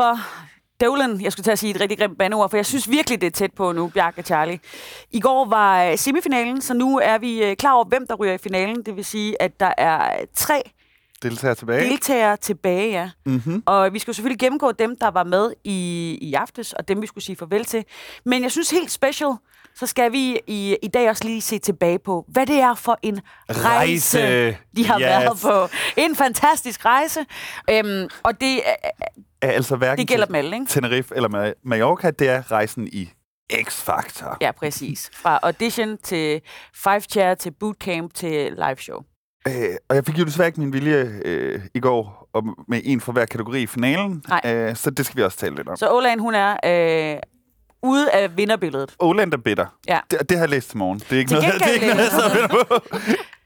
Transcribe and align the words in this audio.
for 0.00 0.18
døvlen, 0.80 1.20
jeg 1.20 1.32
skulle 1.32 1.44
til 1.44 1.50
at 1.50 1.58
sige 1.58 1.74
et 1.74 1.80
rigtig 1.80 1.98
grimt 1.98 2.18
bandeord, 2.18 2.50
for 2.50 2.56
jeg 2.56 2.66
synes 2.66 2.90
virkelig, 2.90 3.20
det 3.20 3.26
er 3.26 3.30
tæt 3.30 3.52
på 3.52 3.72
nu, 3.72 3.88
Bjarke 3.88 4.20
og 4.20 4.24
Charlie. 4.24 4.58
I 5.10 5.20
går 5.20 5.44
var 5.44 5.84
øh, 5.84 5.98
semifinalen, 5.98 6.60
så 6.60 6.74
nu 6.74 6.98
er 6.98 7.18
vi 7.18 7.44
øh, 7.44 7.56
klar 7.56 7.72
over, 7.72 7.84
hvem 7.84 8.06
der 8.06 8.14
ryger 8.14 8.34
i 8.34 8.38
finalen. 8.38 8.82
Det 8.86 8.96
vil 8.96 9.04
sige, 9.04 9.42
at 9.42 9.60
der 9.60 9.72
er 9.78 10.24
tre 10.34 10.62
Deltager 11.22 11.54
tilbage. 11.54 11.90
deltagere 11.90 12.36
tilbage, 12.36 12.90
ja. 12.90 13.10
mm-hmm. 13.26 13.62
Og 13.66 13.92
vi 13.92 13.98
skulle 13.98 14.16
selvfølgelig 14.16 14.38
gennemgå 14.38 14.72
dem, 14.72 14.96
der 14.96 15.10
var 15.10 15.24
med 15.24 15.52
i, 15.64 16.18
i 16.22 16.34
aftes, 16.34 16.72
og 16.72 16.88
dem, 16.88 17.02
vi 17.02 17.06
skulle 17.06 17.24
sige 17.24 17.36
farvel 17.36 17.64
til. 17.64 17.84
Men 18.24 18.42
jeg 18.42 18.50
synes 18.50 18.70
helt 18.70 18.90
special, 18.90 19.30
så 19.74 19.86
skal 19.86 20.12
vi 20.12 20.40
i, 20.46 20.76
i 20.82 20.88
dag 20.88 21.08
også 21.10 21.24
lige 21.24 21.40
se 21.40 21.58
tilbage 21.58 21.98
på, 21.98 22.24
hvad 22.28 22.46
det 22.46 22.56
er 22.60 22.74
for 22.74 22.98
en 23.02 23.20
rejse, 23.50 24.18
Rejse. 24.18 24.58
de 24.76 24.86
har 24.86 24.98
Yes. 25.00 25.04
været 25.06 25.38
på. 25.42 25.76
En 25.96 26.16
fantastisk 26.16 26.84
rejse. 26.84 27.20
Øhm, 27.70 28.08
og 28.22 28.40
det, 28.40 28.56
er- 28.68 28.90
Er 29.42 29.50
altså 29.50 29.76
hverken 29.76 29.98
det 30.00 30.08
gælder 30.08 30.26
dem 30.26 30.34
alle, 30.34 30.56
ikke? 30.56 30.66
Tenerife 30.68 31.16
eller 31.16 31.28
Ma- 31.28 31.60
Mallorca, 31.64 32.10
det 32.10 32.28
er 32.28 32.52
rejsen 32.52 32.88
i 32.92 33.10
X-Factor. 33.52 34.36
Ja, 34.40 34.50
præcis. 34.52 35.10
Fra 35.14 35.38
audition 35.42 35.98
til 35.98 36.40
five 36.74 37.00
chair 37.00 37.34
til 37.34 37.50
bootcamp 37.60 38.14
til 38.14 38.52
live 38.52 38.76
show. 38.78 38.98
Øh, 39.48 39.54
og 39.88 39.96
jeg 39.96 40.04
fik 40.06 40.18
jo 40.18 40.24
desværre 40.24 40.48
ikke 40.48 40.60
min 40.60 40.72
vilje 40.72 41.20
øh, 41.24 41.60
i 41.74 41.80
går 41.80 42.28
om, 42.34 42.64
med 42.68 42.80
en 42.84 43.00
for 43.00 43.12
hver 43.12 43.24
kategori 43.26 43.62
i 43.62 43.66
finalen, 43.66 44.22
Nej. 44.28 44.40
øh, 44.44 44.76
så 44.76 44.90
det 44.90 45.06
skal 45.06 45.16
vi 45.16 45.22
også 45.22 45.38
tale 45.38 45.54
lidt 45.56 45.68
om. 45.68 45.76
Så 45.76 45.90
Olan, 45.92 46.18
hun 46.18 46.34
er 46.34 46.50
øh, 47.14 47.20
ude 47.82 48.10
af 48.10 48.36
vinderbilledet. 48.36 48.94
Åland 49.00 49.32
er 49.32 49.36
bitter. 49.36 49.66
Ja. 49.88 49.98
Det, 50.10 50.18
det 50.28 50.36
har 50.38 50.44
jeg 50.44 50.50
læst 50.50 50.68
til 50.68 50.78
morgen. 50.78 50.98
Det 50.98 51.12
er 51.12 51.18
ikke 51.18 51.28
Til 51.28 51.36
noget, 51.38 51.54
det 51.54 51.62
er 51.68 51.72
ikke 51.72 51.86
noget, 51.86 51.98
jeg 52.00 52.10
gengæld, 52.10 52.58
sidder. 52.58 52.80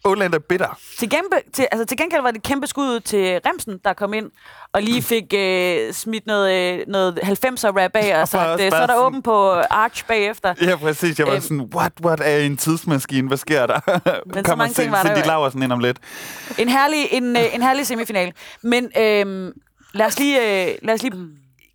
Åland 0.06 0.34
er 0.34 0.38
bitter. 0.38 0.78
Til, 0.98 1.10
gempe, 1.10 1.36
til, 1.52 1.66
altså 1.72 1.86
til 1.86 1.96
gengæld 1.98 2.22
var 2.22 2.30
det 2.30 2.38
et 2.38 2.42
kæmpe 2.44 2.66
skud 2.66 2.84
ud 2.88 3.00
til 3.00 3.40
Remsen, 3.46 3.78
der 3.84 3.92
kom 3.92 4.14
ind 4.14 4.30
og 4.72 4.82
lige 4.82 5.02
fik 5.02 5.34
øh, 5.34 5.92
smidt 5.92 6.26
noget, 6.26 6.74
øh, 6.74 6.84
noget 6.88 7.18
90'er 7.22 7.80
rap 7.82 7.90
af 7.96 8.20
og 8.20 8.28
sagt, 8.34 8.60
øh, 8.60 8.70
så 8.70 8.76
er 8.76 8.80
der 8.80 8.86
sådan- 8.86 8.96
åben 9.00 9.22
på 9.22 9.50
Arch 9.52 10.06
bagefter. 10.06 10.54
Ja, 10.62 10.76
præcis. 10.76 11.18
Jeg 11.18 11.26
var 11.26 11.32
Øhm. 11.32 11.42
sådan, 11.42 11.68
what, 11.74 11.92
what 12.04 12.20
er 12.24 12.38
en 12.38 12.56
tidsmaskine? 12.56 13.28
Hvad 13.28 13.38
sker 13.38 13.66
der? 13.66 13.80
Men 14.34 14.44
så 14.44 14.54
mange 14.56 14.74
ting 14.74 14.92
var 14.92 15.02
der 15.02 15.08
Cindy 15.14 15.26
jo. 15.26 15.30
Laversen 15.30 15.62
ind 15.62 15.72
om 15.72 15.78
lidt. 15.78 15.98
En 16.58 16.68
herlig, 16.68 17.06
en, 17.10 17.36
øh, 17.36 17.54
en 17.54 17.62
herlig 17.62 17.86
semifinal. 17.86 18.32
Men 18.62 18.84
øh, 18.98 19.52
lad 19.94 20.06
os 20.06 20.18
lige, 20.18 20.64
øh, 20.68 20.74
lad 20.82 20.94
os 20.94 21.02
lige 21.02 21.14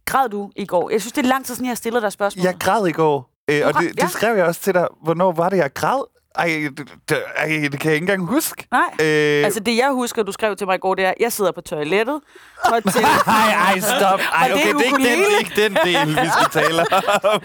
græd 0.09 0.29
du 0.29 0.51
i 0.55 0.65
går? 0.65 0.89
Jeg 0.89 1.01
synes, 1.01 1.13
det 1.13 1.23
er 1.23 1.27
lang 1.27 1.45
tid 1.45 1.55
siden, 1.55 1.65
jeg 1.65 1.71
har 1.71 1.75
stillet 1.75 2.01
dig 2.01 2.11
spørgsmål. 2.11 2.45
Jeg 2.45 2.55
græd 2.59 2.87
i 2.87 2.91
går, 2.91 3.29
øh, 3.49 3.61
og 3.65 3.73
det, 3.73 3.83
ja. 3.83 4.01
det 4.01 4.11
skrev 4.11 4.35
jeg 4.37 4.45
også 4.45 4.61
til 4.61 4.73
dig. 4.73 4.87
Hvornår 5.03 5.31
var 5.31 5.49
det, 5.49 5.57
jeg 5.57 5.73
græd? 5.73 6.18
Ej, 6.35 6.69
det, 6.77 6.91
det, 7.09 7.17
ej, 7.35 7.47
det 7.71 7.79
kan 7.79 7.89
jeg 7.91 7.93
ikke 7.95 8.03
engang 8.03 8.25
huske. 8.25 8.67
Nej, 8.71 8.81
Øh, 9.01 9.45
altså 9.45 9.59
det 9.59 9.77
jeg 9.77 9.91
husker, 9.91 10.23
du 10.23 10.31
skrev 10.31 10.55
til 10.55 10.67
mig 10.67 10.75
i 10.75 10.79
går, 10.79 10.95
det 10.95 11.05
er, 11.05 11.13
jeg 11.19 11.31
sidder 11.31 11.51
på 11.51 11.61
toilettet. 11.61 12.19
Og 12.65 12.83
til, 12.93 13.01
Ej, 13.27 13.51
ej, 13.51 13.79
stop. 13.79 14.19
Ej, 14.19 14.49
Var 14.49 14.55
det 14.57 14.65
okay, 14.65 14.73
det 14.73 14.81
er, 14.81 14.85
ikke 14.85 15.09
den, 15.09 15.21
er 15.21 15.39
ikke 15.39 15.61
den 15.61 15.77
del, 15.85 16.23
vi 16.23 16.29
skal 16.29 16.61
tale 16.63 16.85
om. 17.23 17.41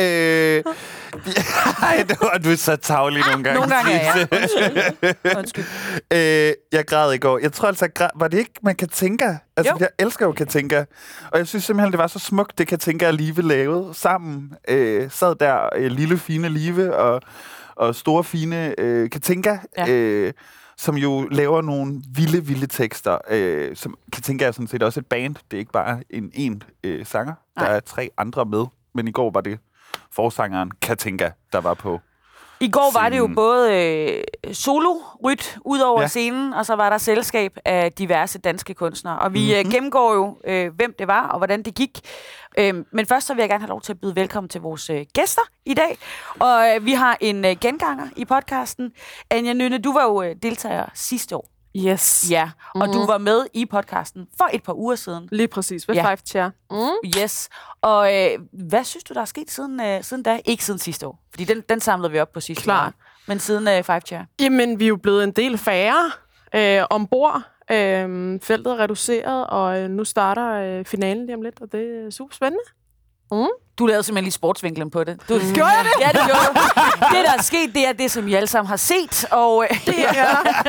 Øh, 0.00 0.64
ej, 1.88 2.04
det 2.08 2.16
var, 2.20 2.38
du 2.44 2.50
er 2.50 2.56
så 2.56 2.76
tavlig 2.76 3.22
nogle 3.26 3.44
gange. 3.44 3.60
Nogle 3.60 3.74
gange 3.74 3.92
er 3.92 4.16
jeg. 4.18 4.28
Sisse. 4.42 5.38
Undskyld. 5.38 5.64
øh, 6.12 6.52
jeg 6.72 6.86
græd 6.86 7.12
i 7.12 7.18
går. 7.18 7.38
Jeg 7.38 7.52
tror 7.52 7.68
altså, 7.68 7.84
jeg 7.84 7.94
græd, 7.94 8.08
var 8.14 8.28
det 8.28 8.38
ikke 8.38 8.52
man 8.62 8.74
kan 8.74 8.88
tænke? 8.88 9.38
Altså, 9.56 9.72
Jo. 9.72 9.76
jeg 9.80 9.88
elsker 9.98 10.26
jo 10.26 10.32
Katinka. 10.32 10.84
Og 11.32 11.38
jeg 11.38 11.46
synes 11.46 11.64
simpelthen, 11.64 11.92
det 11.92 11.98
var 11.98 12.06
så 12.06 12.18
smukt, 12.18 12.58
det 12.58 12.68
Katinka 12.68 13.06
og 13.06 13.14
Live 13.14 13.42
lavede 13.42 13.94
sammen. 13.94 14.52
Øh, 14.68 15.10
sad 15.10 15.34
der, 15.34 15.68
øh, 15.76 15.90
lille 15.90 16.18
fine 16.18 16.48
Live 16.48 16.96
og, 16.96 17.20
og 17.76 17.94
store 17.94 18.24
fine 18.24 18.80
øh, 18.80 19.10
Katinka. 19.10 19.58
Ja. 19.78 19.88
Øh, 19.88 20.32
som 20.76 20.96
jo 20.96 21.28
laver 21.30 21.62
nogle 21.62 22.02
vilde, 22.14 22.44
vilde 22.44 22.66
tekster. 22.66 23.18
Øh, 23.30 23.76
som 23.76 23.98
Katinka 24.12 24.46
er 24.46 24.52
sådan 24.52 24.66
set 24.66 24.82
også 24.82 25.00
et 25.00 25.06
band. 25.06 25.36
Det 25.50 25.56
er 25.56 25.58
ikke 25.58 25.72
bare 25.72 26.02
en, 26.10 26.30
en 26.34 26.62
øh, 26.84 27.06
sanger. 27.06 27.34
Der 27.54 27.62
Nej. 27.62 27.76
er 27.76 27.80
tre 27.80 28.10
andre 28.16 28.44
med. 28.44 28.66
Men 28.94 29.08
i 29.08 29.10
går 29.10 29.30
var 29.30 29.40
det 29.40 29.58
forsangeren 30.12 30.70
Katinka, 30.82 31.30
der 31.52 31.60
var 31.60 31.74
på. 31.74 32.00
I 32.64 32.70
går 32.70 32.90
var 32.92 33.08
det 33.08 33.18
jo 33.18 33.22
Scenen. 33.24 33.34
både 33.34 33.74
øh, 33.74 34.24
solo-ryt 34.54 35.58
ud 35.64 35.78
over 35.80 36.00
Ja. 36.00 36.06
scenen, 36.08 36.52
og 36.52 36.66
så 36.66 36.74
var 36.74 36.90
der 36.90 36.98
selskab 36.98 37.56
af 37.64 37.92
diverse 37.92 38.38
danske 38.38 38.74
kunstnere. 38.74 39.18
Og 39.18 39.32
vi 39.34 39.38
Mhm. 39.38 39.48
mm-hmm. 39.48 39.66
øh, 39.68 39.72
gennemgår 39.72 40.14
jo, 40.14 40.36
øh, 40.46 40.74
hvem 40.76 40.94
det 40.98 41.06
var 41.08 41.28
og 41.28 41.38
hvordan 41.38 41.62
det 41.62 41.74
gik. 41.74 42.00
Øh, 42.58 42.74
men 42.92 43.06
først 43.06 43.26
så 43.26 43.34
vil 43.34 43.42
jeg 43.42 43.48
gerne 43.48 43.60
have 43.62 43.68
lov 43.68 43.80
til 43.80 43.92
at 43.92 44.00
byde 44.00 44.16
velkommen 44.16 44.48
til 44.48 44.60
vores 44.60 44.90
øh, 44.90 45.04
gæster 45.14 45.42
i 45.66 45.74
dag. 45.74 45.98
Og 46.40 46.68
øh, 46.76 46.84
vi 46.86 46.92
har 46.92 47.16
en 47.20 47.44
øh, 47.44 47.56
genganger 47.60 48.06
i 48.16 48.24
podcasten. 48.24 48.92
Anja 49.30 49.52
Nynne, 49.52 49.78
du 49.78 49.92
var 49.92 50.02
jo 50.04 50.22
øh, 50.22 50.36
deltager 50.42 50.84
sidste 50.94 51.36
år. 51.36 51.53
Yes. 51.76 52.26
Ja, 52.30 52.50
og 52.74 52.86
Mhm. 52.88 52.92
du 52.92 53.06
var 53.06 53.18
med 53.18 53.46
i 53.54 53.66
podcasten 53.66 54.26
for 54.38 54.48
et 54.52 54.62
par 54.62 54.72
uger 54.72 54.94
siden. 54.96 55.28
Lige 55.32 55.48
præcis. 55.48 55.88
Ved 55.88 55.94
Ja. 55.94 56.08
Five 56.10 56.16
Chair. 56.26 56.50
Mm. 56.70 57.20
Yes. 57.22 57.48
Og 57.82 58.14
øh, 58.16 58.30
hvad 58.52 58.84
synes 58.84 59.04
du, 59.04 59.14
der 59.14 59.20
er 59.20 59.24
sket 59.24 59.50
siden, 59.50 59.80
øh, 59.80 60.02
siden 60.04 60.22
da? 60.22 60.40
Ikke 60.44 60.64
siden 60.64 60.78
sidste 60.78 61.06
år, 61.06 61.18
fordi 61.30 61.44
den, 61.44 61.60
den 61.68 61.80
samlede 61.80 62.12
vi 62.12 62.18
op 62.20 62.32
på 62.32 62.40
sidste 62.40 62.62
Klart. 62.64 62.92
år. 62.94 63.04
Men 63.26 63.38
siden 63.40 63.68
øh, 63.68 63.84
Five 63.84 64.00
Chair. 64.00 64.20
Jamen, 64.40 64.78
vi 64.78 64.84
er 64.84 64.88
jo 64.88 64.96
blevet 64.96 65.24
en 65.24 65.30
del 65.32 65.58
færre 65.58 66.10
øh, 66.54 66.86
ombord. 66.90 67.42
Øh, 67.70 68.40
feltet 68.42 68.72
er 68.72 68.76
reduceret, 68.80 69.46
og 69.46 69.78
øh, 69.80 69.90
nu 69.90 70.04
starter 70.04 70.50
øh, 70.78 70.84
finalen 70.84 71.26
lige 71.26 71.36
om 71.36 71.42
lidt, 71.42 71.60
og 71.60 71.72
det 71.72 72.06
er 72.06 72.10
super 72.10 72.34
spændende. 72.34 72.64
Du 73.78 73.86
lavede 73.86 74.02
simpelthen 74.02 74.24
lige 74.24 74.32
sportsvinklen 74.32 74.90
på 74.90 75.04
det. 75.04 75.20
Du, 75.28 75.34
mm. 75.34 75.40
Gjorde 75.54 75.70
jeg 75.70 75.84
det? 75.84 75.92
Ja, 76.00 76.08
det 76.08 76.20
gjorde 76.26 76.46
du. 76.46 76.60
Det, 77.16 77.24
der 77.26 77.32
er 77.38 77.42
sket, 77.42 77.70
det 77.74 77.88
er 77.88 77.92
det, 77.92 78.10
som 78.10 78.28
I 78.28 78.34
alle 78.34 78.46
sammen 78.46 78.68
har 78.68 78.76
set. 78.76 79.26
Og, 79.30 79.66
øh, 79.70 79.86
det 79.86 79.98
er, 80.08 80.14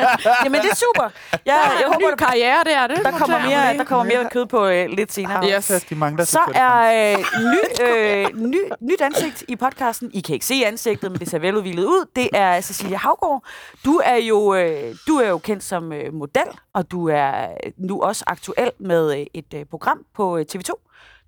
jamen, 0.44 0.60
det 0.62 0.70
er 0.70 0.74
super. 0.74 1.02
Jeg, 1.02 1.40
Ja, 1.46 1.54
jeg 1.54 1.82
en 1.86 1.92
håber, 1.92 2.10
ny 2.10 2.14
karriere, 2.18 2.64
det 2.64 2.72
er 2.74 2.86
det. 2.86 2.96
der 3.04 3.10
kommer 3.10 3.38
mere, 3.38 3.76
der 3.78 3.84
kommer 3.84 4.04
mere 4.04 4.28
kød 4.32 4.46
på 4.46 4.66
øh, 4.66 4.88
lidt 4.88 5.12
senere. 5.12 5.50
Yes. 5.56 5.72
De 5.88 5.94
mangler 5.94 6.24
Så 6.24 6.40
er 6.54 7.12
øh, 7.12 7.18
ny, 7.52 7.86
øh, 7.86 8.26
ny, 8.34 8.58
nyt 8.80 9.00
ansigt 9.00 9.44
i 9.48 9.56
podcasten. 9.56 10.10
I 10.14 10.20
kan 10.20 10.34
ikke 10.34 10.46
se 10.46 10.62
ansigtet, 10.66 11.10
men 11.10 11.20
det 11.20 11.30
ser 11.30 11.38
veludvildet 11.38 11.84
ud. 11.84 12.06
Det 12.16 12.28
er 12.32 12.60
Cecilia 12.60 12.96
Havgård. 12.98 13.44
Du 13.84 14.00
er 14.04 14.16
jo, 14.16 14.54
øh, 14.54 14.94
du 15.08 15.16
er 15.16 15.28
jo 15.28 15.38
kendt 15.38 15.64
som 15.64 15.92
øh, 15.92 16.14
model, 16.14 16.46
og 16.74 16.90
du 16.90 17.08
er 17.08 17.46
nu 17.78 18.02
også 18.02 18.24
aktuel 18.26 18.70
med 18.80 19.18
øh, 19.20 19.26
et 19.34 19.54
øh, 19.54 19.64
program 19.70 19.98
på 20.16 20.36
øh, 20.38 20.44
TV2. 20.56 20.72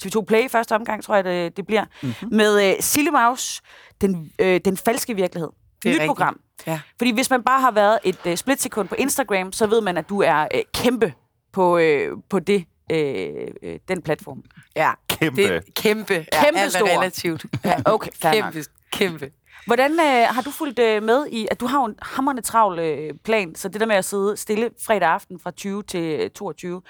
TV2 0.04 0.20
Play 0.24 0.44
i 0.44 0.48
første 0.48 0.74
omgang, 0.74 1.04
tror 1.04 1.14
jeg, 1.14 1.24
det, 1.24 1.56
det 1.56 1.66
bliver. 1.66 1.84
Mm-hmm. 2.02 2.28
Med 2.36 2.68
øh, 2.70 2.74
Sille 2.80 3.10
Maus, 3.10 3.60
den, 4.00 4.32
øh, 4.38 4.60
den 4.64 4.76
falske 4.76 5.14
virkelighed. 5.16 5.48
Det 5.82 5.88
er 5.88 5.92
Nyt 5.94 6.00
rigtigt. 6.00 6.06
program. 6.08 6.40
Ja. 6.66 6.80
Fordi 6.98 7.10
hvis 7.14 7.30
man 7.30 7.42
bare 7.42 7.60
har 7.60 7.70
været 7.70 7.98
et 8.04 8.18
øh, 8.26 8.36
splitsekund 8.36 8.88
på 8.88 8.94
Instagram, 8.98 9.52
så 9.52 9.66
ved 9.66 9.80
man, 9.80 9.96
at 9.96 10.08
du 10.08 10.22
er 10.22 10.46
øh, 10.54 10.60
kæmpe 10.74 11.12
på, 11.52 11.78
øh, 11.78 12.16
på 12.30 12.38
det, 12.38 12.64
øh, 12.92 13.24
øh, 13.62 13.78
den 13.88 14.02
platform. 14.02 14.42
Ja, 14.76 14.90
Kæmpe. 15.08 15.42
det 15.42 15.54
er 15.54 15.60
kæmpe. 15.76 16.14
Ja, 16.14 16.44
Kæmpe 16.44 16.60
alt 16.60 16.74
er 16.74 16.78
stor. 16.78 16.98
relativt. 16.98 17.44
Ja, 17.64 17.74
okay. 17.84 18.10
Kæmpe, 18.22 18.64
kæmpe. 18.92 19.30
Hvordan 19.66 19.92
øh, 19.92 20.26
har 20.34 20.42
du 20.42 20.50
fulgt 20.50 20.78
øh, 20.78 21.02
med 21.02 21.26
i, 21.30 21.48
at 21.50 21.60
du 21.60 21.66
har 21.66 21.84
en 21.84 21.94
hammerende 22.02 22.42
travl 22.42 22.78
øh, 22.78 23.14
plan, 23.24 23.54
så 23.54 23.68
det 23.68 23.80
der 23.80 23.86
med 23.86 23.96
at 23.96 24.04
sidde 24.04 24.36
stille 24.36 24.70
fredag 24.86 25.08
aften 25.08 25.38
fra 25.40 25.50
20 25.50 25.82
til 25.82 26.20
øh, 26.20 26.30
22, 26.30 26.82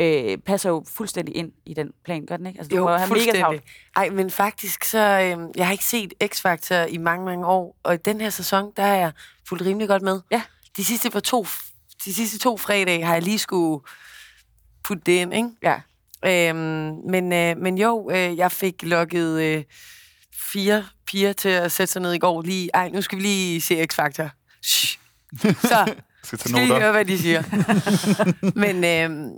øh, 0.00 0.38
passer 0.38 0.70
jo 0.70 0.84
fuldstændig 0.94 1.36
ind 1.36 1.52
i 1.66 1.74
den 1.74 1.90
plan, 2.04 2.26
gør 2.26 2.36
den 2.36 2.46
ikke? 2.46 2.58
Altså, 2.58 2.76
du 2.76 2.82
må 2.84 2.90
Jo, 2.90 2.96
have 2.96 3.08
mega 3.10 3.24
travlt. 3.24 3.36
fuldstændig. 3.36 3.62
Ej, 3.96 4.10
men 4.10 4.30
faktisk 4.30 4.84
så, 4.84 4.98
øh, 4.98 5.38
jeg 5.56 5.66
har 5.66 5.72
ikke 5.72 5.84
set 5.84 6.14
X-Factor 6.24 6.74
i 6.88 6.96
mange, 6.96 7.24
mange 7.24 7.46
år, 7.46 7.76
og 7.82 7.94
i 7.94 7.96
den 7.96 8.20
her 8.20 8.30
sæson, 8.30 8.72
der 8.76 8.82
har 8.82 8.94
jeg 8.94 9.12
fulgt 9.48 9.64
rimelig 9.64 9.88
godt 9.88 10.02
med. 10.02 10.20
Ja. 10.30 10.42
De 10.76 10.84
sidste, 10.84 11.10
par 11.10 11.20
to, 11.20 11.46
de 12.04 12.14
sidste 12.14 12.38
to 12.38 12.56
fredage 12.56 13.04
har 13.04 13.12
jeg 13.14 13.22
lige 13.22 13.38
skulle 13.38 13.84
putte 14.84 15.02
det 15.06 15.12
ind, 15.12 15.34
ikke? 15.34 15.48
Ja. 15.62 15.80
Øhm, 16.24 16.94
men, 17.10 17.32
øh, 17.32 17.56
men 17.56 17.78
jo, 17.78 18.10
øh, 18.12 18.36
jeg 18.36 18.52
fik 18.52 18.82
lukket 18.82 19.40
øh, 19.42 19.64
fire 20.34 20.84
piger 21.06 21.32
til 21.32 21.48
at 21.48 21.72
sætte 21.72 21.92
sig 21.92 22.02
ned 22.02 22.12
i 22.12 22.18
går 22.18 22.42
lige. 22.42 22.70
Ej, 22.74 22.88
nu 22.88 23.02
skal 23.02 23.18
vi 23.18 23.22
lige 23.22 23.60
se 23.60 23.86
X-Factor. 23.92 24.28
Shh. 24.62 24.98
Så 25.42 25.86
Skal 26.24 26.38
skal 26.38 26.50
I 26.50 26.66
noter. 26.66 26.80
høre, 26.80 26.92
hvad 26.92 27.04
de 27.04 27.18
siger. 27.18 27.42
men 28.64 28.84
øh, 28.84 29.30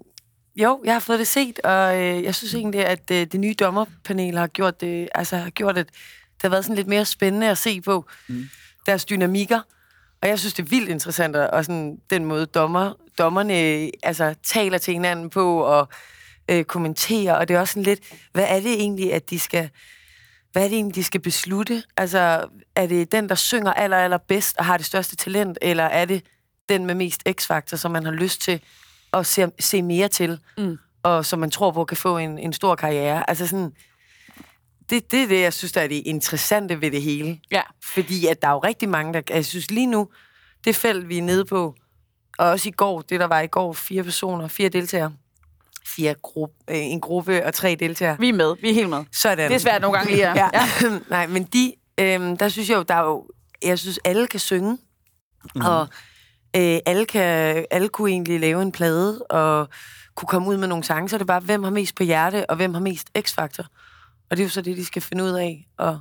jo, 0.62 0.80
jeg 0.84 0.92
har 0.92 1.00
fået 1.00 1.18
det 1.18 1.26
set, 1.26 1.58
og 1.58 1.96
øh, 1.96 2.22
jeg 2.22 2.34
synes 2.34 2.54
egentlig, 2.54 2.86
at 2.86 3.10
øh, 3.10 3.26
det 3.26 3.40
nye 3.40 3.54
dommerpanel 3.54 4.38
har 4.38 4.46
gjort 4.46 4.80
det, 4.80 5.08
altså 5.14 5.36
har 5.36 5.50
gjort, 5.50 5.78
at 5.78 5.86
det 5.86 6.42
har 6.42 6.48
været 6.48 6.64
sådan 6.64 6.76
lidt 6.76 6.88
mere 6.88 7.04
spændende 7.04 7.50
at 7.50 7.58
se 7.58 7.80
på 7.80 8.04
mm. 8.28 8.48
deres 8.86 9.04
dynamikker. 9.04 9.60
Og 10.22 10.28
jeg 10.28 10.38
synes, 10.38 10.54
det 10.54 10.62
er 10.62 10.68
vildt 10.68 10.88
interessant, 10.88 11.36
og 11.36 11.64
sådan 11.64 11.98
den 12.10 12.24
måde, 12.24 12.46
dommer, 12.46 12.92
dommerne 13.18 13.54
altså, 14.02 14.34
taler 14.42 14.78
til 14.78 14.94
hinanden 14.94 15.30
på 15.30 15.58
og 15.60 15.88
øh, 16.50 16.64
kommenterer. 16.64 17.34
Og 17.34 17.48
det 17.48 17.56
er 17.56 17.60
også 17.60 17.72
sådan 17.72 17.82
lidt, 17.82 18.00
hvad 18.32 18.44
er 18.48 18.60
det 18.60 18.72
egentlig, 18.72 19.12
at 19.12 19.30
de 19.30 19.38
skal... 19.38 19.70
Hvad 20.52 20.64
er 20.64 20.68
det 20.68 20.74
egentlig, 20.74 20.94
de 20.94 21.04
skal 21.04 21.20
beslutte? 21.20 21.82
Altså, 21.96 22.48
er 22.74 22.86
det 22.86 23.12
den, 23.12 23.28
der 23.28 23.34
synger 23.34 23.72
aller, 23.72 23.96
aller 23.96 24.18
bedst 24.18 24.56
og 24.58 24.64
har 24.64 24.76
det 24.76 24.86
største 24.86 25.16
talent, 25.16 25.58
eller 25.62 25.84
er 25.84 26.04
det 26.04 26.22
den 26.68 26.86
med 26.86 26.94
mest 26.94 27.22
x-faktor, 27.32 27.76
som 27.76 27.90
man 27.90 28.04
har 28.04 28.12
lyst 28.12 28.40
til 28.40 28.60
at 29.12 29.26
se, 29.26 29.46
se 29.60 29.82
mere 29.82 30.08
til, 30.08 30.40
Mm. 30.58 30.76
og 31.02 31.26
som 31.26 31.38
man 31.38 31.50
tror 31.50 31.70
på 31.70 31.84
kan 31.84 31.96
få 31.96 32.18
en, 32.18 32.38
en 32.38 32.52
stor 32.52 32.74
karriere? 32.74 33.30
Altså 33.30 33.46
sådan, 33.46 33.72
det, 34.90 35.10
det 35.10 35.22
er 35.22 35.28
det, 35.28 35.40
jeg 35.40 35.52
synes, 35.52 35.72
der 35.72 35.80
er 35.80 35.88
det 35.88 36.02
interessante 36.06 36.80
ved 36.80 36.90
det 36.90 37.02
hele. 37.02 37.40
Ja. 37.50 37.62
Fordi 37.84 38.26
at 38.26 38.42
der 38.42 38.48
er 38.48 38.52
jo 38.52 38.58
rigtig 38.58 38.88
mange, 38.88 39.12
der... 39.12 39.20
Jeg 39.30 39.44
synes 39.44 39.70
lige 39.70 39.86
nu, 39.86 40.08
det 40.64 40.76
felt, 40.76 41.08
vi 41.08 41.18
er 41.18 41.22
nede 41.22 41.44
på, 41.44 41.74
og 42.38 42.46
også 42.48 42.68
i 42.68 42.72
går, 42.72 43.00
det 43.00 43.20
der 43.20 43.26
var 43.26 43.40
i 43.40 43.46
går, 43.46 43.72
fire 43.72 44.04
personer, 44.04 44.48
fire 44.48 44.68
deltagere, 44.68 45.12
fire 45.86 46.14
gruppe, 46.22 46.54
øh, 46.70 46.76
en 46.76 47.00
gruppe 47.00 47.44
og 47.46 47.54
tre 47.54 47.76
deltagere. 47.80 48.16
Vi 48.18 48.28
er 48.28 48.32
med. 48.32 48.54
Vi 48.60 48.70
er 48.70 48.74
helt 48.74 48.88
med. 48.90 49.04
Sådan. 49.12 49.48
Det 49.48 49.54
er 49.54 49.58
svært 49.58 49.82
nogle 49.82 49.98
gange 49.98 50.12
lige. 50.12 50.32
Ja. 50.34 50.48
ja. 50.54 50.68
Nej, 51.10 51.26
men 51.26 51.44
de, 51.44 51.72
øhm, 52.00 52.36
der 52.36 52.48
synes 52.48 52.70
jeg 52.70 52.76
jo, 52.76 52.82
der 52.82 52.94
er 52.94 53.04
jo, 53.04 53.26
jeg 53.62 53.78
synes, 53.78 53.98
alle 54.04 54.26
kan 54.26 54.40
synge, 54.40 54.78
mm. 55.54 55.60
og 55.60 55.88
øh, 56.56 56.78
alle, 56.86 57.06
kan, 57.06 57.64
alle 57.70 57.88
kunne 57.88 58.10
egentlig 58.10 58.40
lave 58.40 58.62
en 58.62 58.72
plade, 58.72 59.22
og 59.22 59.68
kunne 60.14 60.28
komme 60.28 60.48
ud 60.48 60.56
med 60.56 60.68
nogle 60.68 60.84
sange, 60.84 61.08
så 61.08 61.16
er 61.16 61.24
bare, 61.24 61.40
hvem 61.40 61.62
har 61.62 61.70
mest 61.70 61.94
på 61.94 62.02
hjerte, 62.02 62.50
og 62.50 62.56
hvem 62.56 62.74
har 62.74 62.80
mest 62.80 63.10
x-faktor. 63.20 63.64
Og 64.30 64.36
det 64.36 64.42
er 64.42 64.46
jo 64.46 64.50
så 64.50 64.60
det, 64.60 64.76
de 64.76 64.84
skal 64.84 65.02
finde 65.02 65.24
ud 65.24 65.30
af. 65.30 65.66
Og 65.78 66.00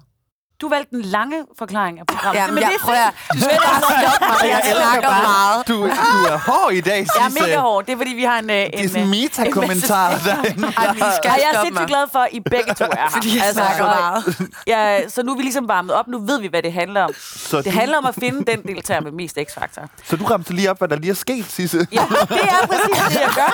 du 0.61 0.69
valgte 0.69 0.95
den 0.95 1.01
lange 1.05 1.43
forklaring 1.57 1.99
af 1.99 2.05
programmet. 2.07 2.39
Ja, 2.41 2.47
men 2.47 2.57
jeg, 2.63 2.69
det 2.69 2.75
er 2.75 2.79
prøver, 2.85 2.97
jeg, 2.97 3.11
du 3.33 3.39
skal 3.39 3.57
bare 3.65 3.81
stoppe 3.81 4.25
mig, 4.43 4.49
jeg 4.51 4.61
snakker 4.75 5.09
meget. 5.09 5.67
Du, 5.67 5.73
du 5.73 5.87
er 6.33 6.37
hård 6.37 6.73
i 6.73 6.81
dag, 6.81 7.07
Jeg 7.15 7.25
er 7.25 7.29
Sisse. 7.29 7.43
mega 7.43 7.57
hård. 7.57 7.85
Det 7.85 7.93
er, 7.93 7.97
fordi 7.97 8.13
vi 8.13 8.23
har 8.23 8.39
en... 8.39 8.49
øh, 8.49 8.55
Det 8.55 8.63
er 8.73 8.79
en, 8.83 8.89
sådan 8.89 9.01
en 9.01 9.07
øh, 9.07 9.09
meta-kommentar 9.21 10.09
derinde. 10.25 10.67
Ej, 10.77 10.93
vi 10.93 10.99
skal 11.17 11.31
og 11.31 11.37
jeg 11.37 11.49
er 11.53 11.63
sindssygt 11.63 11.87
glad 11.87 12.05
for, 12.11 12.19
at 12.19 12.29
I 12.31 12.39
begge 12.39 12.73
to 12.73 12.83
er 12.83 12.97
her. 12.97 13.09
Fordi 13.15 13.37
jeg 13.37 13.53
snakker 13.53 13.77
så, 13.77 13.83
meget. 13.83 14.49
Ja, 14.67 15.09
så 15.09 15.23
nu 15.23 15.31
er 15.31 15.35
vi 15.37 15.41
ligesom 15.43 15.67
varmet 15.67 15.93
op. 15.93 16.07
Nu 16.07 16.19
ved 16.19 16.39
vi, 16.41 16.47
hvad 16.47 16.61
det 16.63 16.73
handler 16.73 17.03
om. 17.03 17.13
Så 17.19 17.57
Det 17.57 17.65
du, 17.65 17.69
handler 17.71 17.97
om 17.97 18.05
at 18.05 18.15
finde 18.15 18.51
den 18.51 18.61
deltager 18.63 19.01
med 19.01 19.11
mest 19.11 19.37
x-faktor. 19.49 19.81
så 20.03 20.15
du 20.15 20.25
ramte 20.25 20.53
lige 20.53 20.69
op, 20.71 20.77
hvad 20.77 20.87
der 20.87 20.95
lige 20.95 21.11
er 21.11 21.15
sket, 21.15 21.45
Sisse. 21.45 21.87
Ja, 21.91 22.05
det 22.29 22.41
er 22.41 22.67
præcis 22.67 23.03
det, 23.09 23.21
jeg 23.21 23.31
gør. 23.35 23.51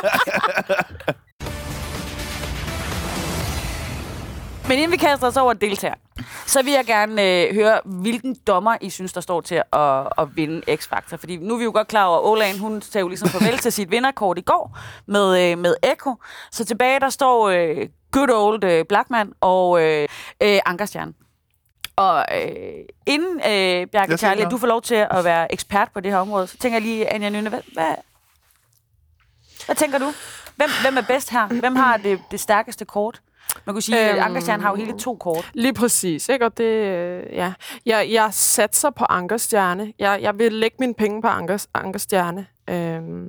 Men 4.68 4.78
inden 4.78 4.92
vi 4.92 4.98
kaster 4.98 5.28
os 5.28 5.38
over 5.38 5.54
deltager, 5.54 5.94
så 6.54 6.62
vil 6.64 6.74
jeg 6.74 6.86
gerne 6.86 7.24
øh, 7.24 7.56
høre, 7.56 7.80
hvilken 7.86 8.36
dommer 8.48 8.78
I 8.82 8.90
synes, 8.90 9.14
der 9.14 9.22
står 9.22 9.42
til 9.42 9.56
at, 9.56 10.08
at 10.18 10.36
vinde 10.36 10.62
X-Factor. 10.70 11.18
Fordi 11.18 11.38
nu 11.38 11.54
er 11.54 11.58
vi 11.58 11.64
jo 11.64 11.72
godt 11.72 11.88
klar 11.88 12.06
over, 12.06 12.18
at 12.18 12.26
Olan, 12.26 12.60
hun 12.60 12.82
sagde 12.82 13.02
jo 13.02 13.08
ligesom 13.08 13.30
farvel 13.30 13.58
til 13.58 13.72
sit 13.72 13.92
vinderkort 13.92 14.38
i 14.38 14.42
går 14.42 14.78
med, 15.06 15.52
øh, 15.52 15.58
med 15.58 15.76
Echo. 15.84 16.16
Så 16.52 16.66
tilbage 16.66 17.00
der 17.00 17.10
står 17.10 17.50
øh, 17.50 17.88
good 18.12 18.30
old 18.30 18.64
øh, 18.64 18.86
Blackman 18.86 19.34
og 19.42 19.82
øh, 19.82 20.08
øh, 20.42 20.60
Ankerstjern. 20.66 21.16
Og 21.96 22.26
øh, 22.36 22.86
inden, 23.06 23.38
øh, 23.38 23.88
Bjarke 23.88 24.18
Charlie, 24.18 24.50
du 24.50 24.58
får 24.58 24.68
lov 24.68 24.82
til 24.82 25.08
at 25.12 25.24
være 25.24 25.54
ekspert 25.54 25.90
på 25.94 26.00
det 26.00 26.12
her 26.12 26.20
område, 26.20 26.48
så 26.48 26.58
tænker 26.58 26.76
jeg 26.76 26.82
lige, 26.82 27.14
Anja 27.14 27.30
Nynne, 27.30 27.50
hvad, 27.50 27.62
hvad, 27.74 27.96
hvad 29.66 29.76
tænker 29.76 29.98
du? 29.98 30.14
Hvem, 30.56 30.70
hvem 30.82 30.98
er 30.98 31.02
bedst 31.02 31.30
her? 31.30 31.48
Hvem 31.48 31.76
har 31.76 31.98
det, 31.98 32.22
det 32.32 32.40
stærkeste 32.40 32.86
kort? 32.86 33.22
Man 33.66 33.76
kunne 33.76 33.82
sige, 33.82 34.00
at 34.00 34.16
Øhm. 34.16 34.24
Ankerstjern 34.24 34.62
har 34.62 34.70
jo 34.70 34.76
hele 34.76 35.00
to 35.00 35.16
kort. 35.16 35.52
Lige 35.54 35.74
præcis, 35.74 36.30
ikke? 36.30 36.46
Og 36.46 36.58
det, 36.58 36.64
øh, 36.64 37.24
ja. 37.34 37.54
Jeg, 37.86 38.08
jeg 38.12 38.30
satser 38.32 38.90
på 38.90 39.06
Ankerstjerne. 39.10 39.94
Jeg, 40.00 40.20
jeg 40.22 40.40
vil 40.40 40.54
lægge 40.54 40.78
mine 40.80 40.94
penge 40.94 41.22
på 41.22 41.28
Ankers, 41.28 41.68
Ankerstjerne. 41.74 42.48
Øhm. 42.70 43.28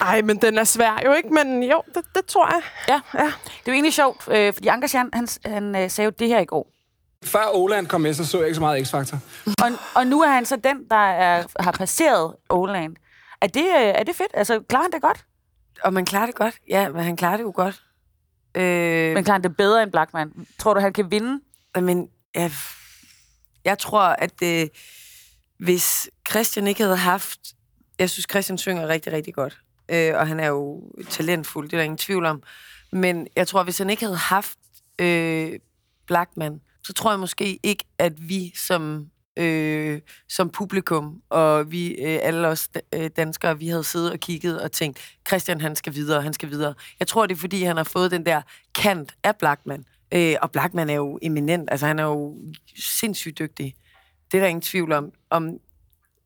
Ej, 0.00 0.22
men 0.22 0.36
den 0.36 0.58
er 0.58 0.64
svær 0.64 1.00
jo, 1.04 1.12
ikke? 1.12 1.28
Men 1.28 1.62
jo, 1.62 1.82
det, 1.94 2.04
det 2.14 2.26
tror 2.26 2.48
jeg. 2.54 2.62
Ja. 2.88 3.00
ja. 3.20 3.24
Det 3.26 3.32
er 3.32 3.62
jo 3.66 3.72
egentlig 3.72 3.92
sjovt, 3.94 4.28
øh, 4.28 4.52
fordi 4.54 4.68
Ankerstjern, 4.68 5.10
han, 5.12 5.28
han 5.44 5.76
øh, 5.76 5.90
sagde 5.90 6.04
jo 6.06 6.12
det 6.18 6.28
her 6.28 6.40
i 6.40 6.44
går. 6.44 6.70
Før 7.24 7.44
Oland 7.54 7.86
kom 7.86 8.00
med, 8.00 8.14
så 8.14 8.26
så 8.26 8.38
jeg 8.38 8.46
ikke 8.46 8.54
så 8.54 8.60
meget 8.60 8.86
X-Factor. 8.86 9.16
Og, 9.64 9.70
og 9.94 10.06
nu 10.06 10.22
er 10.22 10.28
han 10.28 10.46
så 10.46 10.56
den, 10.56 10.84
der 10.90 10.96
er, 10.96 11.44
har 11.60 11.72
passeret 11.72 12.34
Oland. 12.48 12.96
Er 13.40 13.46
det, 13.46 13.64
er 13.76 14.02
det 14.02 14.16
fedt? 14.16 14.30
Altså, 14.34 14.60
klarer 14.68 14.82
han 14.82 14.92
det 14.92 15.02
godt? 15.02 15.24
Og 15.84 15.92
man 15.92 16.04
klarer 16.04 16.26
det 16.26 16.34
godt. 16.34 16.54
Ja, 16.68 16.88
men 16.88 17.04
han 17.04 17.16
klarer 17.16 17.36
det 17.36 17.44
jo 17.44 17.52
godt. 17.54 17.82
Øh, 18.54 19.14
Men 19.14 19.26
han 19.26 19.42
det 19.42 19.56
bedre 19.56 19.82
end 19.82 19.90
Blackman? 19.90 20.46
Tror 20.58 20.74
du, 20.74 20.80
han 20.80 20.92
kan 20.92 21.10
vinde? 21.10 21.40
Men 21.80 22.08
jeg, 22.34 22.52
jeg 23.64 23.78
tror, 23.78 24.00
at 24.02 24.42
øh, 24.42 24.68
hvis 25.58 26.10
Christian 26.30 26.66
ikke 26.66 26.82
havde 26.82 26.96
haft... 26.96 27.40
Jeg 27.98 28.10
synes, 28.10 28.26
Christian 28.30 28.58
synger 28.58 28.88
rigtig, 28.88 29.12
rigtig 29.12 29.34
godt. 29.34 29.58
Øh, 29.88 30.14
og 30.14 30.28
han 30.28 30.40
er 30.40 30.48
jo 30.48 30.82
talentfuld, 31.10 31.68
det 31.68 31.72
er 31.72 31.78
der 31.78 31.84
ingen 31.84 31.98
tvivl 31.98 32.24
om. 32.24 32.42
Men 32.92 33.26
jeg 33.36 33.48
tror, 33.48 33.62
hvis 33.62 33.78
han 33.78 33.90
ikke 33.90 34.04
havde 34.04 34.16
haft 34.16 34.58
øh, 34.98 35.52
Blackman, 36.06 36.60
så 36.84 36.92
tror 36.92 37.10
jeg 37.10 37.20
måske 37.20 37.58
ikke, 37.62 37.84
at 37.98 38.28
vi 38.28 38.52
som, 38.56 39.10
øh, 39.36 40.00
som 40.28 40.50
publikum, 40.50 41.22
og 41.30 41.72
vi 41.72 41.88
øh, 41.88 42.18
alle 42.22 42.48
os 42.48 42.68
øh, 42.94 43.10
danskere, 43.16 43.58
vi 43.58 43.68
havde 43.68 43.84
siddet 43.84 44.12
og 44.12 44.18
kigget 44.18 44.60
og 44.60 44.72
tænkt, 44.72 44.98
Christian 45.28 45.60
han 45.60 45.76
skal 45.76 45.94
videre, 45.94 46.22
han 46.22 46.32
skal 46.32 46.50
videre. 46.50 46.74
Jeg 47.00 47.08
tror, 47.08 47.26
det 47.26 47.34
er 47.34 47.38
fordi, 47.38 47.62
han 47.62 47.76
har 47.76 47.84
fået 47.84 48.10
den 48.10 48.26
der 48.26 48.42
kant 48.74 49.14
af 49.24 49.36
Blackman. 49.36 49.84
Øh, 50.14 50.34
og 50.42 50.50
Blackman 50.50 50.90
er 50.90 50.94
jo 50.94 51.18
eminent, 51.22 51.70
altså 51.70 51.86
han 51.86 51.98
er 51.98 52.04
jo 52.04 52.36
sindssygt 52.76 53.38
dygtig. 53.38 53.74
Det 54.32 54.38
er 54.38 54.42
der 54.42 54.48
ingen 54.48 54.62
tvivl 54.62 54.92
om. 54.92 55.12
Om 55.30 55.58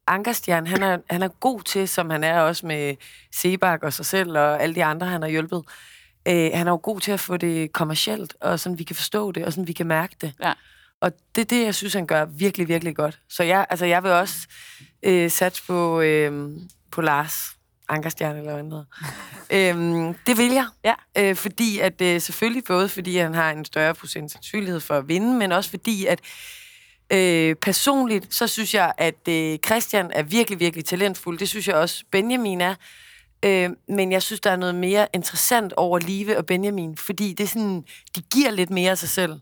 Ankerstjern, 0.07 0.67
han 0.67 0.83
er, 0.83 0.99
han 1.11 1.23
er 1.23 1.29
god 1.29 1.61
til, 1.63 1.89
som 1.89 2.11
han 2.11 2.25
er 2.25 2.41
også 2.41 2.67
med 2.67 2.97
Sebak 3.33 3.83
og 3.83 3.93
sig 3.93 4.07
selv 4.07 4.39
og 4.39 4.63
alle 4.63 4.75
de 4.75 4.85
andre, 4.85 5.07
han 5.07 5.23
har 5.23 5.29
hjulpet. 5.29 5.63
Øh, 6.29 6.51
han 6.55 6.67
er 6.67 6.71
jo 6.71 6.81
god 6.83 7.01
til 7.01 7.13
at 7.13 7.21
få 7.21 7.37
det 7.37 7.73
kommercielt, 7.73 8.37
og 8.41 8.61
sådan 8.61 8.79
vi 8.79 8.85
kan 8.85 8.97
forstå 8.97 9.33
det, 9.33 9.45
og 9.45 9.53
sådan 9.53 9.69
vi 9.69 9.73
kan 9.73 9.87
mærke 9.87 10.17
det. 10.21 10.33
Ja. 10.43 10.53
Og 11.05 11.13
det 11.35 11.41
er 11.41 11.45
det, 11.45 11.65
jeg 11.65 11.75
synes, 11.75 11.95
han 11.95 12.07
gør 12.07 12.25
virkelig, 12.25 12.69
virkelig 12.69 12.97
godt. 12.97 13.19
Så 13.29 13.43
jeg, 13.43 13.67
altså, 13.71 13.87
jeg 13.87 14.03
vil 14.03 14.11
også 14.11 14.37
øh, 15.03 15.31
satse 15.31 15.63
på, 15.67 16.01
øh, 16.01 16.51
på 16.91 17.01
Lars 17.01 17.35
Ankerstjern, 17.89 18.37
eller 18.37 18.63
hedder. 18.63 18.85
øhm, 19.51 20.15
det 20.27 20.39
vil 20.39 20.53
jeg. 20.53 20.67
Ja. 20.85 20.95
Øh, 21.19 21.37
fordi 21.37 21.79
at, 21.79 22.01
øh, 22.01 22.21
selvfølgelig 22.21 22.65
både 22.65 22.89
fordi 22.89 23.17
han 23.17 23.35
har 23.35 23.51
en 23.51 23.65
større 23.65 23.95
procent 23.95 24.33
sandsynlighed 24.33 24.81
for 24.81 24.95
at 24.95 25.09
vinde, 25.09 25.35
men 25.35 25.53
også 25.53 25.71
fordi 25.71 26.07
at 26.07 26.21
øh, 27.13 27.57
personligt, 27.57 28.35
så 28.35 28.47
synes 28.47 28.75
jeg, 28.75 28.93
at 28.99 29.29
øh, 29.29 29.59
Christian 29.67 30.11
er 30.15 30.23
virkelig, 30.23 30.61
virkelig 30.61 30.85
talentfuld. 30.85 31.39
Det 31.39 31.49
synes 31.49 31.69
jeg 31.69 31.77
også, 31.77 32.05
Benjamin 32.13 32.61
er. 32.61 32.75
Øh, 33.45 33.71
men 33.89 34.13
jeg 34.13 34.23
synes, 34.23 34.41
der 34.41 34.51
er 34.51 34.57
noget 34.57 34.75
mere 34.75 35.07
interessant 35.15 35.73
over 35.73 35.99
Live 35.99 36.39
og 36.39 36.47
Benjamin, 36.47 36.97
fordi 36.97 37.33
det 37.33 37.45
er 37.45 37.49
sådan, 37.49 37.85
de 38.17 38.23
giver 38.33 38.51
lidt 38.51 38.71
mere 38.71 38.91
af 38.91 38.99
sig 38.99 39.09
selv. 39.09 39.41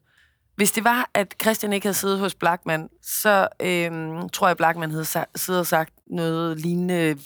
Hvis 0.56 0.72
det 0.72 0.84
var, 0.84 1.10
at 1.14 1.34
Christian 1.42 1.72
ikke 1.72 1.86
havde 1.86 1.94
siddet 1.94 2.18
hos 2.18 2.34
Blackman, 2.34 2.88
så 3.02 3.48
øhm, 3.60 4.28
tror 4.28 4.46
jeg, 4.46 4.56
Blackman 4.56 4.90
havde 4.90 5.04
sa- 5.04 5.32
siddet 5.36 5.60
og 5.60 5.66
sagt 5.66 5.92
noget 6.06 6.60
lignende 6.60 7.18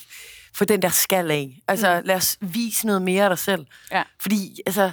for 0.55 0.65
den 0.65 0.83
der 0.83 0.89
skal 0.89 1.31
af. 1.31 1.61
Altså, 1.69 2.01
mm. 2.01 2.07
lad 2.07 2.17
os 2.17 2.39
vise 2.41 2.87
noget 2.87 3.03
mere 3.03 3.25
af 3.25 3.31
dig 3.31 3.39
selv. 3.39 3.67
Ja. 3.93 4.03
Fordi, 4.21 4.61
altså, 4.67 4.93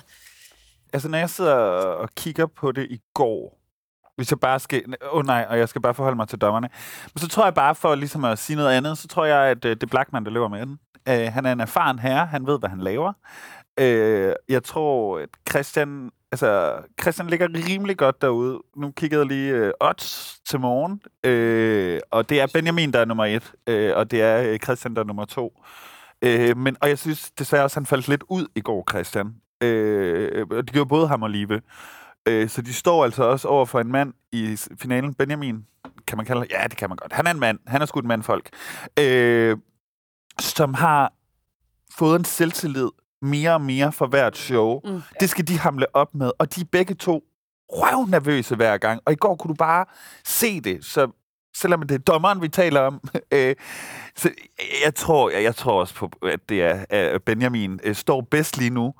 Altså, 0.94 1.10
når 1.10 1.18
jeg 1.18 1.30
sidder 1.30 1.54
og 1.54 2.10
kigger 2.16 2.46
på 2.46 2.72
det 2.72 2.88
i 2.90 3.00
går, 3.14 3.60
hvis 4.16 4.32
jeg 4.32 4.40
bare 4.40 4.60
skal... 4.60 4.84
Åh 5.02 5.18
oh, 5.18 5.26
nej, 5.26 5.46
og 5.50 5.58
jeg 5.58 5.70
skal 5.70 5.82
bare 5.82 5.94
forholde 5.94 6.16
mig 6.16 6.28
til 6.28 6.40
dommerne. 6.40 6.70
Men 7.14 7.20
så 7.22 7.28
tror 7.28 7.44
jeg 7.44 7.54
bare, 7.54 7.76
for 7.76 7.96
ligesom 7.96 8.26
at 8.26 8.40
sige 8.40 8.56
noget 8.56 8.72
andet, 8.72 8.98
så 8.98 9.08
tror 9.08 9.26
jeg, 9.26 9.40
at 9.40 9.66
øh, 9.66 9.72
det 9.76 9.84
er 9.84 9.88
Blackman, 9.88 10.26
der 10.26 10.32
løber 10.32 10.48
med 10.48 10.66
den. 10.66 10.80
Uh, 11.10 11.34
han 11.34 11.46
er 11.46 11.52
en 11.52 11.60
erfaren 11.60 12.00
herre, 12.00 12.26
han 12.26 12.48
ved, 12.48 12.60
hvad 12.60 12.70
han 12.70 12.80
laver. 12.80 13.14
Uh, 13.82 14.34
jeg 14.50 14.64
tror, 14.66 15.20
at 15.20 15.30
Christian... 15.50 16.10
Altså, 16.34 16.82
Christian 17.02 17.28
ligger 17.28 17.48
rimelig 17.70 17.98
godt 17.98 18.22
derude. 18.22 18.60
Nu 18.76 18.92
kiggede 18.92 19.20
jeg 19.20 19.28
lige 19.28 19.52
øh, 19.54 19.72
odds 19.80 20.40
til 20.46 20.60
morgen, 20.60 21.02
øh, 21.24 22.00
og 22.12 22.30
det 22.30 22.42
er 22.42 22.48
Benjamin, 22.54 22.94
der 22.94 23.00
er 23.00 23.06
nummer 23.06 23.26
et, 23.26 23.54
øh, 23.68 23.92
og 23.96 24.12
det 24.12 24.22
er 24.22 24.52
øh, 24.52 24.60
Christian, 24.60 24.96
der 24.96 25.02
er 25.02 25.06
nummer 25.06 25.26
to. 25.26 25.64
Øh, 26.22 26.58
men, 26.58 26.78
og 26.82 26.90
jeg 26.90 27.00
synes 27.00 27.32
desværre 27.32 27.64
også, 27.64 27.80
han 27.80 27.86
faldt 27.86 28.08
lidt 28.08 28.24
ud 28.30 28.48
i 28.56 28.62
går, 28.62 28.86
Christian. 28.90 29.36
Øh, 29.62 30.48
og 30.52 30.64
det 30.64 30.74
gjorde 30.74 30.90
både 30.90 31.08
ham 31.08 31.24
og 31.24 31.30
Live. 31.30 31.62
Øh, 32.28 32.50
så 32.50 32.62
de 32.62 32.74
står 32.74 33.04
altså 33.04 33.24
også 33.24 33.48
over 33.48 33.66
for 33.66 33.80
en 33.80 33.92
mand 33.92 34.14
i 34.32 34.58
finalen. 34.82 35.14
Benjamin, 35.14 35.66
kan 36.08 36.18
man 36.18 36.26
kalde 36.26 36.42
ham? 36.42 36.48
Ja, 36.52 36.68
det 36.68 36.78
kan 36.78 36.90
man 36.90 36.98
godt. 36.98 37.14
Han 37.14 37.28
er 37.28 37.32
en 37.32 37.40
mand. 37.40 37.60
Han 37.68 37.82
er 37.82 37.86
sgu 37.86 38.00
et 38.00 38.06
mandfolk. 38.06 38.50
Øh, 39.00 39.58
som 40.40 40.74
har 40.74 41.14
fået 41.98 42.20
en 42.20 42.26
selvtillid 42.26 42.90
mere 43.24 43.54
og 43.54 43.62
mere 43.62 43.92
for 43.92 44.08
hvert 44.08 44.38
show. 44.38 44.80
Mm. 44.84 45.02
Det 45.20 45.30
skal 45.30 45.48
de 45.48 45.60
hamle 45.60 45.96
op 45.96 46.16
med. 46.16 46.32
Og 46.40 46.56
de 46.56 46.62
er 46.62 46.66
begge 46.72 46.94
to 46.94 47.24
røvnervøse 47.70 48.56
hver 48.56 48.78
gang. 48.78 49.02
Og 49.06 49.14
i 49.14 49.16
går 49.16 49.36
kunne 49.36 49.50
du 49.50 49.58
bare 49.58 49.86
se 50.26 50.62
det. 50.62 50.86
Så 50.86 51.08
selvom 51.56 51.82
det 51.82 51.96
er 51.96 52.00
dommeren, 52.00 52.42
vi 52.42 52.48
taler 52.48 52.80
om. 52.80 53.02
Øh, 53.32 53.56
så 54.16 54.30
jeg 54.86 54.96
tror, 54.96 55.30
jeg, 55.30 55.44
jeg 55.44 55.56
tror 55.56 55.80
også 55.80 55.96
på, 55.96 56.10
at 56.24 56.50
det 56.50 56.64
er 56.64 56.86
at 56.90 57.24
Benjamin 57.24 57.80
øh, 57.84 57.96
står 57.96 58.22
bedst 58.22 58.58
lige 58.58 58.70
nu. 58.70 58.94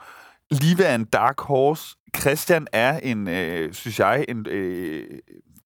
Live 0.52 0.84
er 0.84 0.96
en 0.96 1.06
dark 1.06 1.40
horse. 1.40 1.96
Christian 2.18 2.68
er 2.72 3.00
en, 3.00 3.28
øh, 3.28 3.74
synes 3.74 4.00
jeg, 4.00 4.26
en, 4.30 4.48
øh, 4.50 5.20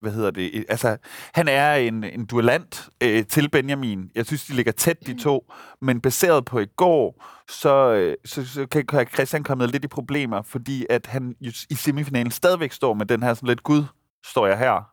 hvad 0.08 0.16
hedder 0.16 0.32
det, 0.32 0.52
øh, 0.54 0.64
altså, 0.70 0.98
han 1.34 1.48
er 1.48 1.74
en, 1.74 2.04
en 2.04 2.26
duellant 2.26 2.90
øh, 3.04 3.26
til 3.26 3.50
Benjamin. 3.50 4.12
Jeg 4.16 4.26
synes, 4.26 4.46
de 4.46 4.54
ligger 4.54 4.72
tæt, 4.72 5.08
de 5.08 5.24
to. 5.24 5.54
Men 5.82 6.02
baseret 6.02 6.46
på 6.46 6.60
i 6.60 6.66
går, 6.66 7.26
så, 7.50 7.94
øh, 7.94 8.16
så, 8.26 8.46
så 8.46 8.66
kan 8.66 9.08
Christian 9.14 9.44
komme 9.44 9.68
lidt 9.68 9.86
i 9.86 9.88
problemer, 9.88 10.42
fordi 10.42 10.86
at 10.90 11.06
han 11.06 11.36
i 11.70 11.76
semifinalen 11.76 12.32
stadigvæk 12.32 12.72
står 12.72 12.94
med 12.94 13.06
den 13.06 13.24
her 13.24 13.34
sådan 13.34 13.48
lidt, 13.48 13.64
gud, 13.64 13.84
står 14.26 14.48
jeg 14.48 14.58
her? 14.58 14.92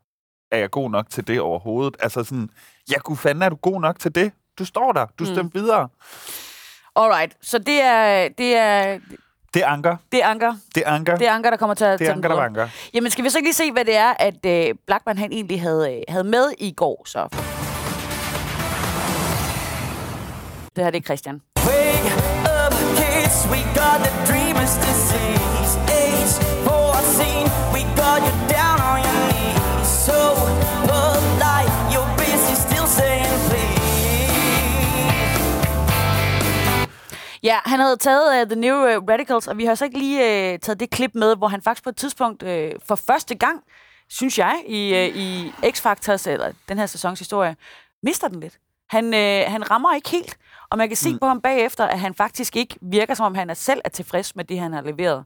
Er 0.50 0.59
jeg 0.59 0.71
god 0.71 0.90
nok 0.90 1.11
til 1.11 1.26
det 1.26 1.40
overhovedet? 1.40 1.97
Altså 2.00 2.25
sådan, 2.25 2.50
ja, 2.90 2.99
gud 2.99 3.16
fanden, 3.16 3.42
er 3.42 3.49
du 3.49 3.56
god 3.56 3.80
nok 3.80 3.99
til 3.99 4.14
det? 4.14 4.33
Du 4.59 4.64
står 4.64 4.92
der, 4.92 5.06
du 5.18 5.25
stemte 5.25 5.42
mm. 5.42 5.54
videre. 5.54 5.88
Alright, 6.97 7.37
så 7.42 7.59
det 7.59 7.83
er, 7.83 8.28
det 8.28 8.56
er, 8.56 8.99
Det 9.54 9.62
er 9.62 9.66
Anker. 9.66 9.96
det 10.12 10.23
er 10.23 10.26
Anker. 10.28 10.54
Det 10.75 10.82
er 10.87 10.90
Anker. 10.90 11.16
Det 11.16 11.26
er 11.28 11.32
Anker, 11.32 11.50
der 11.50 11.56
kommer 11.56 11.75
til 11.75 11.84
at 11.84 11.99
det 11.99 12.08
er 12.08 12.12
Anker, 12.12 12.28
der 12.28 12.37
vanker. 12.37 12.68
Jamen, 12.94 13.11
skal 13.11 13.25
vi 13.25 13.30
så 13.30 13.38
ikke 13.38 13.46
lige 13.46 13.54
se, 13.54 13.73
hvad 13.73 13.84
det 13.84 13.96
er, 13.96 14.14
at 14.18 14.46
øh, 14.46 14.75
Blackman 14.87 15.18
han 15.18 15.32
egentlig 15.32 15.61
havde, 15.61 15.94
øh, 15.94 16.02
havde 16.08 16.25
med 16.25 16.46
i 16.58 16.73
går, 16.76 17.02
så? 17.06 17.28
Det 20.76 20.84
her, 20.84 20.90
det 20.90 20.99
er 20.99 21.04
Christian. 21.04 21.40
Wake 21.66 22.11
up, 22.58 22.75
kids, 22.99 23.37
we 23.52 23.61
got 23.80 23.99
the 24.06 24.12
dreamer's 24.28 24.75
disease. 24.87 25.73
Age 26.02 26.34
14, 26.64 27.73
Ja, 37.44 37.58
han 37.64 37.80
havde 37.80 37.96
taget 37.96 38.42
uh, 38.42 38.50
The 38.50 38.60
New 38.60 38.86
øh, 38.86 39.02
Radicals, 39.08 39.48
og 39.48 39.58
vi 39.58 39.64
har 39.64 39.74
så 39.74 39.84
ikke 39.84 39.98
lige 39.98 40.52
uh, 40.54 40.58
taget 40.60 40.80
det 40.80 40.90
klip 40.90 41.10
med, 41.14 41.36
hvor 41.36 41.48
han 41.48 41.62
faktisk 41.62 41.84
på 41.84 41.90
et 41.90 41.96
tidspunkt 41.96 42.42
uh, 42.42 42.48
for 42.88 42.94
første 42.94 43.34
gang, 43.34 43.62
synes 44.08 44.38
jeg, 44.38 44.62
i, 44.66 44.92
uh, 44.92 45.16
i 45.16 45.52
X-Factors, 45.64 46.30
eller 46.30 46.52
den 46.68 46.78
her 46.78 46.86
sæsons 46.86 47.18
historie, 47.18 47.56
mister 48.02 48.28
den 48.28 48.40
lidt. 48.40 48.58
Han, 48.90 49.04
uh, 49.04 49.52
han 49.52 49.70
rammer 49.70 49.94
ikke 49.94 50.10
helt, 50.10 50.36
og 50.74 50.78
man 50.78 50.88
kan 50.88 50.96
se 50.96 51.12
mm. 51.12 51.18
på 51.18 51.26
ham 51.26 51.40
bagefter, 51.40 51.84
at 51.86 52.00
han 52.00 52.14
faktisk 52.14 52.56
ikke 52.56 52.76
virker, 52.82 53.14
som 53.14 53.26
om 53.26 53.34
han 53.34 53.50
er 53.50 53.54
selv 53.54 53.80
er 53.84 53.88
tilfreds 53.88 54.36
med 54.36 54.44
det, 54.44 54.60
han 54.60 54.72
har 54.72 54.82
leveret. 54.82 55.18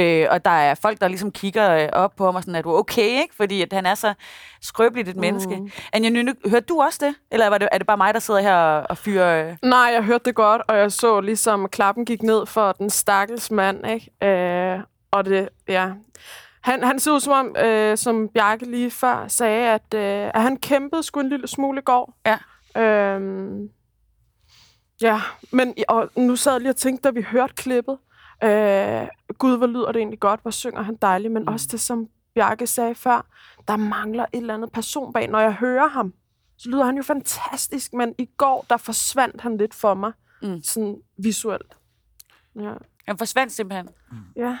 Uh, 0.00 0.34
og 0.34 0.44
der 0.44 0.50
er 0.50 0.74
folk, 0.74 1.00
der 1.00 1.08
ligesom 1.08 1.32
kigger 1.32 1.84
uh, 1.84 1.88
op 1.92 2.16
på 2.16 2.24
ham 2.24 2.34
og 2.34 2.42
sådan, 2.42 2.54
er 2.54 2.62
du 2.62 2.76
okay, 2.76 3.20
ikke? 3.22 3.34
Fordi 3.36 3.62
at 3.62 3.72
han 3.72 3.86
er 3.86 3.94
så 3.94 4.14
skrøbeligt 4.60 5.08
et 5.08 5.16
menneske. 5.16 5.60
Anja 5.92 6.10
Nynne, 6.10 6.34
hørte 6.46 6.66
du 6.66 6.80
også 6.80 6.98
det? 7.06 7.14
Eller 7.30 7.48
var 7.48 7.58
det, 7.58 7.68
er 7.72 7.78
det 7.78 7.86
bare 7.86 7.96
mig, 7.96 8.14
der 8.14 8.20
sidder 8.20 8.40
her 8.40 8.54
og, 8.54 8.86
og 8.90 8.98
fyrer... 8.98 9.50
Uh... 9.50 9.68
Nej, 9.68 9.90
jeg 9.94 10.02
hørte 10.02 10.24
det 10.24 10.34
godt, 10.34 10.62
og 10.68 10.78
jeg 10.78 10.92
så 10.92 11.20
ligesom, 11.20 11.64
at 11.64 11.70
klappen 11.70 12.04
gik 12.04 12.22
ned 12.22 12.46
for 12.46 12.72
den 12.72 12.90
stakkels 12.90 13.50
mand, 13.50 13.86
ikke? 13.86 14.26
Øh, 14.28 14.80
og 15.10 15.24
det, 15.24 15.48
ja... 15.68 15.88
Han, 16.60 16.82
han 16.82 17.00
ser 17.00 17.12
ud 17.12 17.20
som 17.20 17.32
om, 17.32 17.56
øh, 17.64 17.96
som 17.96 18.28
Bjarke 18.34 18.70
lige 18.70 18.90
før 18.90 19.28
sagde, 19.28 19.68
at, 19.68 19.94
øh, 19.94 20.30
at 20.34 20.42
han 20.42 20.56
kæmpede 20.56 21.02
sgu 21.02 21.20
en 21.20 21.28
lille 21.28 21.48
smule 21.48 21.78
i 21.78 21.82
går. 21.84 22.14
Ja. 22.26 22.38
Øhm, 22.82 23.70
ja, 25.02 25.20
men 25.52 25.74
og 25.88 26.10
nu 26.16 26.36
sad 26.36 26.52
jeg 26.52 26.60
lige 26.60 26.70
og 26.70 26.76
tænkte, 26.76 27.08
da 27.08 27.10
vi 27.10 27.22
hørte 27.22 27.54
klippet, 27.54 27.98
øh, 28.44 29.08
gud, 29.38 29.56
hvor 29.56 29.66
lyder 29.66 29.92
det 29.92 29.96
egentlig 29.96 30.20
godt, 30.20 30.42
hvor 30.42 30.50
synger 30.50 30.82
han 30.82 30.96
dejligt, 31.02 31.32
men 31.32 31.42
mm. 31.42 31.48
også 31.48 31.68
det, 31.70 31.80
som 31.80 32.08
Bjarke 32.34 32.66
sagde 32.66 32.94
før, 32.94 33.26
der 33.68 33.76
mangler 33.76 34.22
et 34.32 34.36
eller 34.36 34.54
andet 34.54 34.72
person 34.72 35.12
bag. 35.12 35.28
Når 35.28 35.40
jeg 35.40 35.54
hører 35.54 35.88
ham, 35.88 36.14
så 36.58 36.68
lyder 36.68 36.84
han 36.84 36.96
jo 36.96 37.02
fantastisk, 37.02 37.92
men 37.92 38.14
i 38.18 38.28
går, 38.36 38.66
der 38.70 38.76
forsvandt 38.76 39.40
han 39.40 39.56
lidt 39.56 39.74
for 39.74 39.94
mig, 39.94 40.12
mm. 40.42 40.62
sådan 40.62 40.96
visuelt. 41.18 41.76
Ja. 42.60 42.72
Han 43.06 43.18
forsvandt 43.18 43.52
simpelthen. 43.52 43.88
ja. 44.36 44.58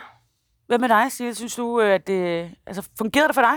Hvad 0.66 0.78
med 0.78 0.88
dig, 0.88 1.12
Sille? 1.12 1.34
Synes 1.34 1.56
du, 1.56 1.80
at 1.80 2.06
det... 2.06 2.50
Altså, 2.66 2.88
fungerede 2.98 3.28
det 3.28 3.34
for 3.34 3.42
dig? 3.42 3.56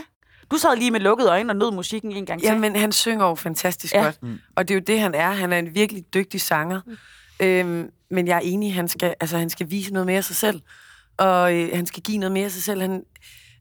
Du 0.54 0.58
sad 0.58 0.78
lige 0.78 0.92
med 0.92 1.00
lukkede 1.00 1.30
øjne 1.30 1.52
og 1.52 1.56
nød 1.56 1.72
musikken 1.72 2.12
en 2.12 2.26
gang 2.26 2.42
til. 2.42 2.48
Jamen, 2.48 2.76
han 2.76 2.92
synger 2.92 3.26
jo 3.26 3.36
fantastisk 3.36 3.94
Ja. 3.94 4.04
godt. 4.04 4.24
Mm. 4.24 4.40
Og 4.56 4.68
det 4.68 4.74
er 4.74 4.76
jo 4.76 4.84
det, 4.88 5.00
han 5.00 5.16
er. 5.16 5.32
Han 5.32 5.54
er 5.54 5.60
en 5.60 5.76
virkelig 5.76 6.04
dygtig 6.14 6.42
sanger. 6.42 6.82
Mm. 6.86 7.46
Øhm, 7.46 7.90
men 8.12 8.28
jeg 8.28 8.36
er 8.36 8.40
enig, 8.44 8.74
han 8.74 8.88
skal, 8.88 9.16
altså, 9.20 9.38
han 9.38 9.50
skal 9.50 9.70
vise 9.72 9.94
noget 9.94 10.06
mere 10.06 10.18
af 10.18 10.24
sig 10.24 10.36
selv. 10.36 10.62
Og 11.18 11.56
øh, 11.56 11.70
han 11.74 11.86
skal 11.86 12.04
give 12.04 12.18
noget 12.18 12.32
mere 12.32 12.46
af 12.46 12.52
sig 12.52 12.64
selv. 12.64 12.82
Han, 12.82 13.04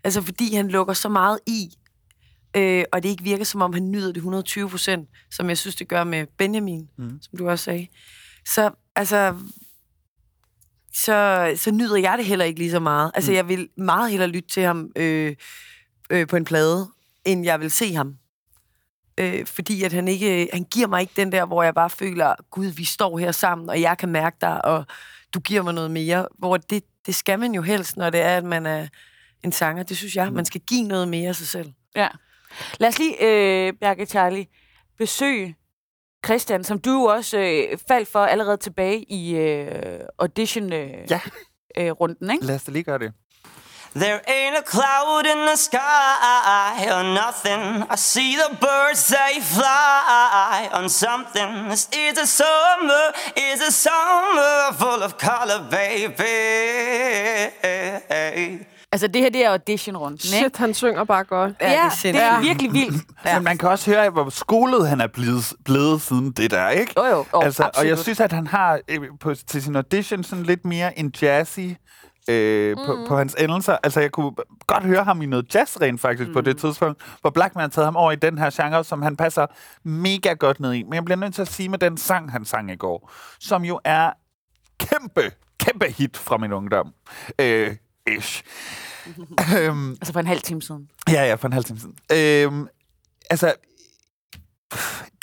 altså, 0.05 0.23
fordi 0.23 0.55
han 0.55 0.69
lukker 0.69 0.95
så 0.95 1.09
meget 1.09 1.39
i, 1.47 1.69
øh, 2.57 2.85
og 2.93 3.03
det 3.03 3.09
ikke 3.09 3.25
virker, 3.25 3.45
som 3.45 3.63
om 3.63 3.73
han 3.73 3.91
nyder 3.91 4.09
det 4.09 4.17
120 4.17 4.69
procent, 4.69 5.09
som 5.31 5.49
jeg 5.49 5.59
synes, 5.59 5.77
det 5.77 5.89
gør 5.89 6.05
med 6.05 6.27
Benjamin, 6.39 6.89
mm. 6.99 7.19
som 7.23 7.39
du 7.39 7.49
også 7.49 7.65
sagde. 7.65 7.87
Så, 8.47 8.71
altså, 8.97 9.35
så, 10.95 11.53
så 11.57 11.71
nyder 11.71 11.97
jeg 11.97 12.19
det 12.19 12.27
heller 12.27 12.45
ikke 12.45 12.59
lige 12.59 12.71
så 12.71 12.81
meget. 12.81 13.11
Altså, 13.15 13.31
mm. 13.31 13.37
jeg 13.37 13.49
vil 13.49 13.69
meget 13.77 14.11
hellere 14.11 14.29
lytte 14.29 14.49
til 14.49 14.63
ham 14.63 14.91
øh, 14.97 15.37
øh, 16.13 16.27
på 16.27 16.37
en 16.37 16.45
plade, 16.45 16.89
end 17.25 17.45
jeg 17.45 17.61
vil 17.61 17.71
se 17.71 17.95
ham. 17.95 18.17
Øh, 19.19 19.47
fordi 19.47 19.83
at 19.83 19.93
han 19.93 20.09
ikke, 20.09 20.49
han 20.53 20.65
giver 20.65 20.87
mig 20.87 21.01
ikke 21.01 21.13
den 21.17 21.33
der, 21.33 21.45
hvor 21.47 21.63
jeg 21.63 21.75
bare 21.75 21.91
føler, 21.91 22.35
gud, 22.51 22.67
vi 22.67 22.85
står 22.85 23.19
her 23.19 23.33
sammen, 23.33 23.69
og 23.71 23.81
jeg 23.81 23.99
kan 23.99 24.09
mærke 24.09 24.37
dig, 24.41 24.65
og 24.65 24.85
du 25.35 25.41
giver 25.41 25.63
mig 25.63 25.75
noget 25.75 25.91
mere. 25.91 26.29
Hvor 26.39 26.57
det, 26.57 26.85
det 27.07 27.15
skal 27.15 27.39
man 27.39 27.55
jo 27.55 27.63
helst, 27.63 27.97
når 27.97 28.11
det 28.11 28.21
er, 28.21 28.37
at 28.37 28.45
man 28.45 28.67
er 28.67 28.87
en 29.45 29.53
sanger. 29.53 29.83
Det 29.83 29.97
synes 29.97 30.17
jeg, 30.17 30.33
man 30.33 30.45
skal 30.45 30.61
give 30.61 30.83
noget 30.89 31.09
mere 31.09 31.29
af 31.29 31.37
sig 31.37 31.47
selv. 31.49 31.73
Ja. 31.97 32.09
Lad 32.79 32.89
os 32.89 32.99
lige, 32.99 33.17
øh, 33.25 33.73
Bjarke 33.81 34.07
Charlie, 34.07 34.47
besøge 34.99 35.57
Christian, 36.27 36.65
som 36.65 36.79
du 36.79 36.91
jo 36.91 37.03
også 37.05 37.39
øh, 37.39 37.79
faldt 37.89 38.09
for 38.09 38.19
allerede 38.25 38.57
tilbage 38.57 39.03
i 39.13 39.35
øh, 39.37 40.01
audition-runden, 40.19 41.01
øh, 41.01 41.11
Ja. 41.11 41.21
øh, 41.79 41.91
runden, 41.91 42.31
ikke? 42.31 42.45
Lad 42.47 42.55
os 42.55 42.65
da 42.65 42.73
lige 42.73 42.83
gøre 42.83 42.99
det. 42.99 43.13
There 43.95 44.21
ain't 44.27 44.57
a 44.57 44.63
cloud 44.63 45.27
in 45.27 45.39
the 45.47 45.57
sky 45.57 46.89
or 46.97 47.03
nothing. 47.03 47.85
I 47.91 47.97
see 47.97 48.37
the 48.37 48.57
birds 48.57 49.07
they 49.09 49.41
fly 49.43 50.69
on 50.73 50.89
something. 50.89 51.69
This 51.69 51.89
is 51.93 52.19
a 52.19 52.27
summer, 52.27 53.05
is 53.37 53.61
a 53.61 53.71
summer 53.71 54.73
full 54.81 55.03
of 55.03 55.19
color, 55.19 55.61
baby. 55.71 56.23
Altså, 58.93 59.07
det 59.07 59.23
her, 59.23 59.31
det 59.31 59.45
er 59.45 59.51
audition-runden, 59.51 60.19
ikke? 60.25 60.37
Shit, 60.37 60.57
han 60.57 60.75
synger 60.75 61.05
bare 61.05 61.25
godt. 61.25 61.53
Ja, 61.61 61.67
det 61.67 61.75
er 62.05 62.09
Ja, 62.09 62.13
det 62.13 62.23
er 62.23 62.41
virkelig 62.41 62.73
vildt. 62.73 63.03
Ja. 63.25 63.35
Men 63.35 63.45
man 63.45 63.59
kan 63.59 63.69
også 63.69 63.91
høre, 63.91 64.11
hvor 64.11 64.31
skolet 64.31 64.89
han 64.89 65.01
er 65.01 65.07
blevet, 65.07 65.53
blevet 65.65 66.03
siden 66.03 66.31
det 66.33 66.51
der, 66.51 66.69
ikke? 66.69 66.93
Jo, 66.97 67.05
jo, 67.05 67.25
jo, 67.35 67.41
altså, 67.41 67.71
og 67.79 67.89
jeg 67.89 67.99
synes, 67.99 68.21
at 68.21 68.33
han 68.33 68.47
har 68.47 68.81
øh, 68.89 69.01
på, 69.21 69.35
til 69.35 69.63
sin 69.63 69.77
audition 69.77 70.25
sådan 70.25 70.45
lidt 70.45 70.65
mere 70.65 70.99
en 70.99 71.15
jazzy 71.23 71.59
øh, 72.29 72.79
mm. 72.79 72.85
på, 72.87 73.05
på 73.09 73.17
hans 73.17 73.35
endelser. 73.39 73.77
Altså, 73.83 74.01
jeg 74.01 74.11
kunne 74.11 74.33
godt 74.67 74.85
høre 74.85 75.05
ham 75.05 75.23
i 75.23 75.27
noget 75.27 75.55
jazz 75.55 75.81
rent 75.81 76.01
faktisk 76.01 76.29
mm. 76.29 76.35
på 76.35 76.41
det 76.41 76.59
tidspunkt, 76.59 77.03
hvor 77.21 77.31
Blackman 77.31 77.71
taget 77.71 77.87
ham 77.87 77.97
over 77.97 78.13
i 78.13 78.17
den 78.17 78.39
her 78.39 78.51
genre, 78.63 78.85
som 78.85 79.03
han 79.03 79.17
passer 79.17 79.47
mega 79.85 80.33
godt 80.33 80.61
ned 80.61 80.73
i. 80.73 80.83
Men 80.83 80.95
jeg 80.95 81.05
bliver 81.05 81.19
nødt 81.19 81.35
til 81.35 81.43
at 81.43 81.49
sige 81.49 81.69
med 81.69 81.79
den 81.79 81.97
sang, 81.97 82.33
han 82.33 82.45
sang 82.45 82.71
i 82.71 82.77
går, 82.77 83.13
som 83.41 83.65
jo 83.65 83.81
er 83.85 84.11
kæmpe, 84.79 85.33
kæmpe 85.59 85.87
hit 85.89 86.17
fra 86.17 86.37
min 86.37 86.53
ungdom. 86.53 86.95
Øh, 87.39 87.77
ish. 88.07 88.43
øhm, 89.59 89.91
Altså, 89.91 90.13
for 90.13 90.21
en 90.21 90.27
halv 90.27 90.41
time 90.41 90.63
siden. 90.63 90.89
Ja, 91.09 91.25
ja, 91.25 91.35
for 91.35 91.47
en 91.49 91.53
halv 91.53 91.65
time 91.65 91.79
siden. 91.79 91.97
Øhm, 92.13 92.69
altså, 93.31 93.55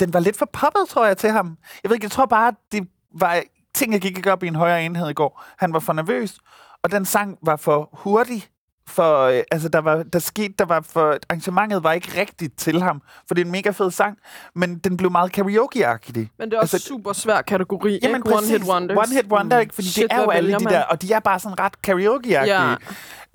den 0.00 0.12
var 0.12 0.20
lidt 0.20 0.36
for 0.36 0.48
poppet, 0.52 0.88
tror 0.88 1.06
jeg, 1.06 1.16
til 1.16 1.30
ham. 1.30 1.56
Jeg 1.82 1.90
ved 1.90 1.96
ikke, 1.96 2.04
jeg 2.04 2.10
tror 2.10 2.26
bare, 2.26 2.52
det 2.72 2.88
var 3.14 3.42
ting, 3.74 3.92
jeg 3.92 4.00
gik 4.00 4.16
ikke 4.16 4.32
op 4.32 4.42
i 4.42 4.46
en 4.46 4.54
højere 4.54 4.84
enhed 4.84 5.10
i 5.10 5.12
går. 5.12 5.44
Han 5.58 5.72
var 5.72 5.78
for 5.78 5.92
nervøs, 5.92 6.38
og 6.82 6.90
den 6.90 7.04
sang 7.04 7.38
var 7.42 7.56
for 7.56 7.88
hurtig. 7.92 8.46
For, 8.86 9.22
øh, 9.24 9.42
altså, 9.50 9.68
der 9.68 9.78
var, 9.78 10.02
der 10.02 10.18
skete, 10.18 10.54
der 10.58 10.64
var 10.64 10.80
for, 10.80 11.18
arrangementet 11.28 11.82
var 11.84 11.92
ikke 11.92 12.20
rigtigt 12.20 12.58
til 12.58 12.82
ham, 12.82 13.02
for 13.28 13.34
det 13.34 13.42
er 13.42 13.44
en 13.44 13.52
mega 13.52 13.70
fed 13.70 13.90
sang, 13.90 14.18
men 14.54 14.78
den 14.78 14.96
blev 14.96 15.10
meget 15.10 15.32
karaoke-agtig. 15.32 16.30
Men 16.38 16.50
det 16.50 16.56
er 16.56 16.60
også 16.60 16.76
Altså, 16.76 16.88
super 16.88 17.12
svær 17.12 17.42
kategori, 17.42 17.98
Jamen, 18.02 18.16
ikke? 18.16 18.36
One 18.36 18.46
hit 18.46 18.62
wonders. 18.62 18.96
One 18.98 19.14
hit 19.16 19.26
wonder, 19.32 19.58
ikke? 19.58 19.74
Fordi 19.74 19.88
Shit, 19.88 20.02
det 20.02 20.12
er 20.12 20.22
jo 20.22 20.30
alle 20.30 20.54
de 20.58 20.64
man? 20.64 20.72
der, 20.72 20.82
og 20.82 21.02
de 21.02 21.12
er 21.12 21.20
bare 21.20 21.40
sådan 21.40 21.60
ret 21.60 21.82
karaoke-agtige. 21.82 22.78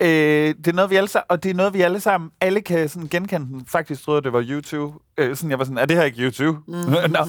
Ja. 0.00 0.48
Øh, 0.48 0.54
det 0.54 0.66
er 0.68 0.72
noget, 0.72 0.90
vi 0.90 0.96
alle 0.96 1.08
og 1.28 1.42
det 1.42 1.50
er 1.50 1.54
noget, 1.54 1.74
vi 1.74 1.80
alle 1.82 2.00
sammen, 2.00 2.30
alle 2.40 2.60
kan 2.60 2.88
sådan 2.88 3.08
genkende 3.08 3.46
den. 3.46 3.66
Faktisk 3.66 4.04
troede 4.04 4.22
det 4.22 4.32
var 4.32 4.44
YouTube. 4.48 4.98
Øh, 5.18 5.36
sådan, 5.36 5.50
jeg 5.50 5.58
var 5.58 5.64
sådan, 5.64 5.78
er 5.78 5.86
det 5.86 5.96
her 5.96 6.04
ikke 6.04 6.22
YouTube? 6.22 6.58
Mm. 6.68 6.74
Nå. 7.16 7.20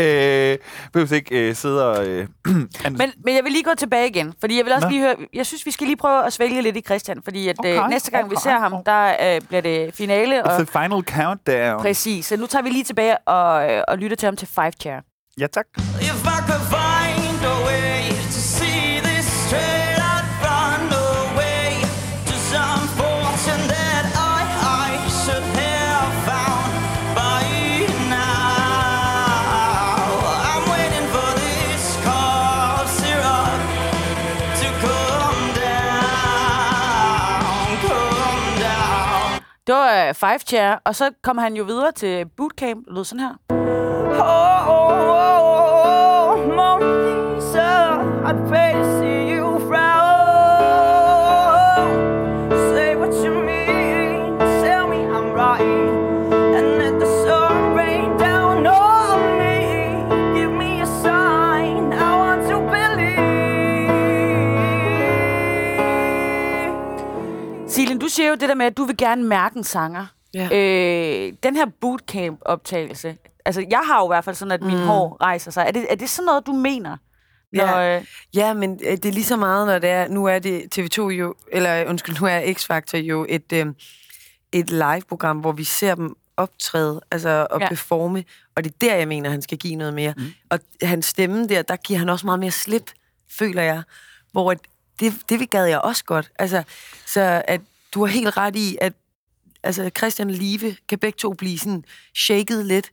Øh, 0.00 0.58
behøver 0.92 1.14
ikke 1.14 1.48
øh, 1.48 1.54
sidde 1.54 1.90
og... 1.90 2.06
Øh, 2.06 2.26
Men, 2.84 3.12
men 3.24 3.34
jeg 3.36 3.44
vil 3.44 3.52
lige 3.52 3.62
gå 3.64 3.74
tilbage 3.78 4.08
igen, 4.08 4.34
fordi 4.40 4.56
jeg 4.56 4.64
vil 4.64 4.72
også 4.72 4.86
Nå. 4.86 4.90
lige 4.90 5.00
høre, 5.02 5.14
jeg 5.34 5.46
synes, 5.46 5.66
vi 5.66 5.70
skal 5.70 5.86
lige 5.86 5.96
prøve 5.96 6.26
at 6.26 6.32
svælge 6.32 6.62
lidt 6.62 6.76
i 6.76 6.80
Christian, 6.80 7.22
fordi 7.24 7.48
at 7.48 7.58
Okay, 7.58 7.82
øh, 7.82 7.88
næste 7.88 8.10
gang, 8.10 8.30
vi 8.30 8.34
okay, 8.36 8.42
ser 8.50 8.58
ham, 8.58 8.72
okay. 8.72 8.82
der 8.92 9.34
øh, 9.34 9.40
bliver 9.48 9.60
det 9.60 9.94
finale, 9.94 10.40
It's 10.40 10.42
og 10.42 10.66
the 10.66 10.66
final 10.66 11.02
countdown. 11.02 11.80
præcis. 11.80 12.26
Så 12.26 12.36
nu 12.36 12.46
tager 12.46 12.62
vi 12.62 12.70
lige 12.70 12.84
tilbage 12.84 13.18
og, 13.18 13.72
øh, 13.72 13.82
og 13.88 13.98
lytter 13.98 14.16
til 14.16 14.26
ham 14.26 14.36
til 14.36 14.48
Five 14.48 14.72
Chair. 14.80 15.00
Ja, 15.40 15.46
tak. 15.46 15.66
Det 39.66 39.74
var 39.74 40.12
Five 40.12 40.38
Chair, 40.38 40.76
og 40.84 40.94
så 40.94 41.10
kom 41.22 41.38
han 41.38 41.56
jo 41.56 41.64
videre 41.64 41.92
til 41.92 42.26
bootcamp, 42.36 42.86
det 42.86 42.94
lød 42.94 43.04
sådan 43.04 43.20
her. 43.20 43.34
Oh, 43.50 44.68
oh, 44.68 45.10
oh, 45.10 46.30
oh, 46.30 46.48
Mona 46.48 47.34
Lisa, 47.34 48.02
I'd 48.28 48.48
pay 48.48 48.72
to 48.72 49.25
jo 68.36 68.40
det 68.40 68.48
der 68.48 68.54
med, 68.54 68.66
at 68.66 68.76
du 68.76 68.84
vil 68.84 68.96
gerne 68.96 69.24
mærke 69.24 69.56
en 69.56 69.64
sanger. 69.64 70.06
Ja. 70.34 70.48
Øh, 70.52 71.32
den 71.42 71.56
her 71.56 71.66
bootcamp-optagelse, 71.80 73.16
altså 73.44 73.64
jeg 73.70 73.78
har 73.84 73.98
jo 74.00 74.06
i 74.06 74.10
hvert 74.10 74.24
fald 74.24 74.36
sådan, 74.36 74.52
at 74.52 74.62
min 74.62 74.76
mm. 74.76 74.82
hår 74.82 75.16
rejser 75.22 75.50
sig. 75.50 75.64
Er 75.66 75.70
det, 75.70 75.86
er 75.90 75.94
det 75.94 76.10
sådan 76.10 76.26
noget, 76.26 76.46
du 76.46 76.52
mener, 76.52 76.96
Når, 77.52 77.64
Ja. 77.80 77.96
øh, 77.96 78.04
Ja, 78.34 78.52
men 78.54 78.80
øh, 78.84 78.92
det 78.92 79.04
er 79.04 79.12
lige 79.12 79.24
så 79.24 79.36
meget, 79.36 79.66
når 79.66 79.78
det 79.78 79.90
er, 79.90 80.08
nu 80.08 80.24
er 80.24 80.38
det 80.38 80.78
TV2 80.78 81.02
jo, 81.02 81.34
eller 81.52 81.88
undskyld, 81.88 82.20
nu 82.20 82.26
er 82.26 82.40
X-Factor 82.40 82.96
jo 82.96 83.26
et, 83.28 83.52
øh, 83.52 83.66
et 84.52 84.70
live-program, 84.70 85.38
hvor 85.38 85.52
vi 85.52 85.64
ser 85.64 85.94
dem 85.94 86.14
optræde, 86.36 87.00
altså 87.10 87.46
og 87.50 87.60
Ja. 87.60 87.68
performe, 87.68 88.24
og 88.56 88.64
det 88.64 88.70
er 88.72 88.76
der, 88.80 88.94
jeg 88.94 89.08
mener, 89.08 89.30
han 89.30 89.42
skal 89.42 89.58
give 89.58 89.74
noget 89.76 89.94
mere. 89.94 90.14
Mm. 90.16 90.22
Og 90.50 90.58
hans 90.82 91.06
stemme 91.06 91.48
der, 91.48 91.62
der 91.62 91.76
giver 91.76 91.98
han 91.98 92.08
også 92.08 92.26
meget 92.26 92.40
mere 92.40 92.50
slip, 92.50 92.90
føler 93.38 93.62
jeg, 93.62 93.82
hvor 94.32 94.50
at 94.50 94.58
det, 95.00 95.12
det 95.28 95.50
gad 95.50 95.64
jeg 95.64 95.80
også 95.80 96.04
godt. 96.04 96.30
Altså, 96.38 96.62
så 97.06 97.42
at 97.48 97.60
du 97.96 98.04
har 98.04 98.12
helt 98.12 98.36
ret 98.36 98.56
i, 98.56 98.78
at 98.80 98.92
altså 99.62 99.90
Christian 99.96 100.30
og 100.30 100.36
Live 100.36 100.76
kan 100.88 100.98
begge 100.98 101.16
to 101.16 101.32
blive 101.32 101.58
sådan 101.58 101.84
shaket 102.14 102.66
lidt, 102.66 102.92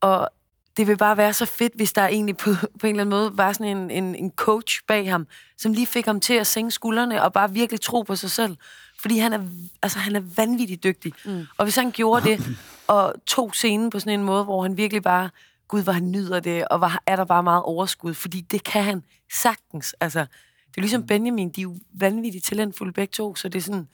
og 0.00 0.28
det 0.76 0.86
vil 0.86 0.96
bare 0.96 1.16
være 1.16 1.32
så 1.32 1.44
fedt, 1.44 1.72
hvis 1.74 1.92
der 1.92 2.06
egentlig 2.06 2.36
på, 2.36 2.50
på 2.80 2.86
en 2.86 2.90
eller 2.90 3.00
anden 3.00 3.10
måde 3.10 3.38
var 3.38 3.52
sådan 3.52 3.76
en, 3.76 3.90
en, 3.90 4.14
en 4.14 4.30
coach 4.36 4.80
bag 4.88 5.10
ham, 5.10 5.26
som 5.58 5.72
lige 5.72 5.86
fik 5.86 6.06
ham 6.06 6.20
til 6.20 6.34
at 6.34 6.46
sænke 6.46 6.70
skuldrene 6.70 7.22
og 7.22 7.32
bare 7.32 7.52
virkelig 7.52 7.80
tro 7.80 8.02
på 8.02 8.16
sig 8.16 8.30
selv. 8.30 8.56
Fordi 9.00 9.18
han 9.18 9.32
er, 9.32 9.40
altså, 9.82 9.98
han 9.98 10.16
er 10.16 10.22
vanvittigt 10.36 10.84
dygtig. 10.84 11.12
Mm. 11.24 11.46
Og 11.56 11.64
hvis 11.64 11.76
han 11.76 11.90
gjorde 11.90 12.28
det, 12.28 12.56
og 12.86 13.14
tog 13.26 13.54
scenen 13.54 13.90
på 13.90 13.98
sådan 13.98 14.20
en 14.20 14.26
måde, 14.26 14.44
hvor 14.44 14.62
han 14.62 14.76
virkelig 14.76 15.02
bare, 15.02 15.30
gud, 15.68 15.82
hvor 15.82 15.92
han 15.92 16.10
nyder 16.10 16.40
det, 16.40 16.68
og 16.68 16.80
var, 16.80 17.02
er 17.06 17.16
der 17.16 17.24
bare 17.24 17.42
meget 17.42 17.62
overskud, 17.62 18.14
fordi 18.14 18.40
det 18.40 18.64
kan 18.64 18.84
han 18.84 19.02
sagtens. 19.42 19.94
Altså, 20.00 20.20
det 20.20 20.76
er 20.76 20.80
ligesom 20.80 21.06
Benjamin, 21.06 21.50
de 21.50 21.60
er 21.60 21.62
jo 21.62 21.76
vanvittigt 21.92 22.44
talentfulde 22.44 22.92
begge 22.92 23.12
to, 23.12 23.34
så 23.34 23.48
det 23.48 23.58
er 23.58 23.62
sådan, 23.62 23.88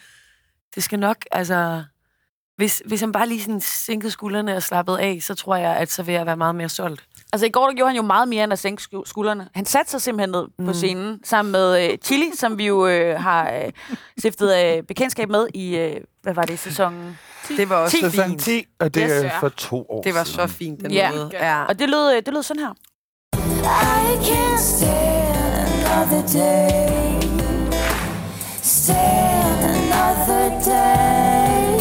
det 0.75 0.83
skal 0.83 0.99
nok, 0.99 1.17
altså, 1.33 1.83
hvis, 2.57 2.83
hvis 2.87 3.01
han 3.01 3.13
bare 3.13 3.29
lige 3.29 3.43
sådan 3.43 3.61
sænkede 3.61 4.11
skuldrene 4.11 4.57
og 4.57 4.63
slappede 4.63 5.01
af, 5.01 5.19
så 5.23 5.35
tror 5.35 5.57
jeg, 5.57 5.77
at 5.77 5.91
så 5.91 6.03
vil 6.03 6.15
jeg 6.15 6.27
være 6.27 6.37
meget 6.37 6.55
mere 6.55 6.69
solgt. 6.69 7.05
altså 7.33 7.47
i 7.47 7.51
går 7.51 7.67
der 7.67 7.75
gjorde 7.75 7.89
han 7.91 7.97
jo 7.97 8.03
meget 8.03 8.29
mere 8.29 8.45
end 8.45 8.53
at 8.53 8.59
sænke 8.59 8.83
sku- 8.83 9.03
skuldrene. 9.07 9.49
Han 9.55 9.67
satte 9.67 9.91
sig 9.91 10.03
simpelthen 10.03 10.31
ned 10.31 10.47
mm. 10.59 10.67
på 10.67 10.73
scenen 10.73 11.21
sammen 11.25 11.53
med 11.53 11.85
øh, 11.93 11.99
Chili, 11.99 12.31
som 12.37 12.59
vi 12.59 12.67
jo 12.67 12.87
øh, 12.87 13.21
har 13.21 13.51
øh, 13.53 13.73
stiftet 14.19 14.57
øh, 14.77 14.83
bekendtskab 14.83 15.29
med 15.29 15.47
i, 15.55 15.77
øh, 15.77 15.97
hvad 16.23 16.35
var 16.35 16.43
det, 16.43 16.59
sæsonen? 16.59 17.19
Det 17.49 17.69
var 17.69 17.77
også 17.77 17.97
Ti. 17.97 18.03
Sæson 18.03 18.29
fint. 18.29 18.41
10, 18.41 18.65
og 18.81 18.95
det 18.95 19.03
Yes, 19.03 19.11
er 19.13 19.31
for 19.41 19.49
to 19.49 19.87
år 19.89 20.03
Det 20.03 20.15
var 20.15 20.25
siden. 20.25 20.49
så 20.49 20.55
fint, 20.55 20.81
den 20.81 20.91
Ja. 20.91 21.11
måde. 21.13 21.31
Ja. 21.33 21.65
Og 21.65 21.79
det 21.79 21.89
lød, 21.91 22.11
øh, 22.17 22.23
det 22.27 22.35
lød 22.35 22.43
sådan 22.43 22.63
her. 22.63 22.73
I 23.35 24.17
can't 24.25 24.61
stand 24.61 25.87
another 25.87 26.27
day. 26.39 27.02
Stand 28.63 29.65
another 29.65 30.51
day. 30.65 31.79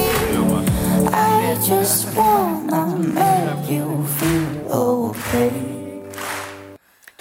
I 1.13 1.55
just 1.69 2.07
wanna 2.17 2.85
make 2.97 3.69
you 3.69 4.03
feel 4.05 4.71
okay. 4.71 5.51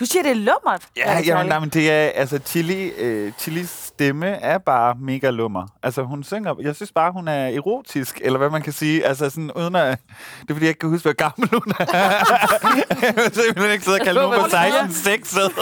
Du 0.01 0.07
siger, 0.07 0.23
det 0.23 0.31
er 0.31 0.35
lummert. 0.35 0.83
Ja, 0.97 1.21
jamen, 1.27 1.47
nej, 1.47 1.59
men 1.59 1.69
det 1.69 1.91
er, 1.91 2.09
altså, 2.15 2.39
Chili, 2.47 2.89
øh, 2.89 3.33
Chilis 3.39 3.90
stemme 4.01 4.27
er 4.27 4.59
bare 4.59 4.95
mega 5.01 5.31
lummer. 5.31 5.67
Altså, 5.83 6.03
hun 6.03 6.23
synger, 6.25 6.55
jeg 6.61 6.77
synes 6.77 6.93
bare, 6.93 7.13
hun 7.13 7.29
er 7.29 7.47
erotisk, 7.47 8.21
eller 8.25 8.39
hvad 8.39 8.51
man 8.51 8.63
kan 8.63 8.73
sige. 8.73 9.07
Altså, 9.07 9.31
sådan 9.31 9.51
uden 9.53 9.77
at, 9.77 9.99
det 10.41 10.51
er 10.51 10.55
fordi, 10.55 10.61
jeg 10.65 10.69
ikke 10.69 10.79
kan 10.79 10.89
huske, 10.89 11.03
hvor 11.05 11.13
gammel 11.13 11.49
hun 11.53 11.73
er. 11.81 11.85
jeg 13.07 13.15
vil 13.17 13.35
simpelthen 13.35 13.73
ikke 13.73 13.85
sidde 13.85 13.99
og 14.01 14.05
kalde 14.07 14.21
nogen 14.21 14.41
for 14.41 14.49
16 14.51 14.93
sexet. 14.93 15.53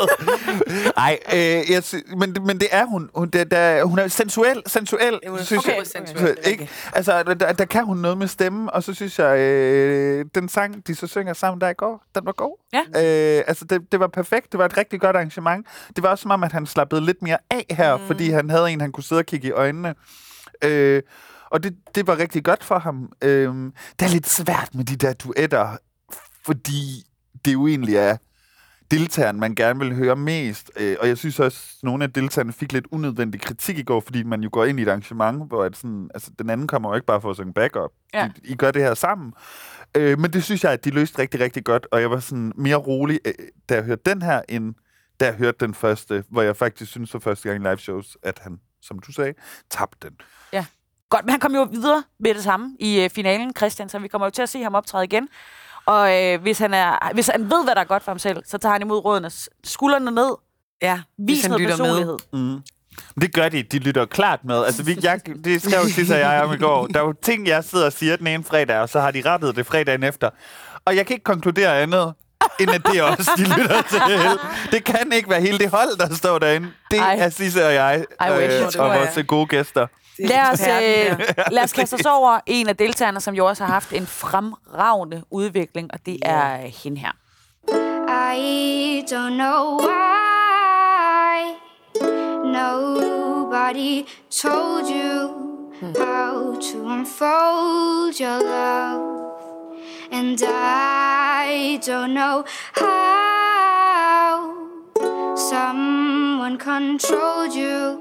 Nej, 0.96 1.18
øh, 1.34 1.70
jeg 1.70 1.84
sy- 1.84 1.94
men, 2.16 2.34
det- 2.34 2.42
men 2.42 2.58
det 2.60 2.68
er 2.70 2.84
hun. 2.84 3.10
Hun, 3.14 3.28
det, 3.28 3.50
der, 3.50 3.84
hun 3.84 3.98
er 3.98 4.08
sensuel, 4.08 4.62
sensuel, 4.66 5.14
er 5.22 5.36
synes 5.36 5.48
super 5.62 5.72
jeg. 5.76 5.86
sensuel, 5.86 6.36
ikke? 6.44 6.68
Altså, 6.92 7.22
der, 7.22 7.34
der, 7.34 7.52
der 7.52 7.64
kan 7.64 7.84
hun 7.84 7.96
noget 7.96 8.18
med 8.18 8.26
stemmen, 8.28 8.70
og 8.72 8.82
så 8.82 8.94
synes 8.94 9.18
jeg, 9.18 9.38
øh, 9.38 10.24
den 10.34 10.48
sang, 10.48 10.86
de 10.86 10.94
så 10.94 11.06
synger 11.06 11.32
sammen 11.32 11.60
der 11.60 11.68
i 11.68 11.72
går, 11.74 12.02
den 12.14 12.26
var 12.26 12.32
god. 12.32 12.56
Ja. 12.72 12.78
Øh, 13.38 13.44
altså, 13.46 13.64
det, 13.64 13.92
det 13.92 14.00
var 14.00 14.06
perfekt. 14.06 14.52
Det 14.52 14.58
var 14.58 14.64
et 14.64 14.76
rigtig 14.76 15.00
godt 15.00 15.16
arrangement. 15.16 15.66
Det 15.96 16.02
var 16.02 16.08
også 16.08 16.22
som 16.22 16.30
om, 16.30 16.42
at 16.42 16.52
han 16.52 16.66
slappede 16.66 17.00
lidt 17.04 17.22
mere 17.22 17.38
af 17.50 17.66
her, 17.70 17.96
mm. 17.96 18.06
fordi 18.06 18.27
han 18.30 18.50
havde 18.50 18.70
en, 18.70 18.80
han 18.80 18.92
kunne 18.92 19.04
sidde 19.04 19.18
og 19.18 19.26
kigge 19.26 19.48
i 19.48 19.50
øjnene. 19.50 19.94
Øh, 20.64 21.02
og 21.50 21.62
det, 21.62 21.76
det 21.94 22.06
var 22.06 22.18
rigtig 22.18 22.44
godt 22.44 22.64
for 22.64 22.78
ham. 22.78 23.12
Øh, 23.22 23.54
det 23.98 24.06
er 24.06 24.12
lidt 24.12 24.28
svært 24.28 24.74
med 24.74 24.84
de 24.84 24.96
der 24.96 25.12
duetter, 25.12 25.76
fordi 26.44 27.04
det 27.44 27.52
jo 27.52 27.66
egentlig 27.66 27.96
er 27.96 28.16
deltageren, 28.90 29.40
man 29.40 29.54
gerne 29.54 29.78
vil 29.78 29.94
høre 29.94 30.16
mest. 30.16 30.70
Øh, 30.76 30.96
og 31.00 31.08
jeg 31.08 31.18
synes 31.18 31.40
også, 31.40 31.58
at 31.78 31.82
nogle 31.82 32.04
af 32.04 32.12
deltagerne 32.12 32.52
fik 32.52 32.72
lidt 32.72 32.86
unødvendig 32.90 33.40
kritik 33.40 33.78
i 33.78 33.82
går, 33.82 34.00
fordi 34.00 34.22
man 34.22 34.42
jo 34.42 34.48
går 34.52 34.64
ind 34.64 34.80
i 34.80 34.82
et 34.82 34.88
arrangement, 34.88 35.48
hvor 35.48 35.64
at 35.64 35.76
sådan, 35.76 36.10
altså, 36.14 36.30
den 36.38 36.50
anden 36.50 36.66
kommer 36.66 36.88
jo 36.88 36.94
ikke 36.94 37.06
bare 37.06 37.20
for 37.20 37.30
at 37.30 37.36
synge 37.36 37.52
backup. 37.52 37.90
Ja. 38.14 38.30
I, 38.44 38.52
I 38.52 38.54
gør 38.54 38.70
det 38.70 38.82
her 38.82 38.94
sammen. 38.94 39.32
Øh, 39.96 40.18
men 40.18 40.32
det 40.32 40.44
synes 40.44 40.64
jeg, 40.64 40.72
at 40.72 40.84
de 40.84 40.90
løste 40.90 41.18
rigtig, 41.18 41.40
rigtig 41.40 41.64
godt, 41.64 41.86
og 41.92 42.00
jeg 42.00 42.10
var 42.10 42.20
sådan 42.20 42.52
mere 42.56 42.76
rolig, 42.76 43.20
øh, 43.24 43.32
da 43.68 43.74
jeg 43.74 43.84
hørte 43.84 44.02
den 44.06 44.22
her, 44.22 44.42
end 44.48 44.74
da 45.20 45.26
jeg 45.26 45.34
hørte 45.34 45.58
den 45.60 45.74
første, 45.74 46.24
hvor 46.30 46.42
jeg 46.42 46.56
faktisk 46.56 46.90
synes 46.90 47.10
for 47.10 47.18
første 47.18 47.48
gang 47.48 47.64
i 47.64 47.68
live 47.68 47.78
shows, 47.78 48.16
at 48.22 48.38
han, 48.38 48.60
som 48.82 48.98
du 48.98 49.12
sagde, 49.12 49.34
tabte 49.70 50.08
den. 50.08 50.16
Godt, 51.10 51.24
men 51.24 51.30
han 51.30 51.40
kom 51.40 51.54
jo 51.54 51.68
videre 51.72 52.02
med 52.20 52.34
det 52.34 52.42
samme 52.42 52.76
i 52.80 53.00
øh, 53.00 53.10
finalen, 53.10 53.52
Christian, 53.56 53.88
så 53.88 53.98
vi 53.98 54.08
kommer 54.08 54.26
jo 54.26 54.30
til 54.30 54.42
at 54.42 54.48
se 54.48 54.62
ham 54.62 54.74
optræde 54.74 55.04
igen. 55.04 55.28
Og 55.86 56.24
øh, 56.24 56.42
hvis, 56.42 56.58
han 56.58 56.74
er, 56.74 57.12
hvis 57.14 57.28
han 57.28 57.50
ved, 57.50 57.64
hvad 57.64 57.74
der 57.74 57.80
er 57.80 57.84
godt 57.84 58.02
for 58.02 58.10
ham 58.10 58.18
selv, 58.18 58.42
så 58.46 58.58
tager 58.58 58.72
han 58.72 58.82
imod 58.82 59.04
rådene. 59.04 59.30
Skuldrene 59.64 60.10
ned, 60.10 60.30
Ja, 60.82 61.00
vis 61.18 61.48
noget 61.48 61.68
personlighed. 61.68 62.16
Mm. 62.32 62.38
Men 62.38 62.62
det 63.20 63.34
gør 63.34 63.48
de. 63.48 63.62
De 63.62 63.78
lytter 63.78 64.04
klart 64.04 64.44
med. 64.44 64.64
Altså, 64.64 64.82
vi, 64.82 64.98
jeg, 65.02 65.20
det 65.44 65.62
skrev 65.62 65.84
Sissa 65.84 66.14
og 66.14 66.20
jeg 66.20 66.42
om 66.42 66.52
i 66.52 66.56
går. 66.56 66.86
Der 66.86 67.00
er 67.00 67.04
jo 67.04 67.12
ting, 67.22 67.46
jeg 67.46 67.64
sidder 67.64 67.86
og 67.86 67.92
siger 67.92 68.16
den 68.16 68.26
ene 68.26 68.44
fredag, 68.44 68.78
og 68.78 68.88
så 68.88 69.00
har 69.00 69.10
de 69.10 69.22
rettet 69.24 69.56
det 69.56 69.66
fredagen 69.66 70.02
efter. 70.02 70.30
Og 70.84 70.96
jeg 70.96 71.06
kan 71.06 71.14
ikke 71.14 71.24
konkludere 71.24 71.80
andet, 71.80 72.14
end 72.60 72.70
at 72.70 72.86
det 72.86 72.98
er 72.98 73.02
også, 73.02 73.30
de 73.36 73.42
lytter 73.60 73.82
til. 73.82 74.00
Det 74.72 74.84
kan 74.84 75.12
ikke 75.12 75.30
være 75.30 75.40
hele 75.40 75.58
det 75.58 75.70
hold, 75.70 75.98
der 75.98 76.14
står 76.14 76.38
derinde. 76.38 76.68
Det 76.90 76.98
Ej. 76.98 77.16
er 77.18 77.28
Sisse 77.30 77.66
og 77.66 77.74
jeg, 77.74 78.04
wish. 78.20 78.42
øh, 78.42 78.66
Det 78.66 78.76
og 78.76 78.88
vores 78.90 79.26
gode 79.26 79.46
gæster. 79.46 79.86
Lad 80.18 80.40
os, 80.52 80.60
øh, 80.60 81.18
lad 81.50 81.62
os 81.64 81.72
kaste 81.72 81.94
os 81.94 82.06
over 82.06 82.40
en 82.46 82.68
af 82.68 82.76
deltagerne, 82.76 83.20
som 83.20 83.34
jo 83.34 83.46
også 83.46 83.64
har 83.64 83.72
haft 83.72 83.92
en 83.92 84.06
fremragende 84.06 85.22
udvikling, 85.30 85.90
og 85.92 85.98
det 86.06 86.18
er 86.22 86.54
øh, 86.54 86.72
hende 86.84 87.00
her. 87.00 87.10
I 88.38 89.02
don't 89.12 89.34
know 89.34 89.78
why 89.80 91.54
nobody 92.44 94.04
told 94.42 94.88
you 94.90 95.28
how 95.98 96.56
to 96.72 96.78
unfold 96.78 98.20
your 98.20 98.38
love. 98.42 99.27
And 100.12 100.40
I 100.40 101.78
don't 101.82 102.12
know 102.14 102.44
how 102.74 104.40
someone 105.36 106.58
controlled 106.58 107.54
you. 107.56 107.98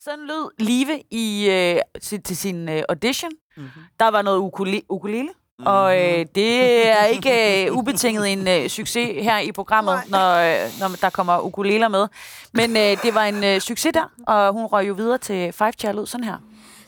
Sådan 0.00 0.26
lød 0.26 0.50
Live 0.58 1.02
i, 1.10 1.48
øh, 1.50 1.80
til, 2.02 2.22
til 2.22 2.36
sin 2.36 2.68
øh, 2.68 2.82
audition. 2.88 3.30
Mm-hmm. 3.56 3.82
Der 4.00 4.08
var 4.08 4.22
noget 4.22 4.38
ukule- 4.40 4.86
ukulele. 4.88 5.28
Mm-hmm. 5.28 5.66
Og 5.66 5.96
øh, 6.02 6.26
det 6.34 6.88
er 6.88 7.04
ikke 7.04 7.66
øh, 7.66 7.76
ubetinget 7.76 8.32
en 8.32 8.48
øh, 8.48 8.68
succes 8.68 9.24
her 9.24 9.38
i 9.38 9.52
programmet, 9.52 10.00
når, 10.08 10.34
øh, 10.36 10.70
når 10.80 10.88
der 11.00 11.10
kommer 11.10 11.40
ukuleler 11.40 11.88
med. 11.88 12.08
Men 12.52 12.70
øh, 12.76 13.02
det 13.02 13.14
var 13.14 13.24
en 13.24 13.44
øh, 13.44 13.60
succes 13.60 13.92
der, 13.92 14.10
og 14.26 14.52
hun 14.52 14.64
røg 14.66 14.88
jo 14.88 14.94
videre 14.94 15.18
til 15.18 15.52
Five 15.52 15.72
Chair 15.72 15.92
lød 15.92 16.06
sådan 16.06 16.24
her. 16.24 16.36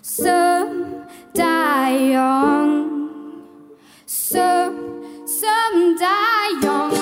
Some 0.03 0.85
die 1.37 2.14
young. 2.14 3.00
Some, 4.33 5.27
some 5.27 5.97
die 5.99 6.61
young. 6.62 7.00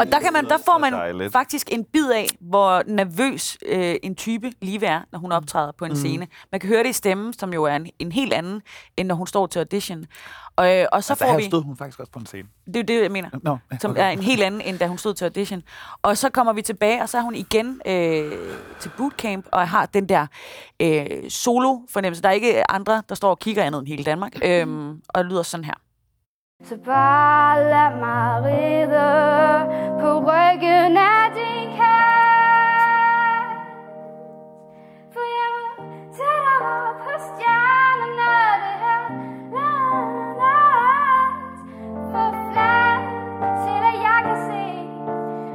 Og 0.00 0.12
der, 0.12 0.20
kan 0.20 0.32
man, 0.32 0.44
der 0.44 0.58
får 0.66 0.78
man 0.78 0.92
dejligt. 0.92 1.32
faktisk 1.32 1.68
en 1.72 1.84
bid 1.84 2.10
af, 2.10 2.26
hvor 2.40 2.82
nervøs 2.86 3.58
øh, 3.66 3.94
en 4.02 4.14
type 4.14 4.52
Live 4.62 4.86
er, 4.86 5.00
når 5.12 5.18
hun 5.18 5.32
optræder 5.32 5.72
på 5.78 5.84
en 5.84 5.90
Mm. 5.90 5.96
scene. 5.96 6.26
Man 6.52 6.60
kan 6.60 6.68
høre 6.68 6.82
det 6.82 6.88
i 6.88 6.92
stemmen, 6.92 7.32
som 7.32 7.52
jo 7.52 7.64
er 7.64 7.76
en, 7.76 7.86
en 7.98 8.12
helt 8.12 8.32
anden, 8.32 8.62
end 8.96 9.08
når 9.08 9.14
hun 9.14 9.26
står 9.26 9.46
til 9.46 9.58
audition. 9.58 10.04
Og, 10.56 10.76
øh, 10.78 10.86
og 10.92 11.04
så 11.04 11.12
Altså, 11.12 11.24
får 11.24 11.30
her 11.30 11.38
vi... 11.38 11.44
stod 11.44 11.62
hun 11.62 11.76
faktisk 11.76 12.00
også 12.00 12.12
på 12.12 12.18
en 12.18 12.26
scene. 12.26 12.48
Det 12.66 12.76
er 12.76 12.82
det, 12.82 13.02
jeg 13.02 13.10
mener. 13.10 13.30
Som 13.80 13.90
okay. 13.90 14.00
er 14.02 14.08
en 14.08 14.22
helt 14.22 14.42
anden, 14.42 14.60
end 14.60 14.78
da 14.78 14.86
hun 14.86 14.98
stod 14.98 15.14
til 15.14 15.24
audition. 15.24 15.62
Og 16.02 16.16
så 16.18 16.30
kommer 16.30 16.52
vi 16.52 16.62
tilbage, 16.62 17.02
og 17.02 17.08
så 17.08 17.18
er 17.18 17.22
hun 17.22 17.34
igen 17.34 17.80
øh, 17.86 18.32
til 18.80 18.90
bootcamp, 18.96 19.46
og 19.52 19.68
har 19.68 19.86
den 19.86 20.08
der 20.08 20.26
øh, 20.82 21.06
solo-fornemmelse. 21.28 22.22
Der 22.22 22.28
er 22.28 22.32
ikke 22.32 22.70
andre, 22.70 23.02
der 23.08 23.14
står 23.14 23.30
og 23.30 23.38
kigger 23.38 23.62
andet 23.64 23.78
end 23.78 23.88
hele 23.88 24.04
Danmark. 24.04 24.32
Øhm, 24.46 25.00
og 25.08 25.24
lyder 25.24 25.42
sådan 25.42 25.64
her. 25.64 25.74
Så 26.64 26.76
bare 26.84 27.64
lad 27.70 28.00
mig 28.00 28.44
ride 28.44 29.06
på 30.00 30.18
ryggen 30.18 30.96
af 30.96 31.24
din 31.34 31.68
kat. 31.76 33.56
For 35.12 35.24
jeg 35.36 35.48
må 35.54 35.66
tættere 36.16 36.94
på 37.04 37.12
stjernerne, 37.26 38.32
det 38.62 38.76
her 38.84 39.02
landet. 39.56 40.46
For 42.10 42.28
flat 42.50 43.02
til 43.64 43.80
at 43.90 43.96
jeg 44.06 44.18
kan 44.26 44.38
se 44.48 44.66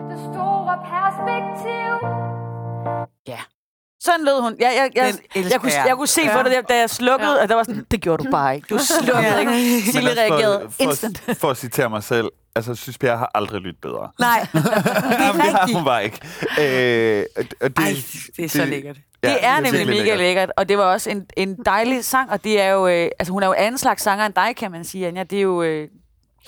det 0.09 0.19
store 0.29 0.75
perspektiv. 0.93 1.91
Ja. 3.27 3.41
Sådan 4.03 4.25
lød 4.25 4.41
hun. 4.41 4.55
Jeg, 4.59 4.73
jeg, 4.75 4.89
jeg, 4.95 5.07
elsker 5.35 5.51
jeg, 5.51 5.59
kunne, 5.61 5.71
jeg. 5.71 5.83
jeg 5.87 5.95
kunne 5.95 6.07
se 6.07 6.21
på 6.33 6.43
det, 6.49 6.69
da 6.69 6.77
jeg 6.79 6.89
slukkede, 6.89 7.31
Ja. 7.37 7.43
at 7.43 7.49
der 7.49 7.55
var 7.55 7.63
sådan, 7.63 7.85
det 7.91 8.01
gjorde 8.01 8.23
du 8.25 8.31
bare 8.31 8.55
ikke. 8.55 8.67
Du 8.69 8.77
slukkede 8.77 9.17
Ja. 9.27 9.39
ikke. 9.39 9.81
Sille 9.91 10.09
også 10.09 10.21
reagerede 10.21 10.67
for, 10.71 10.83
instant. 10.83 11.19
for, 11.19 11.33
for 11.33 11.49
at 11.49 11.57
citere 11.57 11.89
mig 11.89 12.03
selv, 12.03 12.29
altså, 12.55 12.75
synes 12.75 12.97
jeg 13.03 13.17
har 13.17 13.31
aldrig 13.35 13.61
lyttet 13.61 13.81
bedre. 13.81 14.11
Nej, 14.19 14.47
det 14.53 14.63
Jamen, 15.25 15.41
det 15.41 15.51
har 15.51 15.69
hun 15.73 15.85
bare 15.85 16.03
ikke. 16.03 16.19
Øh, 16.61 17.25
og- 17.37 17.43
og 17.61 17.77
det, 17.77 17.83
Ej, 17.85 17.93
det 18.37 18.45
er 18.45 18.49
så 18.49 18.65
lækkert. 18.65 18.97
Det 19.23 19.37
er 19.45 19.59
nemlig 19.59 19.87
mega 19.87 20.15
lækkert, 20.15 20.51
og 20.57 20.69
det 20.69 20.77
var 20.77 20.83
også 20.83 21.09
en, 21.09 21.25
en 21.37 21.55
dejlig 21.65 22.05
sang, 22.05 22.31
og 22.31 22.43
det 22.43 22.61
er 22.61 22.69
jo, 22.69 22.87
øh, 22.87 23.09
altså 23.19 23.31
hun 23.33 23.43
er 23.43 23.47
jo 23.47 23.53
anden 23.57 23.77
slags 23.77 24.03
sanger 24.03 24.25
end 24.25 24.33
dig, 24.33 24.55
kan 24.57 24.71
man 24.71 24.83
sige, 24.83 25.07
Anja. 25.07 25.23
Det 25.23 25.37
er 25.37 25.41
jo 25.41 25.61
øh, 25.63 25.87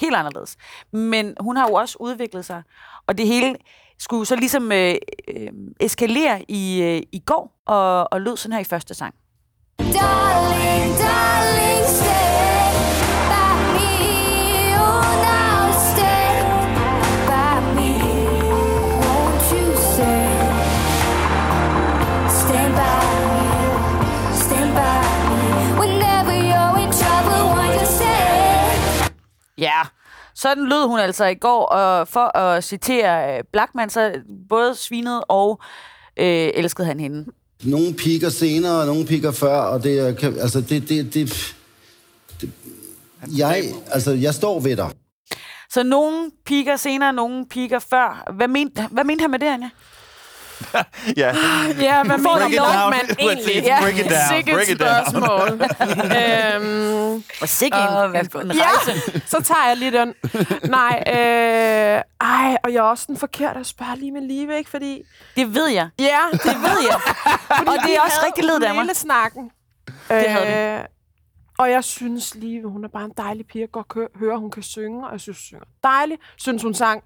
helt 0.01 0.15
anderledes. 0.15 0.55
Men 0.91 1.33
hun 1.39 1.57
har 1.57 1.67
jo 1.67 1.73
også 1.73 1.97
udviklet 1.99 2.45
sig, 2.45 2.63
og 3.07 3.17
det 3.17 3.27
hele 3.27 3.55
skulle 3.99 4.25
så 4.25 4.35
ligesom 4.35 4.71
øh, 4.71 4.95
øh, 5.27 5.47
eskalere 5.79 6.45
i, 6.47 6.81
øh, 6.81 7.01
i 7.11 7.19
går, 7.25 7.61
og, 7.65 8.13
og 8.13 8.21
lød 8.21 8.37
sådan 8.37 8.53
her 8.53 8.59
i 8.59 8.63
første 8.63 8.93
sang. 8.93 9.15
Darling, 9.79 10.62
sådan 30.43 30.69
lød 30.69 30.87
hun 30.87 30.99
altså 30.99 31.25
i 31.25 31.35
går, 31.35 31.65
og 31.65 32.07
for 32.07 32.37
at 32.37 32.63
citere 32.63 33.37
øh, 33.37 33.43
Blackman, 33.53 33.89
så 33.89 34.11
både 34.49 34.75
svinede 34.75 35.23
og 35.23 35.59
øh, 36.19 36.49
elskede 36.53 36.87
han 36.87 36.99
hende. 36.99 37.25
Nogle 37.63 37.93
piker 37.93 38.29
senere, 38.29 38.79
og 38.81 38.85
nogle 38.87 39.05
piker 39.05 39.31
før, 39.31 39.57
og 39.57 39.83
det 39.83 39.99
er, 39.99 40.13
kan- 40.15 40.39
altså, 40.39 40.61
det, 40.61 40.89
det, 40.89 41.13
det, 41.13 41.55
det 42.41 42.51
jeg, 43.37 43.63
altså, 43.91 44.11
jeg 44.11 44.33
står 44.33 44.59
ved 44.59 44.75
dig. 44.77 44.89
Så 45.69 45.83
nogle 45.83 46.31
piker 46.45 46.75
senere, 46.75 47.13
nogle 47.13 47.45
piker 47.49 47.79
før. 47.79 48.31
Hvad 48.33 48.47
mente, 48.47 48.87
hvad 48.91 49.03
mente 49.03 49.21
han 49.21 49.31
med 49.31 49.39
det, 49.39 49.47
Anja? 49.47 49.69
Ja. 51.21 51.35
Ja, 51.79 52.03
hvad 52.03 52.19
Får 52.19 52.39
mener 52.49 53.05
Præcis. 53.07 53.15
egentlig? 53.19 53.63
Break 53.81 53.97
it 53.97 54.05
down, 54.05 54.35
Sikkert 54.35 54.55
break 54.55 54.69
it 54.69 54.79
down. 54.79 54.89
spørgsmål. 55.09 55.61
øhm, 56.19 57.23
Og 57.41 57.49
sikke 57.49 57.77
en, 57.77 57.83
Åh, 57.97 58.09
en, 58.09 58.15
en 58.15 58.51
ja, 58.55 58.63
rejse. 58.63 59.21
så 59.27 59.41
tager 59.43 59.67
jeg 59.67 59.77
lige 59.77 59.91
den. 59.91 60.13
Nej, 60.69 61.03
øh, 61.07 62.01
ej, 62.21 62.57
og 62.63 62.73
jeg 62.73 62.77
er 62.79 62.81
også 62.81 63.03
den 63.07 63.17
forkerte 63.17 63.59
at 63.59 63.65
spørge 63.65 63.95
lige 63.99 64.11
med 64.11 64.21
live, 64.21 64.57
ikke? 64.57 64.69
Fordi, 64.69 65.01
Det 65.35 65.55
ved 65.55 65.67
jeg. 65.67 65.89
ja, 65.99 66.19
Det 66.31 66.45
ved 66.61 66.79
jeg. 66.89 66.99
og 67.69 67.73
det 67.85 67.95
er 67.95 68.01
også 68.05 68.17
rigtig 68.25 68.43
ledet 68.43 68.63
af 68.63 68.73
mig. 68.73 68.83
Hele 68.83 68.95
snakken. 68.95 69.51
Det 70.09 70.29
havde 70.29 70.77
øh, 70.79 70.85
og 71.57 71.71
jeg 71.71 71.83
synes 71.83 72.35
lige, 72.35 72.63
hun 72.67 72.83
er 72.83 72.87
bare 72.87 73.05
en 73.05 73.11
dejlig 73.17 73.45
pige. 73.47 73.61
Jeg 73.61 73.67
kan 73.67 73.71
godt 73.71 73.87
kø- 73.87 74.19
høre, 74.19 74.39
hun 74.39 74.51
kan 74.51 74.63
synge, 74.63 75.05
og 75.07 75.11
jeg 75.11 75.19
synes, 75.19 75.37
hun 75.37 75.41
synger 75.43 75.65
dejligt. 75.83 76.21
Synes, 76.37 76.63
hun 76.63 76.73
sang 76.73 77.03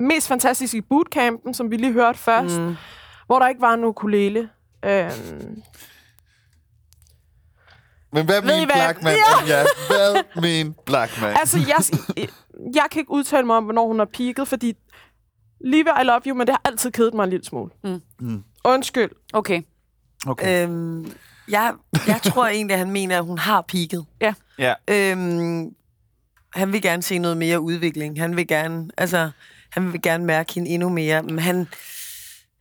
mest 0.00 0.28
fantastisk 0.28 0.74
i 0.74 0.80
bootcampen, 0.80 1.54
som 1.54 1.70
vi 1.70 1.76
lige 1.76 1.92
hørte 1.92 2.18
først, 2.18 2.58
mm. 2.60 2.76
Hvor 3.30 3.38
der 3.38 3.48
ikke 3.48 3.60
var 3.60 3.74
en 3.74 3.84
ukulele. 3.84 4.48
Øhm, 4.84 5.62
Men 8.12 8.24
hvad 8.24 8.42
Ved 8.42 8.42
hvad? 8.42 8.66
Blackman? 8.66 9.14
Ja. 9.46 9.54
Ja. 9.56 9.64
Hvad 9.88 10.42
min 10.42 10.74
Blackman? 10.86 11.36
altså, 11.36 11.58
jeg, 11.58 12.26
jeg 12.74 12.86
kan 12.90 13.00
ikke 13.00 13.10
udtale 13.10 13.46
mig 13.46 13.56
om, 13.56 13.64
hvornår 13.64 13.86
hun 13.86 13.98
har 13.98 14.08
peaked, 14.16 14.46
fordi 14.46 14.76
Live, 15.64 15.84
I 16.00 16.04
love 16.04 16.20
you, 16.26 16.34
men 16.34 16.46
det 16.46 16.52
har 16.54 16.60
altid 16.64 16.90
kedet 16.90 17.14
mig 17.14 17.24
en 17.24 17.30
lille 17.30 17.44
smule. 17.44 17.70
Mm. 17.84 18.00
Mm. 18.20 18.44
Undskyld. 18.64 19.10
Okay. 19.32 19.62
Okay. 20.26 20.64
Øhm, 20.68 21.12
jeg, 21.48 21.72
jeg 22.06 22.20
tror 22.24 22.46
egentlig, 22.46 22.74
at 22.74 22.78
han 22.78 22.90
mener, 22.90 23.18
at 23.18 23.24
hun 23.24 23.38
har 23.38 23.60
peaked. 23.60 24.02
Ja. 24.58 24.74
Øhm, 24.88 25.74
han 26.54 26.72
vil 26.72 26.82
gerne 26.82 27.02
se 27.02 27.18
noget 27.18 27.36
mere 27.36 27.60
udvikling. 27.60 28.20
Han 28.20 28.36
vil 28.36 28.46
gerne, 28.46 28.90
altså, 28.96 29.30
han 29.70 29.92
vil 29.92 30.02
gerne 30.02 30.24
mærke 30.24 30.54
hende 30.54 30.70
endnu 30.70 30.88
mere. 30.88 31.22
Men 31.22 31.38
han, 31.38 31.68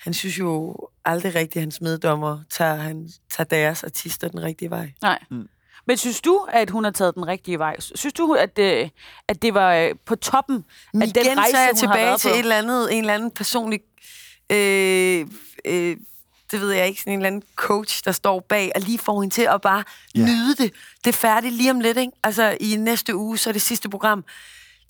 han 0.10 0.14
synes 0.14 0.40
jo 0.40 0.76
aldrig 1.06 1.36
rigtigt, 1.36 1.56
at 1.56 1.62
hans 1.62 1.82
meddommer 1.82 2.40
tager, 2.50 2.76
han, 2.76 3.10
tager 3.32 3.46
deres 3.46 3.84
artister 3.84 4.28
den 4.28 4.42
rigtige 4.42 4.70
vej. 4.70 4.92
Nej. 5.02 5.20
Mm. 5.30 5.50
Men 5.86 5.98
synes 5.98 6.22
du, 6.22 6.48
at 6.52 6.70
hun 6.70 6.84
har 6.84 6.92
taget 6.92 7.16
den 7.16 7.28
rigtige 7.28 7.60
vej? 7.60 7.80
Synes 7.80 8.14
du, 8.14 8.34
at, 8.34 8.60
øh, 8.60 8.90
at 9.28 9.42
det 9.42 9.54
var 9.54 9.74
øh, 9.74 9.96
på 10.06 10.16
toppen 10.16 10.66
af 10.94 11.08
Igen 11.08 11.26
den 11.26 11.38
rejse, 11.38 11.52
så 11.52 11.58
er 11.58 11.66
jeg 11.66 11.76
tilbage 11.76 12.18
til 12.18 12.32
et 12.32 12.40
eller 12.40 12.58
andet, 12.58 12.94
en 12.94 13.00
eller 13.00 13.14
anden 13.14 13.32
personlig... 13.32 13.80
Øh, 14.50 15.28
øh, 15.66 15.98
det 16.52 16.62
ved 16.62 16.72
jeg 16.72 16.88
ikke, 16.88 17.00
sådan 17.00 17.14
en 17.14 17.20
eller 17.20 17.28
anden 17.28 17.44
coach, 17.56 18.06
der 18.06 18.12
står 18.12 18.40
bag, 18.40 18.72
og 18.76 18.82
lige 18.82 19.00
får 19.00 19.22
hende 19.22 19.36
til 19.36 19.48
at 19.52 19.62
bare 19.62 19.84
yeah. 20.18 20.28
nyde 20.28 20.56
det. 20.56 20.74
Det 21.04 21.10
er 21.10 21.18
færdigt 21.18 21.54
lige 21.54 21.72
om 21.72 21.80
lidt, 21.80 21.98
ikke? 21.98 22.12
Altså, 22.24 22.58
i 22.60 22.76
næste 22.76 23.16
uge, 23.16 23.38
så 23.38 23.50
er 23.50 23.52
det 23.52 23.62
sidste 23.62 23.90
program. 23.90 24.26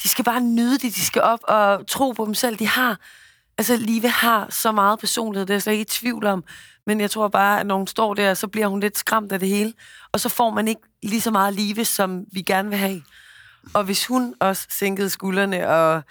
De 0.03 0.10
skal 0.10 0.25
bare 0.25 0.41
nyde 0.41 0.77
det, 0.77 0.95
de 0.95 1.05
skal 1.05 1.21
op 1.21 1.39
og 1.43 1.88
tro 1.88 2.12
på 2.12 2.25
dem 2.25 2.34
selv. 2.34 2.60
De 2.60 2.67
har, 2.67 2.99
altså, 3.59 3.77
Live 3.77 4.09
har 4.09 4.47
så 4.49 4.71
meget 4.71 4.99
personlighed, 4.99 5.45
det 5.45 5.53
er 5.53 5.55
jeg 5.55 5.61
slet 5.61 5.73
ikke 5.73 5.81
i 5.81 5.85
tvivl 5.85 6.25
om. 6.25 6.43
Men 6.85 7.01
jeg 7.01 7.11
tror 7.11 7.27
bare, 7.27 7.59
at 7.59 7.65
når 7.65 7.77
hun 7.77 7.87
står 7.87 8.13
der, 8.13 8.33
så 8.33 8.47
bliver 8.47 8.67
hun 8.67 8.79
lidt 8.79 8.97
skræmt 8.97 9.31
af 9.31 9.39
det 9.39 9.49
hele. 9.49 9.73
Og 10.11 10.19
så 10.19 10.29
får 10.29 10.49
man 10.49 10.67
ikke 10.67 10.81
lige 11.03 11.21
så 11.21 11.31
meget 11.31 11.53
Live, 11.53 11.85
som 11.85 12.25
vi 12.31 12.41
gerne 12.41 12.69
vil 12.69 12.77
have. 12.77 13.01
Og 13.73 13.83
hvis 13.83 14.05
hun 14.05 14.35
også 14.39 14.67
sænkede 14.69 15.09
skuldrene, 15.09 15.69
og 15.69 16.03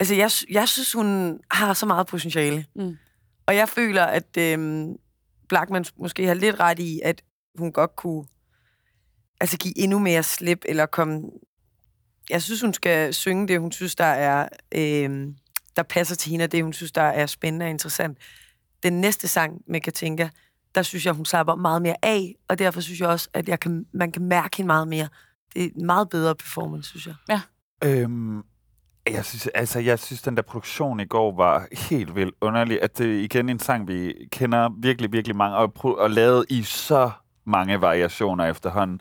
altså, 0.00 0.14
jeg, 0.14 0.30
jeg 0.50 0.68
synes, 0.68 0.92
hun 0.92 1.40
har 1.50 1.74
så 1.74 1.86
meget 1.86 2.06
potentiale. 2.06 2.66
Mm. 2.76 2.98
Og 3.46 3.56
jeg 3.56 3.68
føler, 3.68 4.04
at 4.04 4.36
øhm, 4.38 4.96
Blackman 5.48 5.84
måske 5.96 6.26
har 6.26 6.34
lidt 6.34 6.60
ret 6.60 6.78
i, 6.78 7.00
at 7.04 7.22
hun 7.58 7.72
godt 7.72 7.96
kunne 7.96 8.24
altså 9.40 9.58
give 9.58 9.78
endnu 9.78 9.98
mere 9.98 10.22
slip, 10.22 10.64
eller 10.68 10.86
komme... 10.86 11.22
Jeg 12.30 12.42
synes, 12.42 12.60
hun 12.60 12.74
skal 12.74 13.14
synge 13.14 13.48
det, 13.48 13.60
hun 13.60 13.72
synes, 13.72 13.94
der 13.94 14.04
er... 14.04 14.48
Øhm, 14.74 15.34
der 15.78 15.84
passer 15.84 16.16
til 16.16 16.30
hende, 16.30 16.44
og 16.44 16.52
det, 16.52 16.62
hun 16.62 16.72
synes, 16.72 16.92
der 16.92 17.02
er 17.02 17.26
spændende 17.26 17.66
og 17.66 17.70
interessant. 17.70 18.18
Den 18.82 19.00
næste 19.00 19.28
sang 19.28 19.62
med 19.68 19.80
Katinka, 19.80 20.28
der 20.74 20.82
synes 20.82 21.06
jeg, 21.06 21.14
hun 21.14 21.24
slapper 21.24 21.54
meget 21.54 21.82
mere 21.82 21.96
af, 22.02 22.34
og 22.48 22.58
derfor 22.58 22.80
synes 22.80 23.00
jeg 23.00 23.08
også, 23.08 23.28
at 23.32 23.48
jeg 23.48 23.60
kan, 23.60 23.86
man 23.92 24.12
kan 24.12 24.22
mærke 24.22 24.56
hende 24.56 24.66
meget 24.66 24.88
mere. 24.88 25.08
Det 25.54 25.64
er 25.64 25.68
en 25.76 25.86
meget 25.86 26.08
bedre 26.08 26.34
performance, 26.34 26.88
synes 26.88 27.06
jeg. 27.06 27.14
Øhm, 27.84 28.42
jeg 29.10 29.24
synes, 29.24 29.46
altså, 29.46 29.80
jeg 29.80 29.98
synes, 29.98 30.22
den 30.22 30.36
der 30.36 30.42
produktion 30.42 31.00
i 31.00 31.04
går 31.04 31.36
var 31.36 31.66
helt 31.72 32.14
vildt 32.14 32.34
underlig. 32.40 32.82
At 32.82 32.98
det 32.98 33.06
er 33.06 33.20
igen 33.20 33.48
en 33.48 33.58
sang, 33.58 33.88
vi 33.88 34.14
kender 34.32 34.70
virkelig, 34.78 35.12
virkelig 35.12 35.36
mange, 35.36 35.56
og, 35.56 35.72
og 35.98 36.10
lavet 36.10 36.46
i 36.48 36.62
så 36.62 37.10
mange 37.44 37.80
variationer 37.80 38.44
efterhånden. 38.44 39.00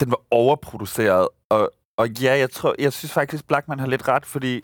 Den 0.00 0.10
var 0.10 0.20
overproduceret, 0.30 1.28
og, 1.48 1.70
og 1.96 2.10
ja, 2.10 2.38
jeg, 2.38 2.50
tror, 2.50 2.74
jeg 2.78 2.92
synes 2.92 3.12
faktisk, 3.12 3.46
Blackman 3.46 3.78
har 3.78 3.86
lidt 3.86 4.08
ret, 4.08 4.26
fordi 4.26 4.60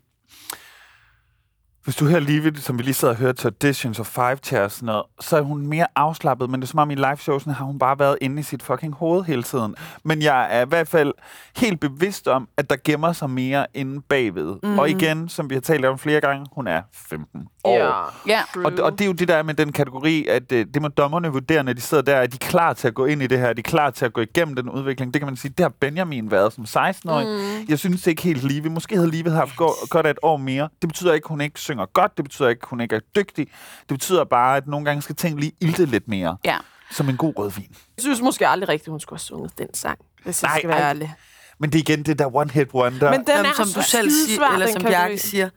hvis 1.91 1.97
du 1.97 2.07
hører 2.07 2.21
Livet, 2.21 2.59
som 2.59 2.79
vi 2.79 2.83
lige 2.83 2.95
sidder 2.95 3.15
og 3.15 3.21
hører 3.21 3.33
til 3.33 3.47
auditions 3.47 3.99
og 3.99 4.07
five 4.07 4.37
chairs 4.37 4.65
og 4.65 4.71
sådan 4.71 4.87
noget, 4.87 5.05
så 5.21 5.37
er 5.37 5.41
hun 5.41 5.67
mere 5.67 5.87
afslappet, 5.97 6.51
men 6.51 6.61
det 6.61 6.67
er 6.67 6.71
som 6.71 6.79
om 6.79 6.91
i 6.91 6.95
live 6.95 7.17
showsene 7.17 7.55
har 7.55 7.65
hun 7.65 7.79
bare 7.79 7.99
været 7.99 8.19
inde 8.21 8.41
i 8.41 8.43
sit 8.43 8.63
fucking 8.63 8.95
hoved 8.95 9.25
hele 9.25 9.43
tiden. 9.43 9.75
Men 10.05 10.23
jeg 10.23 10.49
er 10.59 10.63
i 10.63 10.69
hvert 10.69 10.89
fald 10.89 11.13
helt 11.57 11.81
bevidst 11.81 12.29
om, 12.29 12.49
at 12.57 12.71
der 12.71 12.77
gemmer 12.85 13.13
sig 13.13 13.31
mere 13.31 13.67
inde 13.75 14.01
bagved. 14.09 14.57
Mm. 14.63 14.79
Og 14.79 14.91
igen, 14.91 15.29
som 15.29 15.51
vi 15.51 15.55
har 15.55 15.61
talt 15.61 15.85
om 15.85 15.99
flere 15.99 16.21
gange, 16.21 16.47
hun 16.53 16.67
er 16.67 16.83
15 16.93 17.49
år. 17.65 18.15
Ja. 18.27 18.43
Og, 18.65 18.73
og 18.83 18.93
det 18.93 19.01
er 19.01 19.07
jo 19.07 19.13
det 19.13 19.29
der 19.29 19.43
med 19.43 19.55
den 19.55 19.73
kategori, 19.73 20.27
at 20.27 20.53
øh, 20.53 20.67
det 20.75 20.83
må 20.83 20.89
dommerne 20.89 21.29
vurdere, 21.29 21.63
når 21.65 21.73
de 21.73 21.81
sidder 21.81 22.03
der, 22.03 22.17
er 22.17 22.27
de 22.27 22.39
klar 22.39 22.73
til 22.73 22.89
at 22.89 22.95
gå 22.95 23.05
ind 23.07 23.23
i 23.23 23.27
det 23.27 23.39
her, 23.39 23.47
er 23.47 23.53
de 23.53 23.63
klar 23.63 23.91
til 23.91 24.05
at 24.05 24.13
gå 24.13 24.21
igennem 24.21 24.55
den 24.57 24.69
udvikling. 24.69 25.15
Det 25.15 25.21
kan 25.21 25.27
man 25.27 25.37
sige, 25.37 25.55
det 25.59 25.65
har 25.65 25.73
Benjamin 25.81 26.31
været 26.31 26.53
som 26.53 26.65
16-årig. 26.65 27.27
Mm. 27.27 27.67
Jeg 27.69 27.79
synes 27.79 28.07
ikke 28.07 28.23
helt 28.23 28.43
Live. 28.45 28.71
Måske 28.71 28.95
havde 28.97 29.11
Live 29.11 29.31
haft 29.31 29.57
go- 29.57 29.73
godt 29.91 30.07
et 30.07 30.19
år 30.23 30.37
mere. 30.37 30.69
Det 30.83 30.89
betyder 30.89 31.13
ikke, 31.13 31.25
at 31.25 31.29
hun 31.29 31.41
ikke 31.41 31.61
synger 31.61 31.87
godt. 31.87 32.17
Det 32.17 32.25
betyder 32.25 32.49
ikke, 32.49 32.61
at 32.63 32.69
hun 32.69 32.81
ikke 32.81 32.97
er 32.97 33.01
dygtig. 33.17 33.47
Det 33.81 33.89
betyder 33.89 34.25
bare, 34.25 34.57
at 34.57 34.67
nogle 34.67 34.85
gange 34.87 35.03
skal 35.03 35.17
ting 35.17 35.41
lige 35.41 35.53
ilte 35.61 35.85
lidt 35.87 36.09
mere. 36.09 36.37
Ja. 36.45 36.57
Som 36.91 37.09
en 37.09 37.17
god 37.17 37.33
rødvin. 37.39 37.67
Jeg 37.97 38.03
synes 38.03 38.21
måske 38.21 38.49
aldrig 38.49 38.69
rigtigt, 38.69 38.89
hun 38.91 39.01
skulle 39.01 39.19
have 39.19 39.25
sunget 39.25 39.59
den 39.59 39.75
sang, 39.75 39.99
hvis 40.25 40.43
jeg 40.43 40.49
Nej, 40.51 40.59
skal 40.59 40.69
være 40.69 40.81
ærlig. 40.83 41.15
Men 41.59 41.71
det 41.73 41.79
er 41.79 41.81
igen 41.93 42.03
det 42.03 42.19
der 42.19 42.27
one-hit 42.27 42.75
wonder. 42.75 43.11
Men 43.11 43.21
den 43.21 43.29
Jamen, 43.29 43.47
er 43.47 43.55
som 43.65 43.67
du 43.75 43.83
selv 43.83 44.11
siger, 44.11 44.47
eller 44.53 44.67
som. 44.73 44.83
Bjarke 44.83 45.19
siger, 45.19 45.49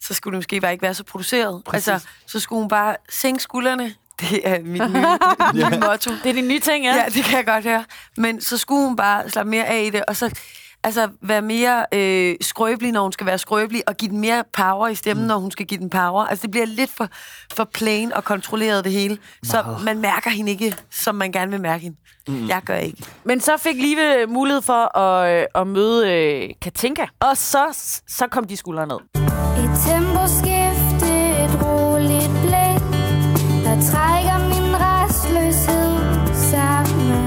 så 0.00 0.14
skulle 0.14 0.32
det 0.32 0.38
måske 0.38 0.60
bare 0.60 0.72
ikke 0.72 0.82
være 0.82 0.94
så 0.94 1.04
produceret. 1.04 1.62
Præcis. 1.64 1.88
Altså, 1.88 2.08
så 2.26 2.40
skulle 2.40 2.60
hun 2.60 2.68
bare 2.68 2.96
sænke 3.10 3.42
skuldrene. 3.42 3.94
Det 4.20 4.48
er 4.48 4.58
mit 4.62 4.82
nye, 4.92 5.64
nye 5.70 5.78
motto. 5.80 6.10
Det 6.22 6.26
er 6.26 6.32
de 6.32 6.40
nye 6.40 6.60
ting, 6.60 6.84
ja. 6.84 6.96
Ja, 6.96 7.04
det 7.04 7.24
kan 7.24 7.36
jeg 7.36 7.46
godt 7.46 7.64
høre. 7.64 7.84
Men 8.16 8.40
så 8.40 8.58
skulle 8.58 8.86
hun 8.86 8.96
bare 8.96 9.30
slappe 9.30 9.50
mere 9.50 9.66
af 9.66 9.82
i 9.82 9.90
det, 9.90 10.04
og 10.08 10.16
så 10.16 10.30
altså, 10.84 11.08
være 11.22 11.42
mere 11.42 11.86
øh, 11.94 12.36
skrøbelig, 12.40 12.92
når 12.92 13.02
hun 13.02 13.12
skal 13.12 13.26
være 13.26 13.38
skrøbelig, 13.38 13.82
og 13.86 13.96
give 13.96 14.10
den 14.10 14.20
mere 14.20 14.44
power 14.52 14.88
i 14.88 14.94
stemmen, 14.94 15.24
mm. 15.24 15.28
når 15.28 15.38
hun 15.38 15.50
skal 15.50 15.66
give 15.66 15.80
den 15.80 15.90
power. 15.90 16.24
Altså, 16.24 16.42
det 16.42 16.50
bliver 16.50 16.66
lidt 16.66 16.90
for, 16.90 17.08
for 17.52 17.64
plain 17.64 18.12
og 18.12 18.24
kontrolleret 18.24 18.84
det 18.84 18.92
hele. 18.92 19.18
Så 19.42 19.64
man 19.84 19.98
mærker 19.98 20.30
hende 20.30 20.50
ikke, 20.50 20.76
som 20.90 21.14
man 21.14 21.32
gerne 21.32 21.50
vil 21.50 21.60
mærke 21.60 21.82
hende. 21.82 21.96
Mm. 22.28 22.48
Jeg 22.48 22.62
gør 22.64 22.76
ikke. 22.76 23.04
Men 23.24 23.40
så 23.40 23.56
fik 23.56 23.76
Live 23.76 24.26
mulighed 24.26 24.62
for 24.62 24.98
at, 24.98 25.40
øh, 25.40 25.46
at 25.54 25.66
møde 25.66 26.12
øh, 26.12 26.50
Katinka. 26.62 27.06
Og 27.20 27.36
så, 27.36 27.66
så 28.08 28.26
kom 28.26 28.44
de 28.44 28.56
skuldre 28.56 28.86
ned. 28.86 29.27
Et 29.62 29.70
temposkifte, 29.86 31.10
et 31.44 31.54
roligt 31.62 32.38
der 33.64 33.76
trækker 33.90 34.38
min 34.52 34.74
restløshed 34.86 35.92
sammen. 36.50 37.26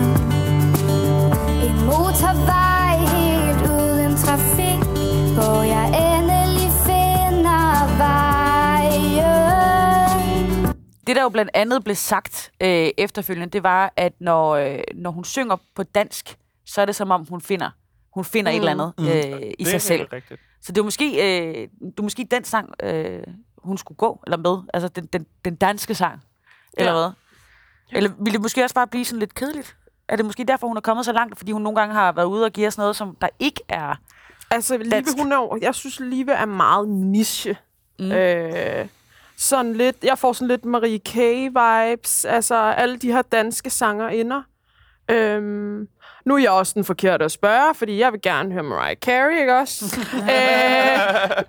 En 1.68 1.78
motorvej 1.86 2.94
helt 3.16 3.62
uden 3.78 4.14
trafik, 4.24 4.82
hvor 5.36 5.64
jeg 5.76 5.86
endelig 6.08 6.70
finder 6.88 7.98
vejen. 7.98 9.32
Det, 11.08 11.16
der 11.16 11.22
jo 11.22 11.30
blandt 11.30 11.52
andet 11.54 11.84
blev 11.84 11.96
sagt 11.96 12.52
øh, 12.62 12.90
efterfølgende, 12.98 13.52
det 13.52 13.64
var, 13.64 13.94
at 13.98 14.14
når, 14.20 14.56
øh, 14.56 14.80
når 14.96 15.12
hun 15.12 15.24
synger 15.24 15.58
på 15.76 15.84
dansk, 15.84 16.38
så 16.66 16.82
er 16.82 16.86
det 16.86 16.96
som 16.96 17.12
om, 17.12 17.26
hun 17.30 17.42
finder, 17.42 17.70
hun 18.14 18.26
finder 18.26 18.52
mm. 18.52 18.56
et 18.56 18.60
eller 18.60 18.74
mm. 18.74 18.80
andet 18.82 18.94
mm. 18.98 19.34
øh, 19.34 19.40
mm. 19.40 19.44
i 19.60 19.64
det 19.64 19.68
sig 19.68 19.82
selv. 19.82 20.08
Rigtigt. 20.14 20.42
Så 20.62 20.72
det 20.72 20.78
er 20.78 20.84
måske, 20.84 21.06
øh, 21.14 21.68
det 21.82 22.00
er 22.00 22.04
måske 22.04 22.28
den 22.32 22.44
sang, 22.44 22.70
øh, 22.84 23.24
hun 23.58 23.78
skulle 23.78 23.98
gå, 23.98 24.24
eller 24.28 24.38
med. 24.38 24.58
Altså 24.74 24.88
den, 24.88 25.06
den, 25.06 25.26
den 25.46 25.56
danske 25.56 25.96
sang, 25.96 26.24
eller 26.78 26.92
Ja. 26.92 26.98
hvad? 26.98 27.12
Eller 27.92 28.10
ville 28.20 28.34
det 28.34 28.42
måske 28.42 28.64
også 28.64 28.76
bare 28.76 28.88
blive 28.88 29.06
sådan 29.06 29.20
lidt 29.20 29.34
kedeligt? 29.36 29.76
Er 30.08 30.16
det 30.16 30.26
måske 30.26 30.44
derfor, 30.44 30.68
hun 30.68 30.78
er 30.78 30.82
kommet 30.82 31.06
så 31.06 31.12
langt? 31.12 31.38
Fordi 31.38 31.52
hun 31.52 31.62
nogle 31.62 31.80
gange 31.80 31.96
har 31.96 32.12
været 32.12 32.26
ude 32.26 32.46
og 32.46 32.52
give 32.52 32.68
os 32.68 32.78
noget, 32.78 32.96
som 32.96 33.16
der 33.22 33.28
ikke 33.40 33.62
er... 33.70 33.96
Altså, 34.52 34.78
Live, 34.78 34.90
Dansk. 34.92 35.18
hun 35.18 35.32
er, 35.32 35.58
jeg 35.62 35.76
synes, 35.76 36.00
Live 36.00 36.32
er 36.32 36.46
meget 36.46 36.90
niche. 36.90 37.58
Mm. 38.00 38.12
Øh, 38.12 38.88
sådan 39.38 39.74
lidt, 39.74 40.04
jeg 40.04 40.18
får 40.18 40.34
sådan 40.34 40.48
lidt 40.48 40.66
Marie 40.66 41.00
K-vibes, 41.10 42.26
altså 42.28 42.56
alle 42.56 42.98
de 42.98 43.12
her 43.12 43.22
danske 43.22 43.70
sangerinder. 43.70 44.42
Øhm, 45.10 45.88
nu 46.26 46.36
er 46.36 46.40
jeg 46.40 46.52
også 46.52 46.74
den 46.76 46.86
forkerte 46.86 47.26
at 47.26 47.32
spørge, 47.32 47.76
fordi 47.76 47.98
jeg 47.98 48.12
vil 48.12 48.22
gerne 48.22 48.54
høre 48.54 48.64
Mariah 48.64 48.98
Carey, 48.98 49.40
ikke 49.40 49.58
også? 49.58 49.86
øh, 50.16 51.44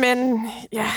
men 0.00 0.48
ja, 0.72 0.90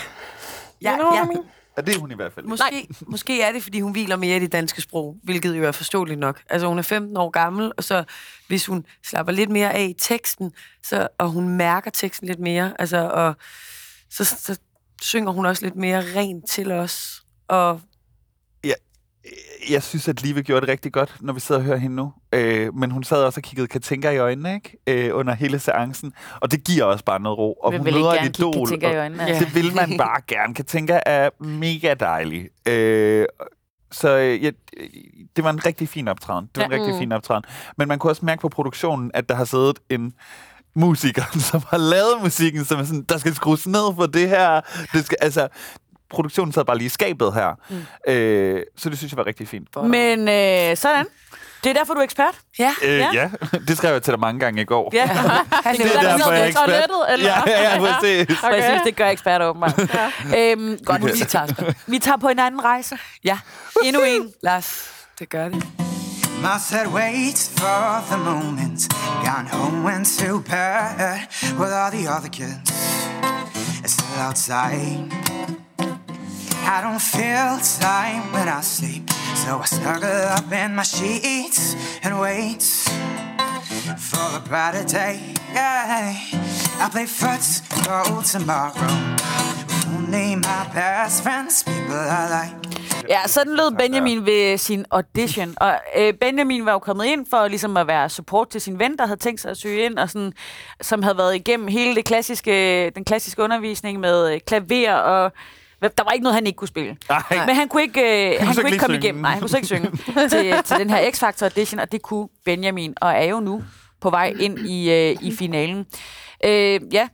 Ja, 0.81 0.91
you 0.91 0.97
know 0.97 1.13
ja. 1.13 1.23
I 1.23 1.27
mean? 1.27 1.43
Ja, 1.77 1.81
det 1.81 1.95
er 1.95 1.99
hun 1.99 2.11
i 2.11 2.15
hvert 2.15 2.33
fald. 2.33 2.45
Måske, 2.45 2.87
måske 3.01 3.41
er 3.41 3.51
det, 3.51 3.63
fordi 3.63 3.79
hun 3.79 3.91
hviler 3.91 4.15
mere 4.15 4.37
i 4.37 4.39
det 4.39 4.51
danske 4.51 4.81
sprog, 4.81 5.17
hvilket 5.23 5.57
jo 5.57 5.63
er 5.63 5.71
forståeligt 5.71 6.19
nok. 6.19 6.41
Altså, 6.49 6.67
hun 6.67 6.77
er 6.77 6.81
15 6.81 7.17
år 7.17 7.29
gammel, 7.29 7.71
og 7.77 7.83
så 7.83 8.03
hvis 8.47 8.65
hun 8.65 8.85
slapper 9.03 9.33
lidt 9.33 9.49
mere 9.49 9.73
af 9.73 9.83
i 9.83 9.93
teksten, 9.93 10.51
så, 10.83 11.07
og 11.17 11.29
hun 11.29 11.49
mærker 11.49 11.91
teksten 11.91 12.27
lidt 12.27 12.39
mere, 12.39 12.73
altså, 12.79 13.09
og 13.09 13.35
så, 14.09 14.25
så 14.25 14.59
synger 15.01 15.31
hun 15.31 15.45
også 15.45 15.65
lidt 15.65 15.75
mere 15.75 16.03
rent 16.15 16.49
til 16.49 16.71
os. 16.71 17.23
Og 17.47 17.81
Jeg 19.69 19.83
synes, 19.83 20.07
at 20.07 20.21
Live 20.23 20.41
gjorde 20.41 20.61
det 20.61 20.69
rigtig 20.69 20.93
godt, 20.93 21.15
når 21.21 21.33
vi 21.33 21.39
sidder 21.39 21.61
og 21.61 21.65
hører 21.65 21.77
hende 21.77 21.95
nu. 21.95 22.13
Øh, 22.33 22.75
men 22.75 22.91
hun 22.91 23.03
sad 23.03 23.23
også 23.23 23.39
og 23.39 23.43
kiggede 23.43 23.67
Katinka 23.67 24.09
i 24.09 24.17
øjnene, 24.17 24.53
ikke? 24.55 24.77
Øh, 25.07 25.15
under 25.15 25.33
hele 25.35 25.59
seancen. 25.59 26.13
Og 26.41 26.51
det 26.51 26.63
giver 26.63 26.83
også 26.85 27.05
bare 27.05 27.19
noget 27.19 27.37
ro. 27.37 27.53
Og 27.53 27.71
Hvem 27.71 27.79
hun 27.79 27.85
vil 27.85 27.91
ikke 27.93 27.99
møder 28.03 28.13
gerne 28.13 28.27
et 28.29 28.37
idol. 28.37 28.53
Katinka 28.67 28.87
i 28.87 28.95
og 28.95 28.97
øjnene? 28.97 29.27
altså? 29.27 29.45
Det 29.45 29.55
vil 29.55 29.75
man 29.75 29.97
bare 30.05 30.21
gerne. 30.27 30.53
Katinka 30.53 30.99
er 31.05 31.43
mega 31.43 31.93
dejlig. 31.93 32.49
Øh, 32.67 33.25
så 33.91 34.17
øh, 34.17 34.43
ja, 34.43 34.51
det 35.35 35.43
var 35.43 35.49
en 35.49 35.65
rigtig 35.65 35.89
fin 35.89 36.07
optræden. 36.07 36.45
Det 36.55 36.57
var 36.57 36.65
en 36.65 36.71
Ja. 36.71 36.77
rigtig 36.77 36.93
Mm. 36.93 36.99
fin 36.99 37.11
optræden. 37.11 37.43
Men 37.77 37.87
man 37.87 37.99
kunne 37.99 38.11
også 38.11 38.25
mærke 38.25 38.41
på 38.41 38.49
produktionen, 38.49 39.11
at 39.13 39.29
der 39.29 39.35
har 39.35 39.45
siddet 39.45 39.79
en 39.89 40.13
musiker, 40.75 41.23
som 41.51 41.61
har 41.69 41.77
lavet 41.77 42.13
musikken, 42.23 42.65
som 42.65 42.79
er 42.79 42.83
sådan, 42.83 43.03
der 43.09 43.17
skal 43.17 43.35
skrues 43.35 43.67
ned 43.67 43.95
for 43.95 44.05
det 44.05 44.29
her. 44.29 44.61
Det 44.93 45.05
skal, 45.05 45.17
altså, 45.21 45.47
produktionen 46.09 46.53
sad 46.53 46.65
bare 46.65 46.77
lige 46.77 46.85
i 46.85 46.89
skabet 46.89 47.33
her. 47.33 47.53
Mm. 47.69 48.11
Øh, 48.13 48.61
så 48.77 48.89
det 48.89 48.97
synes 48.97 49.11
jeg 49.11 49.17
var 49.17 49.27
rigtig 49.27 49.47
fint. 49.47 49.67
Men 49.83 50.19
øh, 50.29 50.77
sådan. 50.77 51.05
Det 51.63 51.69
er 51.69 51.73
derfor, 51.73 51.93
du 51.93 51.99
er 51.99 52.03
ekspert. 52.03 52.35
ja, 52.59 52.71
Øh, 52.83 52.97
Ja. 52.97 53.09
ja. 53.13 53.29
det 53.67 53.77
skrev 53.77 53.91
jeg 53.93 54.03
til 54.03 54.11
dig 54.13 54.19
mange 54.19 54.39
gange 54.39 54.61
i 54.61 54.65
går. 54.65 54.89
Ja, 54.93 55.05
han 55.65 55.75
Det 55.77 55.95
er 55.95 56.01
derfor, 56.01 56.31
jeg 56.31 56.41
er 56.41 56.45
ekspert. 56.45 56.89
eller? 57.09 57.25
Ja, 57.29 57.41
ja, 57.47 57.73
ja, 57.73 57.79
præcis. 57.79 58.21
okay. 58.43 58.51
præcis. 58.51 58.81
Det 58.85 58.95
gør 58.95 59.07
eksperter 59.07 59.45
åbenbart. 59.45 59.79
øhm, 60.37 60.77
godt, 60.85 61.01
vi, 61.01 61.07
multitasker. 61.07 61.73
vi 61.87 61.99
tager 61.99 62.17
på 62.17 62.27
en 62.27 62.39
anden 62.39 62.63
rejse. 62.63 62.97
Ja, 63.23 63.39
Endnu 63.83 64.03
en. 64.03 64.33
Lars, 64.43 64.89
det 65.19 65.29
gør 65.29 65.49
det. 65.49 65.63
Said 66.59 66.87
wait 66.87 67.51
for 67.57 68.05
the 68.11 68.17
moment. 68.17 68.93
Gone 69.25 69.49
home 69.51 70.05
to 70.05 70.39
bed 70.39 71.19
with 71.59 71.73
all 71.73 71.91
the 71.91 72.09
other 72.17 72.29
kids. 72.29 72.71
It's 73.83 73.91
still 73.91 74.21
outside. 74.27 75.66
I 76.69 76.81
don't 76.81 77.01
feel 77.01 77.59
time 77.79 78.23
when 78.33 78.47
I 78.49 78.61
sleep, 78.61 79.09
so 79.35 79.59
I 79.63 79.65
snuggle 79.65 80.21
up 80.37 80.51
in 80.51 80.75
my 80.75 80.83
sheets 80.83 81.75
and 82.03 82.19
wait 82.19 82.61
for 84.09 84.27
a 84.39 84.41
brighter 84.49 84.83
day. 84.83 85.17
Yeah, 85.53 86.13
I 86.83 86.89
play 86.91 87.05
football 87.05 88.21
tomorrow. 88.33 88.93
Only 89.95 90.35
my 90.35 90.63
best 90.73 91.23
friends, 91.23 91.63
people 91.63 91.95
I 91.95 92.23
like. 92.37 92.67
Ja, 93.09 93.27
sådan 93.27 93.55
lød 93.55 93.77
Benjamin 93.77 94.25
ved 94.25 94.57
sin 94.57 94.85
audition. 94.91 95.55
Og 95.57 95.79
øh, 95.97 96.13
Benjamin 96.13 96.65
var 96.65 96.71
jo 96.71 96.79
kommet 96.79 97.05
ind 97.05 97.25
for 97.29 97.47
ligesom 97.47 97.77
at 97.77 97.87
være 97.87 98.09
support 98.09 98.49
til 98.49 98.61
sin 98.61 98.79
ven, 98.79 98.97
der 98.97 99.05
havde 99.05 99.19
tænkt 99.19 99.41
sig 99.41 99.51
at 99.51 99.57
søge 99.57 99.85
ind, 99.85 99.99
og 99.99 100.09
sådan, 100.09 100.33
som 100.81 101.03
havde 101.03 101.17
været 101.17 101.35
igennem 101.35 101.67
hele 101.67 101.95
det 101.95 102.05
klassiske, 102.05 102.89
den 102.89 103.05
klassiske 103.05 103.41
undervisning 103.41 103.99
med 103.99 104.33
øh, 104.33 104.39
klaver 104.47 104.93
og 104.93 105.31
der 105.81 106.03
var 106.03 106.11
ikke 106.11 106.23
noget, 106.23 106.33
han 106.35 106.47
ikke 106.47 106.57
kunne 106.57 106.67
spille. 106.67 106.97
Nej. 107.09 107.45
Men 107.45 107.55
han 107.55 107.67
kunne 107.67 107.81
ikke, 107.81 108.33
øh, 108.35 108.39
han 108.45 108.53
så 108.53 108.61
kunne 108.61 108.69
ikke 108.69 108.75
ikke 108.75 108.83
komme 108.85 108.97
igennem. 108.97 109.21
Nej, 109.21 109.31
han 109.31 109.39
kunne 109.39 109.49
så 109.49 109.57
ikke 109.57 109.67
synge 109.67 109.91
til, 110.31 110.63
til 110.63 110.77
den 110.77 110.89
her 110.89 111.11
X-Factor 111.11 111.43
audition, 111.43 111.79
og 111.79 111.91
det 111.91 112.01
kunne 112.01 112.27
Benjamin, 112.45 112.93
og 113.01 113.11
er 113.11 113.23
jo 113.23 113.39
nu 113.39 113.63
på 114.01 114.09
vej 114.09 114.33
ind 114.39 114.59
i, 114.59 114.91
øh, 114.91 115.15
i 115.21 115.35
finalen. 115.35 115.85
Øh, 116.45 116.79
ja, 116.93 117.07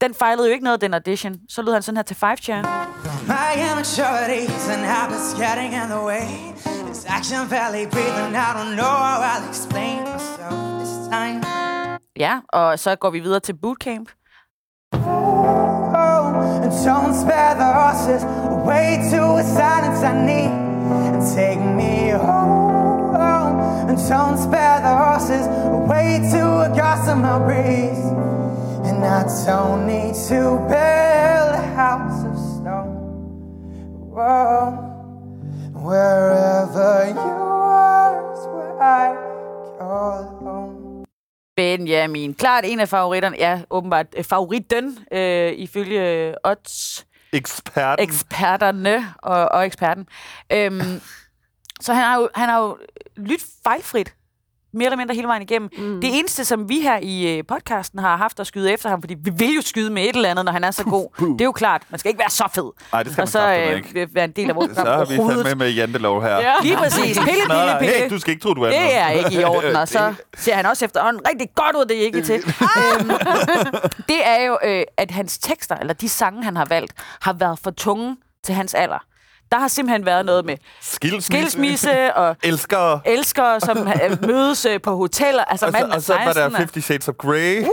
den 0.00 0.14
fejlede 0.14 0.48
jo 0.48 0.52
ikke 0.52 0.64
noget, 0.64 0.80
den 0.80 0.94
audition. 0.94 1.36
Så 1.48 1.62
lød 1.62 1.72
han 1.72 1.82
sådan 1.82 1.96
her 1.96 2.02
til 2.02 2.16
Five 2.16 2.36
Chair. 2.36 2.62
My 3.26 3.48
immaturities 3.70 4.68
and 4.68 4.84
habits 4.84 5.34
getting 5.34 5.72
in 5.74 5.88
the 5.90 6.02
way. 6.06 6.26
This 6.86 7.04
action 7.08 7.50
valley 7.50 7.86
breathing, 7.90 8.32
I 8.36 8.50
don't 8.58 8.74
know 8.80 8.94
how 9.08 9.22
I'll 9.22 9.50
explain 9.50 9.98
myself 10.00 10.58
this 10.80 11.08
time. 11.12 11.42
Ja, 12.16 12.40
og 12.48 12.78
så 12.78 12.96
går 12.96 13.10
vi 13.10 13.20
videre 13.20 13.40
til 13.40 13.54
bootcamp. 13.62 14.08
Don't 16.68 17.14
spare 17.14 17.54
the 17.54 17.64
horses, 17.64 18.22
away 18.24 19.08
to 19.10 19.36
a 19.36 19.42
silence 19.42 20.02
I 20.02 20.12
need, 20.26 20.52
and 21.14 21.22
take 21.34 21.58
me 21.58 22.10
home. 22.10 23.58
And 23.88 23.96
don't 24.08 24.36
spare 24.36 24.80
the 24.80 24.94
horses, 24.94 25.46
away 25.46 26.20
to 26.32 26.42
a 26.66 26.68
gossamer 26.76 27.38
breeze. 27.46 28.04
And 28.86 29.02
I 29.04 29.24
don't 29.46 29.86
need 29.86 30.14
to 30.28 30.58
build 30.68 31.52
a 31.56 31.72
house 31.74 32.24
of 32.24 32.36
stone. 32.36 32.96
Whoa, 34.12 34.72
wherever 35.72 37.08
you 37.08 37.14
are 37.16 38.32
is 38.34 38.46
where 38.46 38.82
I 38.82 39.14
call 39.78 40.22
home. 40.42 40.67
Benjamin. 41.58 42.34
Klart 42.34 42.64
en 42.66 42.80
af 42.80 42.88
favoritterne. 42.88 43.36
Ja, 43.38 43.60
åbenbart 43.70 44.06
øh, 44.16 44.24
favoritten, 44.24 44.98
øh, 45.12 45.52
ifølge 45.52 46.34
odds 46.44 47.06
Eksperten. 47.32 48.02
eksperterne 48.04 49.14
og, 49.22 49.48
og 49.48 49.66
eksperten. 49.66 50.06
Øhm, 50.52 51.00
så 51.80 51.92
han 51.94 52.04
har 52.04 52.16
jo, 52.20 52.28
han 52.34 52.48
har 52.48 52.60
jo 52.60 52.78
lyttet 53.16 53.48
fejlfrit 53.64 54.14
mere 54.74 54.86
eller 54.86 54.96
mindre 54.96 55.14
hele 55.14 55.26
vejen 55.28 55.42
igennem. 55.42 55.70
Mm. 55.78 56.00
Det 56.00 56.18
eneste, 56.18 56.44
som 56.44 56.68
vi 56.68 56.80
her 56.80 56.98
i 57.02 57.38
øh, 57.38 57.44
podcasten 57.48 57.98
har 57.98 58.16
haft 58.16 58.40
at 58.40 58.46
skyde 58.46 58.72
efter 58.72 58.88
ham, 58.88 59.02
fordi 59.02 59.14
vi 59.24 59.30
vil 59.30 59.54
jo 59.54 59.60
skyde 59.62 59.90
med 59.90 60.02
et 60.02 60.16
eller 60.16 60.28
andet, 60.30 60.44
når 60.44 60.52
han 60.52 60.64
er 60.64 60.70
så 60.70 60.84
god. 60.84 61.08
Det 61.32 61.40
er 61.40 61.44
jo 61.44 61.52
klart. 61.52 61.82
Man 61.90 61.98
skal 61.98 62.08
ikke 62.08 62.18
være 62.18 62.30
så 62.30 62.48
fed. 62.54 62.70
Nej, 62.92 63.02
det 63.02 63.12
skal 63.12 63.22
og 63.22 63.26
man 63.26 63.28
så 63.32 63.50
ikke. 63.52 64.00
øh, 64.00 64.14
være 64.14 64.24
en 64.24 64.30
del 64.30 64.48
af 64.50 64.56
vores 64.56 64.70
Så 64.76 64.80
har 64.84 65.00
vi 65.00 65.06
fandme 65.06 65.22
overhovedet. 65.24 65.56
med 65.58 65.70
jantelov 65.70 66.22
her. 66.22 66.36
Ja. 66.36 66.52
Lige 66.62 66.76
præcis. 66.76 67.18
Pille, 67.18 67.22
pille, 67.24 67.76
pille. 67.80 67.94
Hey, 67.94 68.10
du 68.10 68.18
skal 68.18 68.30
ikke 68.30 68.42
tro, 68.42 68.54
du 68.54 68.62
er 68.62 68.68
Det 68.70 68.96
er 68.96 69.08
ikke 69.08 69.40
i 69.40 69.44
orden, 69.54 69.76
og 69.76 69.88
så 69.88 70.14
ser 70.36 70.54
han 70.54 70.66
også 70.66 70.84
efterhånden 70.84 71.22
rigtig 71.28 71.48
godt 71.54 71.76
ud, 71.76 71.84
det 71.84 71.96
er 71.98 72.02
ikke 72.06 72.22
til. 72.22 72.34
øhm, 72.36 73.10
det 74.08 74.26
er 74.26 74.44
jo, 74.46 74.58
øh, 74.64 74.82
at 74.96 75.10
hans 75.10 75.38
tekster, 75.38 75.76
eller 75.76 75.94
de 75.94 76.08
sange, 76.08 76.44
han 76.44 76.56
har 76.56 76.64
valgt, 76.64 76.92
har 77.20 77.32
været 77.32 77.58
for 77.58 77.70
tunge 77.70 78.16
til 78.44 78.54
hans 78.54 78.74
alder. 78.74 79.04
Der 79.52 79.58
har 79.58 79.68
simpelthen 79.68 80.06
været 80.06 80.26
noget 80.26 80.44
med 80.44 80.56
Skilsmisse. 80.80 81.26
skilsmisse 81.26 82.14
og 82.14 82.36
Elsker. 82.42 83.00
elskere, 83.06 83.60
som 83.60 83.78
øh, 83.88 84.26
mødes 84.26 84.64
øh, 84.64 84.80
på 84.80 84.96
hoteller. 84.96 85.44
Altså 85.44 85.66
Og 85.66 85.72
så, 85.72 85.78
er 85.78 85.82
og 85.94 86.02
så 86.02 86.12
var 86.12 86.24
der 86.24 86.32
16. 86.32 86.52
og- 86.52 86.58
50 86.58 86.84
Shades 86.84 87.08
of 87.08 87.14
Grey. 87.14 87.62
Åh, 87.62 87.66
det 87.66 87.70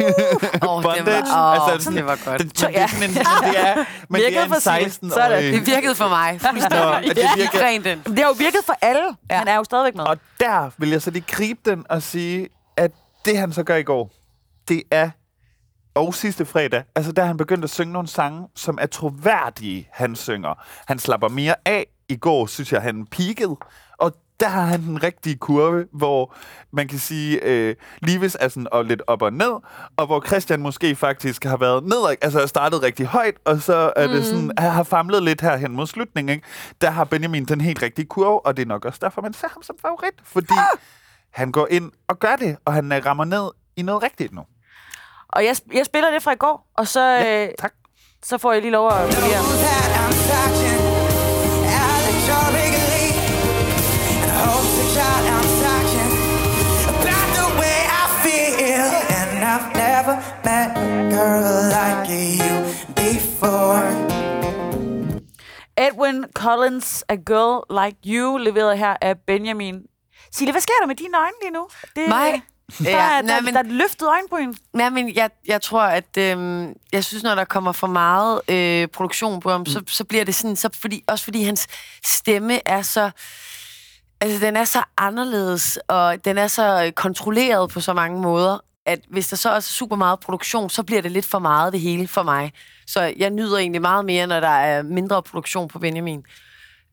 Bondage. 0.62 1.22
var, 1.32 1.60
åh, 1.68 1.74
altså, 1.74 1.92
det 1.92 2.06
var 2.06 2.20
godt. 2.26 2.42
Det, 2.42 2.60
det, 2.60 2.70
er 2.82 2.88
sådan 2.88 3.10
en, 3.10 3.16
det 3.16 3.22
er, 3.68 3.76
men 3.76 3.86
det 4.22 4.26
Virkede 4.26 4.36
er 4.40 4.44
en 4.44 4.50
for 4.54 4.60
Signe. 4.60 4.80
16 4.84 5.10
Sådan. 5.12 5.44
Det 5.54 5.68
virkede 5.68 5.96
for 5.96 6.08
mig. 6.08 6.40
Nå, 6.44 6.50
Fuldstændig. 6.50 7.16
det 7.16 7.18
Ja. 7.18 7.30
virker-. 7.36 7.96
Det 8.12 8.20
har 8.20 8.28
jo 8.28 8.36
virket 8.38 8.60
for 8.66 8.74
alle. 8.82 9.04
Ja. 9.30 9.38
Han 9.38 9.48
er 9.48 9.56
jo 9.56 9.64
stadigvæk 9.64 9.96
med. 9.96 10.04
Og 10.08 10.18
der 10.40 10.70
vil 10.78 10.90
jeg 10.90 11.02
så 11.02 11.12
lige 11.12 11.26
gribe 11.28 11.60
den 11.66 11.84
og 11.90 12.02
sige, 12.02 12.48
at 12.78 12.92
det 13.26 13.38
han 13.38 13.54
så 13.54 13.64
gør 13.64 13.76
i 13.76 13.84
går, 13.84 14.12
det 14.68 14.84
er 14.92 15.10
og 15.96 16.16
sidste 16.16 16.46
fredag, 16.46 16.84
altså 16.96 17.12
der 17.12 17.26
han 17.26 17.38
begyndte 17.38 17.64
at 17.64 17.70
synge 17.70 17.94
nogle 17.94 18.08
sange, 18.08 18.48
som 18.56 18.78
er 18.82 18.86
troværdige, 18.86 19.88
han 19.92 20.16
synger. 20.16 20.64
Han 20.88 21.00
slapper 21.00 21.30
mere 21.30 21.56
af. 21.66 21.88
I 22.10 22.16
går 22.16 22.46
synes 22.46 22.74
jeg, 22.74 22.82
han 22.82 23.06
peakede. 23.06 23.58
Og 23.98 24.14
der 24.40 24.48
har 24.48 24.62
han 24.62 24.82
den 24.82 25.04
rigtige 25.04 25.36
kurve, 25.36 25.86
hvor 25.94 26.36
man 26.72 26.88
kan 26.88 27.00
sige, 27.00 27.44
øh, 27.44 27.76
Lives 28.02 28.38
er 28.40 28.48
sådan 28.48 28.68
og 28.72 28.86
lidt 28.86 29.02
op 29.08 29.22
og 29.22 29.34
ned, 29.34 29.52
og 29.98 30.06
hvor 30.06 30.28
Christian 30.28 30.62
måske 30.62 30.96
faktisk 30.96 31.44
har 31.44 31.58
været 31.58 31.84
ned, 31.84 32.18
altså 32.22 32.40
har 32.40 32.46
startet 32.46 32.84
rigtig 32.84 33.06
højt, 33.06 33.36
og 33.46 33.62
så 33.62 33.94
er 33.96 34.08
det 34.08 34.26
sådan, 34.26 34.52
han 34.58 34.72
har 34.72 34.84
famlet 34.84 35.24
lidt 35.24 35.42
her 35.42 35.58
hen 35.58 35.72
mod 35.72 35.88
slutningen. 35.88 36.36
Ikke? 36.36 36.48
Der 36.82 36.90
har 36.90 37.04
Benjamin 37.04 37.46
den 37.46 37.62
helt 37.62 37.82
rigtige 37.82 38.06
kurve, 38.06 38.46
og 38.46 38.58
det 38.58 38.64
er 38.64 38.68
nok 38.68 38.86
også 38.86 39.00
derfor, 39.02 39.22
man 39.22 39.34
ser 39.34 39.48
ham 39.48 39.64
som 39.64 39.76
favorit, 39.82 40.14
fordi 40.24 40.54
ah! 40.54 40.80
han 41.32 41.52
går 41.52 41.68
ind 41.72 41.92
og 42.08 42.20
gør 42.20 42.36
det, 42.36 42.58
og 42.66 42.74
han 42.74 42.92
øh, 42.92 43.06
rammer 43.06 43.26
ned 43.26 43.52
i 43.76 43.82
noget 43.82 44.04
rigtigt 44.04 44.34
nu. 44.34 44.42
Og 45.30 45.46
jeg, 45.46 45.56
jeg 45.74 45.86
spiller 45.86 46.12
det 46.12 46.24
fra 46.24 46.32
i 46.32 46.36
går, 46.36 46.72
og 46.78 46.88
så, 46.88 47.02
ja, 47.02 47.46
øh, 47.46 47.50
tak. 47.60 47.74
så 48.24 48.38
får 48.38 48.52
jeg 48.52 48.62
lige 48.62 48.72
lov 48.72 48.88
at 48.88 49.16
polere. 49.16 49.42
Edwin 65.78 66.24
Collins, 66.34 67.04
A 67.10 67.16
Girl 67.16 67.86
Like 67.86 67.98
You, 68.06 68.38
leveret 68.38 68.78
her 68.78 68.98
af 69.02 69.20
Benjamin. 69.28 69.82
Sille, 70.32 70.52
hvad 70.52 70.62
sker 70.62 70.74
der 70.82 70.88
med 70.88 70.96
dine 70.96 71.18
øjne 71.18 71.34
lige 71.42 71.52
nu? 71.52 71.68
Det, 71.96 72.10
Nej, 72.10 72.42
mig? 72.80 72.86
Der, 72.88 72.92
Ja, 72.92 73.18
er, 73.18 73.22
nej, 73.22 73.36
der, 73.36 73.42
men- 73.42 73.54
der 73.54 73.60
er 73.60 73.64
et 73.64 73.72
løftet 73.72 74.08
øjenbryn. 74.08 74.54
Nej, 74.74 74.90
men 74.90 75.16
jeg, 75.16 75.30
jeg 75.48 75.62
tror, 75.62 75.82
at 75.84 76.18
øhm, 76.18 76.74
jeg 76.92 77.04
synes, 77.04 77.24
når 77.24 77.36
der 77.36 77.46
kommer 77.46 77.72
for 77.72 77.88
meget 77.88 78.42
øh, 78.50 78.88
produktion 78.88 79.40
på 79.40 79.50
ham, 79.52 79.60
mm. 79.60 79.66
så, 79.66 79.84
så 79.88 80.04
bliver 80.04 80.24
det 80.26 80.36
sådan, 80.36 80.56
så 80.56 80.70
fordi, 80.74 81.04
også 81.08 81.24
fordi 81.24 81.44
hans 81.44 81.68
stemme 82.06 82.68
er 82.68 82.82
så, 82.82 83.12
altså 84.22 84.46
den 84.46 84.56
er 84.58 84.64
så 84.64 84.84
anderledes, 84.98 85.80
og 85.88 86.26
den 86.26 86.38
er 86.38 86.48
så 86.48 86.84
øh, 86.86 86.92
kontrolleret 86.92 87.70
på 87.70 87.80
så 87.82 87.94
mange 87.94 88.22
måder, 88.22 88.58
at 88.86 89.00
hvis 89.10 89.28
der 89.28 89.36
så 89.36 89.56
også 89.56 89.68
er 89.70 89.76
super 89.78 89.96
meget 89.96 90.20
produktion, 90.20 90.70
så 90.70 90.84
bliver 90.84 91.02
det 91.02 91.12
lidt 91.12 91.26
for 91.26 91.40
meget 91.40 91.74
det 91.74 91.82
hele 91.82 92.08
for 92.08 92.24
mig. 92.24 92.54
Så 92.88 93.14
jeg 93.18 93.30
nyder 93.30 93.58
egentlig 93.58 93.82
meget 93.82 94.06
mere, 94.06 94.28
når 94.28 94.40
der 94.40 94.48
er 94.48 94.84
mindre 94.84 95.24
produktion 95.24 95.68
på 95.68 95.80
Benjamin. 95.80 96.24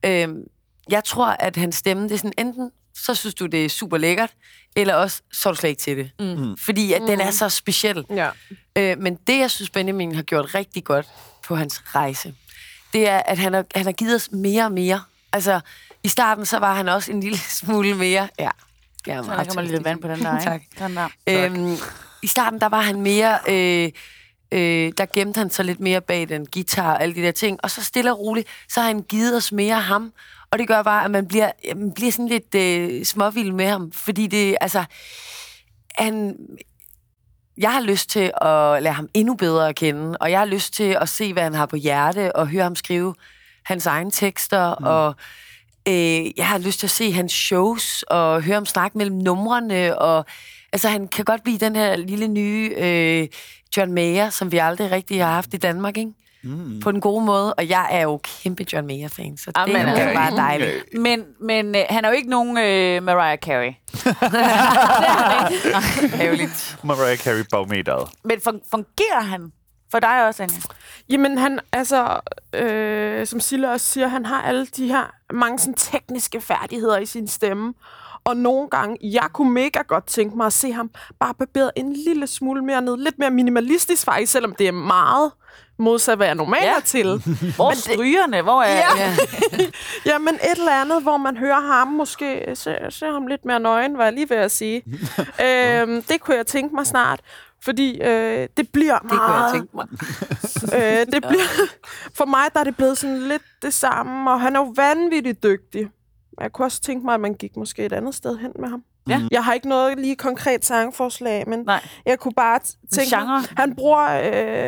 Øhm, 0.05 0.43
jeg 0.91 1.05
tror, 1.05 1.27
at 1.27 1.57
hans 1.57 1.77
stemme, 1.77 2.03
det 2.03 2.13
er 2.13 2.17
sådan, 2.17 2.33
enten 2.39 2.71
så 2.95 3.15
synes 3.15 3.35
du, 3.35 3.47
det 3.47 3.65
er 3.65 3.69
super 3.69 3.99
lækkert, 3.99 4.31
eller 4.77 4.95
også 4.95 5.23
så 5.33 5.49
er 5.49 5.53
du 5.53 5.59
slet 5.59 5.71
ikke 5.71 5.83
til 5.83 5.97
det. 5.97 6.11
Mm. 6.21 6.57
Fordi 6.57 6.93
at 6.93 7.03
den 7.07 7.21
er 7.21 7.31
så 7.31 7.49
speciel. 7.49 8.05
Ja. 8.11 8.31
Øh, 8.77 8.99
men 8.99 9.15
det, 9.27 9.39
jeg 9.39 9.51
synes, 9.51 9.71
Benjamin 9.71 10.15
har 10.15 10.23
gjort 10.23 10.55
rigtig 10.55 10.85
godt 10.85 11.07
på 11.45 11.57
hans 11.57 11.83
rejse, 11.95 12.35
det 12.93 13.09
er, 13.09 13.19
at 13.19 13.39
han 13.39 13.53
har, 13.53 13.65
han 13.75 13.85
har 13.85 13.93
givet 13.93 14.15
os 14.15 14.29
mere 14.33 14.65
og 14.65 14.73
mere. 14.73 15.03
Altså, 15.33 15.61
i 16.03 16.09
starten, 16.09 16.47
så 16.47 16.59
var 16.59 16.75
han 16.75 16.89
også 16.89 17.13
en 17.13 17.21
lille 17.21 17.39
smule 17.61 17.95
mere... 17.95 18.29
Ja, 18.39 18.51
jeg 19.07 19.17
er 19.17 19.23
Så 19.23 19.31
der 19.31 19.45
kommer 19.45 19.63
lidt 19.63 19.85
vand 19.85 20.01
på 20.01 20.09
den 20.09 20.23
der, 20.25 20.39
ikke? 20.39 20.67
Tak. 20.79 20.89
Den 20.89 20.97
der. 20.97 21.09
Øhm, 21.29 21.77
I 22.23 22.27
starten, 22.27 22.61
der 22.61 22.69
var 22.69 22.81
han 22.81 23.01
mere... 23.01 23.39
Øh, 23.49 23.91
øh, 24.53 24.93
der 24.99 25.07
gemte 25.15 25.39
han 25.39 25.51
sig 25.51 25.65
lidt 25.65 25.81
mere 25.81 26.01
bag 26.01 26.29
den 26.29 26.47
guitar 26.47 26.95
og 26.95 27.03
alle 27.03 27.15
de 27.15 27.23
der 27.23 27.33
ting. 27.33 27.59
Og 27.63 27.71
så 27.71 27.85
stille 27.85 28.13
og 28.13 28.19
roligt, 28.19 28.49
så 28.69 28.81
har 28.81 28.87
han 28.87 29.03
givet 29.03 29.37
os 29.37 29.53
mere 29.53 29.77
af 29.77 29.83
ham. 29.83 30.13
Og 30.53 30.59
det 30.59 30.69
gør 30.69 30.83
bare, 30.83 31.05
at 31.05 31.11
man 31.11 31.29
bliver, 31.29 31.51
man 31.77 31.93
bliver 31.93 32.12
sådan 32.12 32.29
lidt 32.29 32.55
øh, 32.55 33.05
småvild 33.05 33.53
med 33.53 33.67
ham. 33.67 33.93
Fordi 33.93 34.27
det, 34.27 34.57
altså... 34.61 34.85
Han, 35.95 36.37
jeg 37.59 37.73
har 37.73 37.81
lyst 37.81 38.11
til 38.11 38.33
at 38.41 38.83
lære 38.83 38.93
ham 38.93 39.09
endnu 39.15 39.35
bedre 39.35 39.69
at 39.69 39.77
kende, 39.77 40.17
og 40.21 40.31
jeg 40.31 40.38
har 40.38 40.47
lyst 40.47 40.75
til 40.75 40.97
at 41.01 41.09
se, 41.09 41.33
hvad 41.33 41.43
han 41.43 41.55
har 41.55 41.67
på 41.67 41.77
hjerte, 41.77 42.37
og 42.37 42.49
høre 42.49 42.62
ham 42.62 42.77
skrive 42.77 43.15
hans 43.65 43.87
egne 43.87 44.11
tekster, 44.11 44.75
mm. 44.81 44.85
og 44.85 45.15
øh, 45.88 46.38
jeg 46.38 46.49
har 46.49 46.59
lyst 46.59 46.79
til 46.79 46.87
at 46.87 46.91
se 46.91 47.12
hans 47.12 47.33
shows, 47.33 48.03
og 48.03 48.43
høre 48.43 48.55
ham 48.55 48.67
snakke 48.67 48.99
mellem 48.99 49.17
numrene, 49.17 49.99
og 49.99 50.27
altså, 50.73 50.88
han 50.88 51.09
kan 51.09 51.25
godt 51.25 51.43
blive 51.43 51.59
den 51.59 51.77
her 51.77 51.97
lille 51.97 52.29
nye 52.29 52.75
øh, 52.77 53.29
John 53.77 53.93
Mayer, 53.93 54.31
som 54.31 54.53
vi 54.53 54.59
aldrig 54.59 54.91
rigtig 54.91 55.25
har 55.25 55.33
haft 55.33 55.55
i 55.55 55.57
Danmark, 55.57 55.97
ikke? 55.97 56.12
Mm. 56.45 56.81
På 56.81 56.93
den 56.93 57.01
gode 57.01 57.25
måde, 57.25 57.55
og 57.55 57.69
jeg 57.69 57.89
er 57.91 58.03
jo 58.03 58.21
kæmpe 58.43 58.65
John 58.73 58.87
Mayer-fan, 58.87 59.37
så 59.37 59.47
det 59.51 59.57
Amen, 59.57 59.77
er 59.77 59.93
altså. 59.93 60.15
bare 60.15 60.37
dejligt. 60.37 60.85
Men, 60.99 61.25
men 61.41 61.75
øh, 61.75 61.83
han 61.91 62.05
er 62.05 62.09
jo 62.09 62.15
ikke 62.15 62.31
nogen 62.31 62.59
øh, 62.59 63.03
Mariah 63.03 63.39
Carey. 63.39 63.73
Ærgerligt. 66.21 66.77
Mariah 66.85 67.19
Carey 67.19 67.45
bagmeteret. 67.51 68.09
Men 68.25 68.39
fun- 68.49 68.69
fungerer 68.71 69.21
han 69.23 69.53
for 69.91 69.99
dig 69.99 70.27
også, 70.27 70.43
Anja? 70.43 70.61
Jamen, 71.09 71.39
han, 71.39 71.61
altså, 71.73 72.21
øh, 72.55 73.27
som 73.27 73.41
Sille 73.41 73.71
også 73.71 73.87
siger, 73.87 74.09
han 74.09 74.27
har 74.27 74.43
alle 74.43 74.67
de 74.67 74.89
her 74.89 75.15
mange 75.33 75.59
sådan, 75.59 75.75
tekniske 75.75 76.41
færdigheder 76.41 76.99
i 76.99 77.07
sin 77.07 77.29
stemme. 77.29 77.75
Og 78.25 78.37
nogle 78.37 78.69
gange, 78.71 78.97
jeg 79.03 79.27
kunne 79.33 79.53
mega 79.53 79.83
godt 79.89 80.07
tænke 80.07 80.37
mig 80.37 80.47
at 80.47 80.53
se 80.53 80.73
ham 80.73 80.91
bare 81.21 81.35
barberet 81.35 81.71
en 81.77 81.93
lille 81.93 82.27
smule 82.27 82.65
mere 82.65 82.83
ned. 82.83 82.97
Lidt 82.97 83.19
mere 83.19 83.31
minimalistisk 83.31 84.05
faktisk, 84.05 84.33
selvom 84.33 84.55
det 84.59 84.69
er 84.69 84.73
meget 84.73 85.33
modsat, 85.83 86.16
hvad 86.16 86.27
jeg 86.27 86.35
normalt 86.35 86.64
Ja. 86.64 86.77
er 86.77 86.81
til. 86.81 87.07
Hvor 87.57 87.71
er 87.71 87.75
strygerne? 87.75 88.42
Hvor 88.42 88.62
er... 88.62 88.77
Ja. 88.77 88.85
Ja. 88.99 89.16
Jamen, 90.12 90.35
et 90.35 90.59
eller 90.59 90.81
andet, 90.81 91.03
hvor 91.03 91.16
man 91.16 91.37
hører 91.37 91.61
ham 91.61 91.88
måske 91.88 92.45
se, 92.55 92.77
se 92.90 93.07
ham 93.07 93.27
lidt 93.27 93.45
mere 93.45 93.61
nøgen, 93.61 93.99
var 93.99 94.05
jeg 94.05 94.12
lige 94.12 94.31
ved 94.31 94.37
at 94.37 94.51
sige. 94.51 94.83
øhm, 95.47 96.03
det 96.03 96.21
kunne 96.21 96.37
jeg 96.37 96.47
tænke 96.47 96.75
mig 96.75 96.87
snart. 96.87 97.21
Fordi 97.64 98.01
øh, 98.03 98.49
det 98.57 98.68
bliver 98.73 98.99
Det 98.99 99.11
kunne 99.11 99.23
jeg 99.23 99.29
meget... 99.31 99.53
tænke 99.55 99.77
mig. 99.77 99.87
Øh, 100.75 101.07
det 101.12 101.25
bliver, 101.29 101.66
for 102.16 102.25
mig 102.25 102.45
der 102.55 102.61
er 102.61 102.64
det 102.64 102.77
blevet 102.77 102.99
sådan 102.99 103.29
lidt 103.29 103.42
det 103.62 103.75
samme, 103.75 104.31
og 104.31 104.40
han 104.40 104.57
er 104.57 104.61
jo 104.61 104.73
vanvittigt 104.77 105.42
dygtig. 105.42 105.88
Jeg 106.40 106.53
kunne 106.53 106.66
også 106.66 106.81
tænke 106.81 107.05
mig, 107.05 107.14
at 107.14 107.21
man 107.21 107.35
gik 107.35 107.57
måske 107.57 107.85
et 107.85 107.92
andet 107.92 108.14
sted 108.14 108.38
hen 108.38 108.51
med 108.59 108.68
ham. 108.68 108.83
Ja. 109.09 109.21
Jeg 109.31 109.45
har 109.45 109.53
ikke 109.53 109.68
noget 109.68 109.99
lige 109.99 110.16
konkret 110.16 110.64
sangforslag, 110.64 111.49
men 111.49 111.59
Nej. 111.66 111.81
jeg 112.07 112.18
kunne 112.18 112.35
bare 112.37 112.59
tænke 112.92 113.16
genre? 113.16 113.42
han 113.57 113.75
bruger 113.77 114.09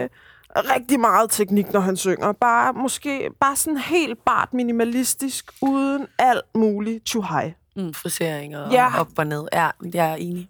øh, 0.03 0.09
rigtig 0.57 1.01
meget 1.01 1.31
teknik, 1.31 1.73
når 1.73 1.81
han 1.81 1.97
synger. 1.97 2.33
Bare 2.33 2.73
måske 2.73 3.31
bare 3.41 3.57
sådan 3.57 3.77
helt 3.77 4.25
bart 4.25 4.55
minimalistisk, 4.55 5.53
uden 5.63 6.07
alt 6.19 6.45
muligt 6.55 7.05
too 7.07 7.23
high. 7.23 7.53
Friseringer 7.95 8.61
og 8.61 8.73
Ja. 8.73 9.01
op 9.01 9.09
og 9.19 9.27
ned. 9.27 9.49
Ja, 9.53 9.71
jeg 9.95 10.11
er 10.11 10.15
enig. 10.17 10.49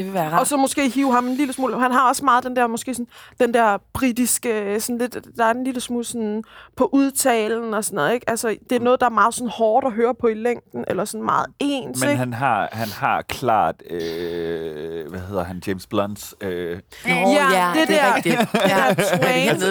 Det, 0.00 0.06
vil 0.06 0.14
være 0.14 0.30
rart. 0.30 0.40
Og 0.40 0.46
så 0.46 0.56
måske 0.56 0.88
hive 0.88 1.12
ham 1.12 1.26
en 1.26 1.34
lille 1.34 1.52
smule. 1.52 1.80
Han 1.80 1.92
har 1.92 2.08
også 2.08 2.24
meget 2.24 2.44
den 2.44 2.56
der, 2.56 2.66
måske 2.66 2.94
sådan, 2.94 3.06
den 3.40 3.54
der 3.54 3.78
britiske, 3.92 4.80
sådan 4.80 4.98
lidt, 4.98 5.18
der 5.36 5.44
er 5.44 5.50
en 5.50 5.64
lille 5.64 5.80
smule 5.80 6.04
sådan 6.04 6.42
på 6.76 6.88
udtalen 6.92 7.74
og 7.74 7.84
sådan 7.84 7.96
noget, 7.96 8.14
ikke? 8.14 8.30
Altså, 8.30 8.56
det 8.70 8.76
er 8.76 8.80
noget, 8.80 9.00
der 9.00 9.06
er 9.06 9.10
meget 9.10 9.34
sådan 9.34 9.50
hårdt 9.50 9.86
at 9.86 9.92
høre 9.92 10.14
på 10.14 10.26
i 10.26 10.34
længden, 10.34 10.84
eller 10.88 11.04
sådan 11.04 11.24
meget 11.24 11.46
ens, 11.58 12.00
Men 12.00 12.08
ikke? 12.10 12.18
han 12.18 12.32
har, 12.32 12.68
han 12.72 12.88
har 12.88 13.22
klart, 13.22 13.74
øh, 13.90 15.10
hvad 15.10 15.20
hedder 15.20 15.44
han, 15.44 15.62
James 15.66 15.86
Blunts... 15.86 16.34
Øh, 16.40 16.78
Nå, 17.06 17.10
Ja, 17.10 17.72
det 17.80 17.88
det 17.88 18.00
er 18.00 18.06
der- 18.08 18.14
rigtigt. 18.16 18.36
Ja, 18.54 18.94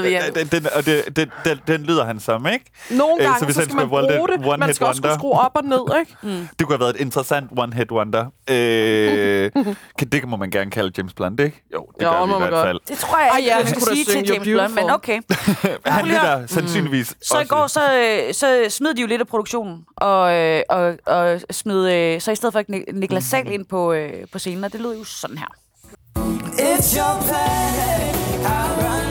det 0.03 0.11
ja. 0.11 0.21
den, 0.35 0.47
den, 0.47 0.67
og 0.75 0.85
det, 0.85 1.15
den, 1.15 1.31
den, 1.45 1.57
den 1.67 1.81
lyder 1.81 2.05
han 2.05 2.19
som, 2.19 2.47
ikke? 2.47 2.65
Nogle 2.91 3.13
Øh, 3.19 3.25
gange, 3.25 3.39
så 3.39 3.45
hvis 3.45 3.55
så 3.55 3.61
han 3.61 3.69
skal 3.69 3.75
man 3.75 3.89
bruge 3.89 4.27
det. 4.27 4.35
et 4.53 4.59
Man 4.59 4.73
skal 4.73 4.87
også 4.87 5.01
kunne 5.01 5.13
skrue 5.13 5.31
op 5.39 5.51
og 5.55 5.63
ned, 5.63 5.81
ikke? 5.99 6.15
Det 6.59 6.67
kunne 6.67 6.73
have 6.75 6.79
været 6.79 6.95
et 6.95 7.01
interessant 7.01 7.49
one-hit 7.59 7.91
wonder. 7.91 8.25
Øh, 8.49 9.51
kan, 9.99 10.09
det 10.11 10.18
må 10.27 10.38
man 10.38 10.51
gerne 10.51 10.71
kalde 10.71 10.91
James 10.97 11.13
Blunt, 11.13 11.39
ikke? 11.39 11.63
Jo, 11.73 11.86
det 11.99 12.05
Jo, 12.05 12.12
gør 12.12 12.25
vi 12.25 12.32
i 12.32 12.39
man 12.39 12.49
hvert 12.49 12.65
fald. 12.65 12.79
Det 12.88 12.97
tror 12.97 13.17
jeg 13.19 13.32
ikke, 13.38 13.49
ja, 13.49 13.55
jeg 13.55 13.65
han 13.65 13.67
skal 13.67 13.82
kunne 13.82 13.89
da 13.89 13.95
sige 13.95 14.05
til 14.05 14.34
James 14.34 14.47
Blunt, 14.47 14.75
men 14.75 14.89
okay. 14.91 15.21
Han 15.86 16.05
lige 16.05 16.19
høre. 16.19 16.41
lytter 16.41 16.47
sandsynligvis 16.47 17.15
Så 17.21 17.39
i 17.39 17.45
går, 17.45 17.67
så, 17.67 17.79
så 18.32 18.65
smed 18.69 18.93
de 18.93 19.01
jo 19.01 19.08
lidt 19.08 19.21
af 19.21 19.27
produktionen, 19.27 19.86
og, 19.97 20.19
og, 20.69 20.95
og 21.05 21.41
smed, 21.51 21.91
øh, 22.15 22.21
så 22.21 22.32
i 22.32 22.36
stedet 22.36 22.53
for 22.53 22.60
Nik- 22.71 22.91
Niklas 22.99 23.23
Sahl 23.23 23.51
ind 23.51 23.65
på, 23.65 23.93
øh, 23.93 24.13
på 24.32 24.39
scenen, 24.39 24.63
og 24.63 24.73
det 24.73 24.82
lød 24.82 24.97
jo 24.97 25.03
sådan 25.03 25.38
her. 25.38 25.47
It's 26.60 26.97
your 26.97 27.21
planet 27.27 28.15
I 28.41 28.58
run 28.82 29.08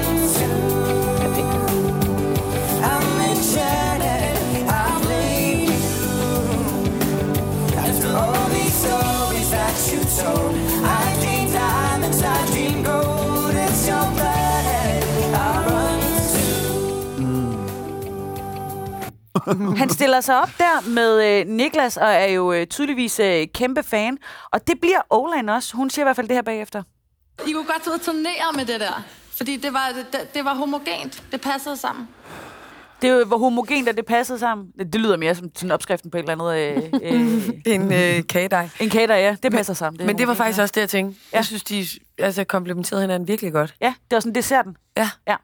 that 9.69 9.81
you 9.93 10.01
told, 10.23 10.55
I 10.99 11.01
dream 11.23 11.47
diamonds, 11.61 12.21
I 12.23 12.25
dream 12.53 12.79
gold. 12.85 13.55
It's 13.67 13.83
your 13.91 14.07
planet 14.17 15.03
I 15.45 15.47
run 15.69 16.01
to. 16.35 16.47
Han 19.77 19.89
stiller 19.91 20.21
sig 20.21 20.43
op 20.43 20.51
der 20.59 20.89
med 20.89 21.41
øh, 21.41 21.47
Niklas, 21.47 21.97
og 21.97 22.09
er 22.09 22.27
jo 22.27 22.53
øh, 22.53 22.67
tydeligvis 22.67 23.21
øh, 23.21 23.47
kæmpe 23.55 23.83
fan. 23.83 24.19
Og 24.53 24.67
det 24.67 24.81
bliver 24.81 25.01
Olan 25.11 25.49
også. 25.49 25.77
Hun 25.77 25.91
siger 25.91 26.03
i 26.03 26.07
hvert 26.07 26.17
fald 26.17 26.29
det 26.29 26.37
her 26.37 26.43
bagefter. 26.43 26.83
I 27.47 27.53
kunne 27.53 27.65
godt 27.65 27.83
tage 27.85 27.95
ud 27.95 27.99
og 27.99 28.05
turnere 28.05 28.53
med 28.55 28.65
det 28.65 28.81
der. 28.81 29.03
Fordi 29.37 29.57
det 29.57 29.73
var, 29.73 29.89
det, 30.13 30.35
det 30.35 30.45
var 30.45 30.55
homogent. 30.55 31.23
Det 31.33 31.41
passede 31.41 31.77
sammen. 31.77 32.09
Det 33.03 33.11
er 33.11 33.15
jo, 33.15 33.25
hvor 33.25 33.39
homogent, 33.39 33.89
at 33.89 33.97
det 33.97 34.07
passede 34.07 34.39
sammen. 34.39 34.67
Det, 34.79 34.93
det 34.93 35.01
lyder 35.01 35.17
mere 35.17 35.35
som 35.35 35.51
sådan 35.55 35.71
opskriften 35.71 36.11
på 36.11 36.17
et 36.19 36.29
eller 36.31 36.51
andet... 36.51 36.77
Øh, 36.77 36.93
øh, 37.03 37.49
En 37.67 37.93
øh, 37.93 38.27
kagedej. 38.27 38.69
en 38.81 38.91
kage, 38.91 39.07
der 39.07 39.17
ja, 39.17 39.37
det 39.43 39.53
passer 39.53 39.75
sammen. 39.75 40.07
Men 40.07 40.19
det 40.19 40.29
var 40.29 40.35
faktisk 40.35 40.59
ja. 40.59 40.63
også 40.63 40.73
det, 40.73 40.81
jeg 40.81 40.89
tænkte. 40.89 41.21
Jeg 41.33 41.45
synes, 41.45 41.65
de 41.65 41.87
altså, 42.19 42.45
komplementerede 42.45 43.03
hinanden 43.03 43.29
virkelig 43.29 43.53
godt. 43.53 43.75
Ja, 43.81 43.95
det 44.11 44.15
var 44.17 44.21
sådan 44.21 44.35
desserten. 44.35 44.77
Ja. 44.97 45.11
Ja. 45.29 45.37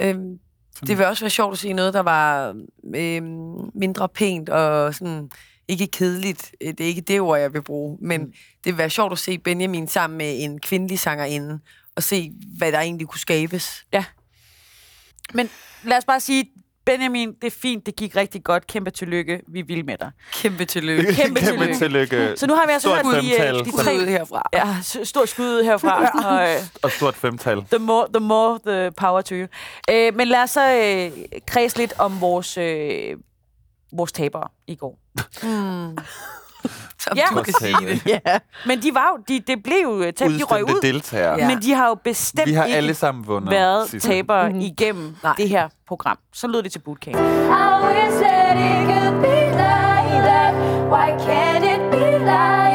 Øhm, 0.00 0.38
det 0.86 0.98
vil 0.98 1.06
også 1.06 1.24
være 1.24 1.30
sjovt 1.30 1.52
at 1.52 1.58
sige 1.58 1.72
noget, 1.72 1.94
der 1.94 2.00
var 2.00 2.54
øhm, 2.94 3.70
mindre 3.74 4.08
pænt 4.08 4.48
og 4.48 4.94
sådan 4.94 5.30
ikke 5.68 5.86
kedeligt. 5.86 6.54
Øh, 6.60 6.68
Det 6.68 6.80
er 6.80 6.88
ikke 6.88 7.00
det 7.00 7.20
ord, 7.20 7.38
jeg 7.38 7.52
vil 7.52 7.62
bruge. 7.62 7.98
Men 8.00 8.20
mm. 8.20 8.32
det 8.64 8.72
vil 8.72 8.78
være 8.78 8.90
sjovt 8.90 9.12
at 9.12 9.18
se 9.18 9.38
Benjamin 9.38 9.88
sammen 9.88 10.18
med 10.18 10.34
en 10.44 10.58
kvindelig 10.60 10.98
sangerinde 10.98 11.58
og 11.96 12.02
se, 12.02 12.32
hvad 12.58 12.72
der 12.72 12.80
egentlig 12.80 13.06
kunne 13.08 13.20
skabes. 13.20 13.84
Men 15.34 15.48
lad 15.84 15.96
os 15.98 16.04
bare 16.04 16.20
sige, 16.20 16.44
Benjamin, 16.86 17.32
det 17.42 17.46
er 17.46 17.56
fint, 17.62 17.86
det 17.86 17.96
gik 17.96 18.16
rigtig 18.16 18.44
godt. 18.44 18.66
Kæmpe 18.66 18.90
tillykke. 18.90 19.40
Vi 19.48 19.62
vil 19.62 19.84
med 19.84 19.98
dig. 19.98 20.10
Kæmpe 20.32 20.64
tillykke. 20.64 21.14
Kæmpe 21.14 21.40
Kæmpe 21.40 21.64
tillykke. 21.74 21.74
tillykke. 22.16 22.34
Så 22.36 22.46
nu 22.46 22.54
har 22.54 22.66
vi 22.66 22.72
altså 22.72 22.88
Stort 22.88 23.14
hørt 23.14 23.22
de, 23.22 23.30
øh, 23.32 23.36
femtal. 23.40 23.64
de 23.64 23.70
tre... 23.84 23.94
Ud 23.96 24.06
herfra. 24.06 24.48
Ja, 24.52 24.76
stort 25.04 25.28
skud 25.28 25.62
herfra. 25.64 26.10
og, 26.34 26.50
øh, 26.50 26.56
Og 26.82 26.90
stort 26.90 27.14
femtal. 27.14 27.62
the, 27.70 27.78
more, 27.78 28.06
the 28.14 28.20
more 28.26 28.58
the 28.66 28.90
power 28.92 29.20
to 29.20 29.34
you. 29.34 29.46
Øh, 29.90 30.14
men 30.16 30.28
lad 30.28 30.42
os 30.42 30.50
så 30.50 30.72
øh, 30.74 31.24
kredse 31.46 31.78
lidt 31.78 31.94
om 31.98 32.20
vores, 32.20 32.58
øh, 32.58 33.16
vores 33.92 34.12
tabere 34.12 34.48
i 34.66 34.74
går. 34.74 34.98
Som 37.00 37.16
Ja. 37.16 37.24
du 37.36 37.42
kan 37.42 37.54
sige 37.60 37.76
det. 37.86 38.06
Ja. 38.26 38.38
Men 38.66 38.82
de 38.82 38.94
var 38.94 39.08
jo, 39.16 39.22
de, 39.28 39.40
det 39.46 39.62
blev 39.62 39.76
jo 39.82 40.00
tæt, 40.16 40.30
de 40.30 40.42
røg 40.44 40.64
ud. 40.64 40.80
deltagere. 40.82 41.38
Ja. 41.38 41.48
Men 41.48 41.62
de 41.62 41.72
har 41.74 41.88
jo 41.88 41.94
bestemt 42.04 42.46
Vi 42.48 42.52
har 42.54 42.64
alle 42.64 42.94
sammen 42.94 43.26
vundet. 43.26 43.50
været 43.50 43.90
sidste. 43.90 44.08
tabere 44.08 44.50
Mhm. 44.50 44.60
igennem 44.60 45.16
Nej. 45.22 45.34
det 45.36 45.48
her 45.48 45.68
program. 45.88 46.18
Så 46.34 46.46
lød 46.46 46.62
det 46.62 46.72
til 46.72 46.78
bootcamp. 46.78 47.16
I 47.16 47.20
wish 47.20 48.16
that 48.22 48.56
it 48.56 48.88
could 48.88 49.22
be 49.22 49.40
like 49.50 50.16
that. 50.28 50.54
Why 50.92 51.08
can't 51.26 51.64
it 51.74 51.90
be 51.90 52.18
like 52.18 52.65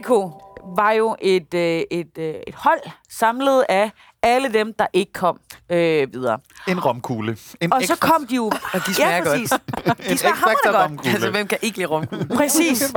Eko 0.00 0.30
var 0.76 0.90
jo 0.90 1.16
et, 1.20 1.54
øh, 1.54 1.82
et, 1.90 2.18
øh, 2.18 2.34
et 2.46 2.54
hold 2.54 2.80
samlet 3.10 3.64
af 3.68 3.90
alle 4.22 4.52
dem, 4.52 4.74
der 4.74 4.86
ikke 4.92 5.12
kom 5.12 5.40
øh, 5.70 6.12
videre. 6.12 6.38
En 6.68 6.84
romkugle. 6.84 7.36
En 7.60 7.72
Og 7.72 7.82
så 7.82 7.96
kom 7.96 8.26
de 8.26 8.34
jo... 8.34 8.46
Og 8.46 8.86
de 8.86 8.94
smager 8.94 9.10
ja, 9.10 9.18
godt. 9.18 9.28
præcis. 9.28 9.50
De 9.50 9.56
en 9.86 9.94
smager 9.94 10.12
ekstra 10.12 10.28
hammerende 10.28 10.62
godt. 10.64 10.76
romkugle. 10.76 11.12
Altså, 11.12 11.30
hvem 11.30 11.46
kan 11.46 11.58
ikke 11.62 11.78
lide 11.78 11.88
romkuglen? 11.88 12.28
Præcis. 12.40 12.82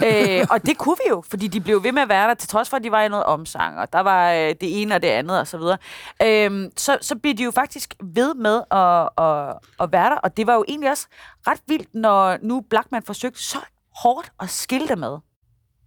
Det 0.00 0.40
øh, 0.40 0.46
og 0.50 0.66
det 0.66 0.78
kunne 0.78 0.96
vi 1.04 1.08
jo, 1.10 1.22
fordi 1.30 1.46
de 1.46 1.60
blev 1.60 1.84
ved 1.84 1.92
med 1.92 2.02
at 2.02 2.08
være 2.08 2.28
der, 2.28 2.34
til 2.34 2.48
trods 2.48 2.70
for, 2.70 2.76
at 2.76 2.84
de 2.84 2.90
var 2.90 3.02
i 3.02 3.08
noget 3.08 3.24
omsang, 3.24 3.78
og 3.78 3.92
der 3.92 4.00
var 4.00 4.32
øh, 4.32 4.38
det 4.38 4.82
ene 4.82 4.94
og 4.94 5.02
det 5.02 5.08
andet, 5.08 5.40
og 5.40 5.46
så 5.46 5.58
videre. 5.58 5.78
Øhm, 6.22 6.70
så, 6.76 6.98
så 7.00 7.16
blev 7.16 7.34
de 7.34 7.42
jo 7.42 7.50
faktisk 7.50 7.94
ved 8.02 8.34
med 8.34 8.62
at, 8.70 9.24
at, 9.24 9.56
at 9.80 9.92
være 9.92 10.10
der, 10.10 10.16
og 10.16 10.36
det 10.36 10.46
var 10.46 10.54
jo 10.54 10.64
egentlig 10.68 10.90
også 10.90 11.06
ret 11.46 11.60
vildt, 11.66 11.94
når 11.94 12.38
nu 12.42 12.60
Blackman 12.70 13.02
forsøgte 13.02 13.42
så 13.42 13.58
hårdt 14.02 14.32
at 14.40 14.50
skille 14.50 14.88
dem 14.88 14.98
med. 14.98 15.18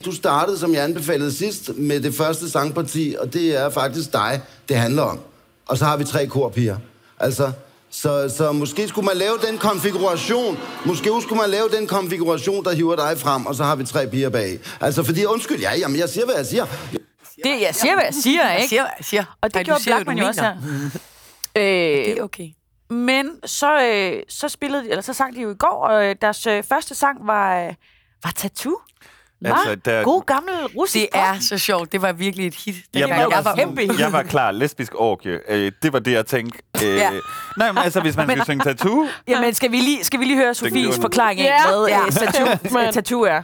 Du 0.06 0.12
startede, 0.16 0.60
som 0.60 0.74
jeg 0.74 0.84
anbefalede 0.84 1.34
sidst, 1.34 1.70
med 1.76 2.00
det 2.02 2.14
første 2.16 2.50
sangparti, 2.50 3.16
og 3.20 3.34
det 3.34 3.56
er 3.58 3.70
faktisk 3.70 4.14
dig, 4.14 4.42
det 4.70 4.78
handler 4.78 5.04
om. 5.04 5.20
Og 5.68 5.78
så 5.78 5.86
har 5.86 5.98
vi 5.98 6.04
tre 6.04 6.28
korpiger. 6.28 6.78
Altså, 7.20 7.52
så, 7.90 8.34
så 8.38 8.52
måske 8.52 8.88
skulle 8.88 9.06
man 9.06 9.18
lave 9.18 9.38
den 9.48 9.58
konfiguration, 9.58 10.58
måske 10.86 11.10
skulle 11.22 11.42
man 11.42 11.50
lave 11.50 11.70
den 11.70 11.88
konfiguration, 11.88 12.64
der 12.66 12.72
hiver 12.76 12.96
dig 12.96 13.18
frem, 13.18 13.46
og 13.46 13.56
så 13.56 13.64
har 13.64 13.76
vi 13.76 13.84
tre 13.86 14.08
piger 14.08 14.30
bag. 14.30 14.60
Altså, 14.82 15.04
fordi, 15.04 15.26
undskyld, 15.26 15.60
ja, 15.60 15.76
jamen, 15.78 16.00
jeg 16.00 16.10
siger, 16.10 16.26
hvad 16.26 16.36
jeg 16.36 16.46
siger. 16.46 16.66
Det, 17.44 17.62
jeg 17.62 17.76
siger, 17.76 17.94
hvad 17.94 18.04
jeg 18.04 18.14
siger, 18.14 18.50
Jeg 18.50 18.58
ikke? 18.58 18.70
siger, 18.70 18.82
hvad 18.82 18.92
jeg 18.98 19.06
siger. 19.06 19.38
Og 19.42 19.50
det 19.50 19.56
Ej, 19.56 19.64
gjorde 19.64 19.82
Blackman 19.86 20.18
jo 20.18 20.26
også 20.26 20.42
her. 20.42 20.56
Det 21.56 22.12
Øh, 22.12 22.18
er 22.18 22.24
okay. 22.24 22.48
men 22.90 23.30
så, 23.46 23.82
øh, 23.82 24.24
så 24.30 24.50
spillede 24.50 24.84
de, 24.84 24.90
eller 24.90 25.02
så 25.02 25.14
sang 25.14 25.36
de 25.36 25.42
jo 25.42 25.52
i 25.52 25.56
går, 25.60 25.88
og 25.88 26.06
øh, 26.06 26.16
deres 26.22 26.48
øh, 26.48 26.64
første 26.64 26.96
sang 26.96 27.28
var, 27.28 27.60
øh, 27.68 27.74
var 28.24 28.32
Tattoo. 28.36 28.78
Altså, 29.46 29.70
Altså, 29.70 29.76
der- 29.86 30.04
God 30.04 30.22
gammel 30.26 30.54
russisk 30.78 31.02
Det 31.02 31.20
er 31.20 31.36
så 31.50 31.58
sjovt. 31.58 31.92
Det 31.92 32.02
var 32.02 32.12
virkelig 32.12 32.48
et 32.48 32.56
hit. 32.56 32.66
Jamen, 32.66 32.84
dengang 32.94 33.10
jeg, 33.22 33.30
jeg 33.36 33.46
var 33.46 33.56
var, 33.56 33.66
ung. 33.90 34.00
jeg 34.00 34.14
var 34.14 34.24
klar. 34.24 34.52
Lesbisk 34.52 34.92
orgie. 34.96 35.40
Øh, 35.50 35.72
det 35.84 35.94
var 35.94 36.00
det, 36.00 36.12
jeg 36.12 36.26
tænkte. 36.26 36.60
Øh, 36.86 36.96
Ja. 36.96 37.10
Nej, 37.58 37.72
men 37.72 37.84
altså, 37.84 38.00
hvis 38.02 38.16
man 38.18 38.30
skal 38.30 38.44
synge 38.46 38.64
tattoo... 38.64 39.08
Jamen, 39.28 39.54
skal 39.54 39.72
vi 39.72 39.78
lige, 39.78 40.04
skal 40.04 40.20
vi 40.20 40.26
lige 40.26 40.38
høre 40.38 40.54
Sofies 40.54 40.96
forklaring 41.02 41.40
af, 41.42 41.46
Ja. 41.46 41.68
hvad 41.72 41.86
Ja. 41.88 42.06
øh, 42.06 42.12
tattoo, 42.12 42.48
Men- 42.84 42.94
tattoo 42.94 43.22
er? 43.22 43.42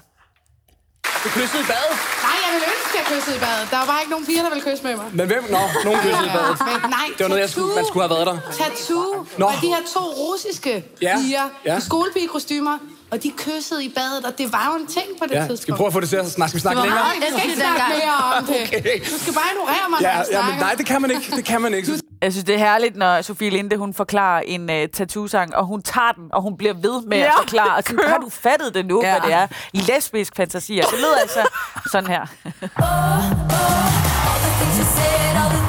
Du 1.23 1.29
kyssede 1.29 1.63
i 1.63 1.67
badet. 1.73 1.95
Nej, 2.27 2.37
jeg 2.45 2.51
vil 2.55 2.63
ønske, 2.73 2.93
at 2.93 2.95
jeg 3.01 3.05
kyssede 3.17 3.35
i 3.37 3.39
badet. 3.45 3.67
Der 3.71 3.77
var 3.77 3.85
bare 3.91 3.99
ikke 4.01 4.11
nogen 4.15 4.25
piger, 4.25 4.41
der 4.45 4.49
ville 4.53 4.65
kysse 4.69 4.83
med 4.87 4.95
mig. 5.01 5.05
Men 5.19 5.25
hvem? 5.31 5.43
Nå, 5.55 5.61
nogen 5.87 5.99
kyssede 6.05 6.27
i 6.31 6.33
badet. 6.37 6.57
Men 6.71 6.89
nej, 6.97 7.07
Det 7.17 7.21
var 7.25 7.27
noget, 7.33 7.41
jeg 7.45 7.49
skulle, 7.49 7.75
man 7.79 7.85
skulle 7.89 8.03
have 8.07 8.13
været 8.15 8.27
der. 8.31 8.37
Tattoo 8.59 9.25
Nå. 9.37 9.45
var 9.45 9.55
de 9.63 9.67
her 9.75 9.81
to 9.95 9.99
russiske 10.23 10.73
Ja, 11.01 11.13
piger 11.21 11.45
ja. 11.65 11.77
i 11.77 11.81
skolepigekostymer, 11.81 12.75
og 13.11 13.23
de 13.23 13.31
kyssede 13.37 13.85
i 13.85 13.89
badet, 13.95 14.25
og 14.25 14.37
det 14.37 14.53
var 14.53 14.71
jo 14.73 14.81
en 14.81 14.87
ting 14.87 15.05
på 15.19 15.25
det 15.27 15.31
Ja, 15.35 15.39
tidspunkt. 15.39 15.61
skal 15.61 15.73
vi 15.73 15.77
prøve 15.77 15.87
at 15.87 15.93
få 15.93 15.99
det 15.99 16.09
til 16.09 16.15
at 16.15 16.31
snakke? 16.31 16.49
Skal 16.49 16.57
vi 16.57 16.61
snakke 16.61 16.81
længere? 16.81 16.99
meget- 17.03 17.23
Jeg 17.23 17.29
skal 17.37 17.49
ikke 17.49 17.61
snakke 17.61 17.83
mere 17.97 18.37
om 18.37 18.45
det. 18.45 18.55
Okay. 18.67 18.99
Du 19.13 19.17
skal 19.23 19.33
bare 19.33 19.47
ignorere 19.53 19.85
mig, 19.89 19.99
når 20.01 20.09
Ja, 20.09 20.17
jeg 20.17 20.25
ja, 20.31 20.41
men 20.49 20.59
nej, 20.59 20.73
det 20.77 20.85
kan 20.85 21.01
man 21.01 21.11
ikke. 21.11 21.35
Det 21.35 21.45
kan 21.45 21.61
man 21.61 21.73
ikke. 21.73 21.91
Jeg 22.21 22.31
synes, 22.33 22.43
det 22.45 22.55
er 22.55 22.59
herligt, 22.59 22.95
når 22.95 23.21
Sofie 23.21 23.49
Linde 23.49 23.77
hun 23.77 23.93
forklarer 23.93 24.41
en 24.45 24.69
uh, 24.69 24.75
tattoo-sang, 24.93 25.55
og 25.55 25.65
hun 25.65 25.81
tager 25.81 26.11
den, 26.11 26.23
og 26.33 26.41
hun 26.41 26.57
bliver 26.57 26.73
ved 26.73 27.01
med 27.07 27.17
ja, 27.17 27.25
at 27.25 27.31
forklare. 27.37 27.75
Og 27.77 27.83
sådan, 27.87 28.09
har 28.09 28.17
du 28.17 28.29
fattet 28.29 28.73
det 28.73 28.85
nu, 28.85 29.01
ja. 29.03 29.11
Hvad 29.19 29.29
det 29.29 29.33
er? 29.33 29.47
Lesbisk 29.73 30.35
fantasier. 30.35 30.85
Det 30.85 30.99
lyder 30.99 31.17
altså 31.21 31.39
sådan 31.91 32.09
her. 32.09 32.21
All 32.21 32.27
the 34.45 34.51
things 34.59 34.77
you 34.79 34.85
said, 34.97 35.35
all 35.41 35.49
the 35.55 35.64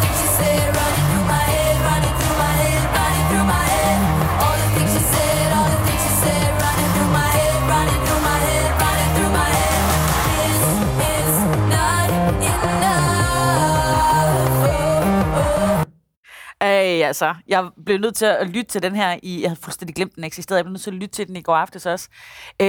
Ej, 16.60 17.02
altså, 17.02 17.34
jeg 17.48 17.68
blev 17.84 17.98
nødt 17.98 18.16
til 18.16 18.26
at 18.26 18.46
lytte 18.46 18.70
til 18.70 18.82
den 18.82 18.94
her 18.94 19.18
i... 19.22 19.42
Jeg 19.42 19.50
havde 19.50 19.60
fuldstændig 19.62 19.94
glemt, 19.94 20.16
den 20.16 20.24
eksisterede. 20.24 20.58
Jeg 20.58 20.64
blev 20.64 20.72
nødt 20.72 20.82
til 20.82 20.90
at 20.90 20.96
lytte 20.96 21.14
til 21.14 21.28
den 21.28 21.36
i 21.36 21.42
går 21.42 21.54
aftes 21.54 21.86
også. 21.86 22.08
Øh, 22.62 22.66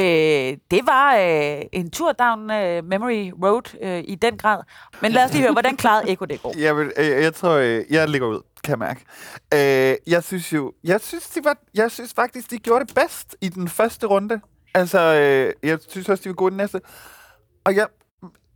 det 0.72 0.82
var 0.86 1.16
øh, 1.16 1.62
en 1.74 1.92
tur 1.92 2.12
down 2.12 2.52
øh, 2.52 2.84
memory 2.86 3.32
road 3.44 3.78
øh, 3.82 4.04
i 4.08 4.16
den 4.16 4.38
grad. 4.38 4.64
Men 5.02 5.12
lad 5.12 5.26
os 5.26 5.32
lige 5.32 5.42
høre, 5.42 5.52
hvordan 5.52 5.78
klarede 5.78 6.12
Eko 6.12 6.26
det 6.26 6.42
går? 6.42 6.54
Jeg, 6.66 6.78
vil, 6.78 6.92
øh, 6.98 7.06
jeg 7.06 7.34
tror, 7.34 7.52
øh, 7.52 7.84
jeg 7.90 8.10
ligger 8.10 8.28
ud, 8.28 8.42
kan 8.64 8.72
jeg 8.72 8.80
mærke. 8.80 9.02
Øh, 9.54 9.98
jeg 10.08 10.24
synes 10.24 10.54
jo, 10.54 10.74
jeg 10.84 11.02
synes, 11.02 11.30
de 11.30 11.44
var, 11.44 11.58
jeg 11.74 11.92
synes 11.92 12.14
faktisk, 12.14 12.52
de 12.52 12.58
gjorde 12.58 12.86
det 12.86 12.96
bedst 12.96 13.36
i 13.42 13.50
den 13.50 13.68
første 13.68 14.08
runde. 14.08 14.42
Altså, 14.74 15.00
øh, 15.00 15.70
jeg 15.70 15.80
synes 15.88 16.10
også, 16.10 16.24
de 16.24 16.30
var 16.30 16.36
gode 16.36 16.50
i 16.50 16.52
den 16.52 16.58
næste. 16.58 16.82
Og 17.66 17.76
jeg 17.76 17.88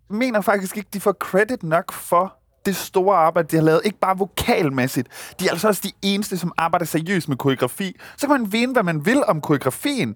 mener 0.09 0.41
faktisk 0.41 0.77
ikke, 0.77 0.89
de 0.93 0.99
får 0.99 1.11
credit 1.11 1.63
nok 1.63 1.91
for 1.91 2.40
det 2.65 2.75
store 2.75 3.17
arbejde, 3.17 3.47
de 3.47 3.55
har 3.55 3.63
lavet. 3.63 3.81
Ikke 3.85 3.99
bare 3.99 4.17
vokalmæssigt. 4.17 5.07
De 5.39 5.45
er 5.47 5.51
altså 5.51 5.67
også 5.67 5.81
de 5.83 5.91
eneste, 6.01 6.37
som 6.37 6.53
arbejder 6.57 6.85
seriøst 6.85 7.29
med 7.29 7.37
koreografi. 7.37 7.95
Så 8.17 8.27
kan 8.27 8.41
man 8.41 8.51
vinde, 8.51 8.73
hvad 8.73 8.83
man 8.83 9.05
vil 9.05 9.23
om 9.27 9.41
koreografien. 9.41 10.15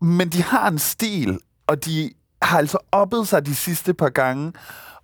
Men 0.00 0.28
de 0.28 0.42
har 0.42 0.68
en 0.68 0.78
stil, 0.78 1.38
og 1.66 1.84
de 1.84 2.10
har 2.42 2.58
altså 2.58 2.78
oppet 2.92 3.28
sig 3.28 3.46
de 3.46 3.54
sidste 3.54 3.94
par 3.94 4.08
gange. 4.08 4.52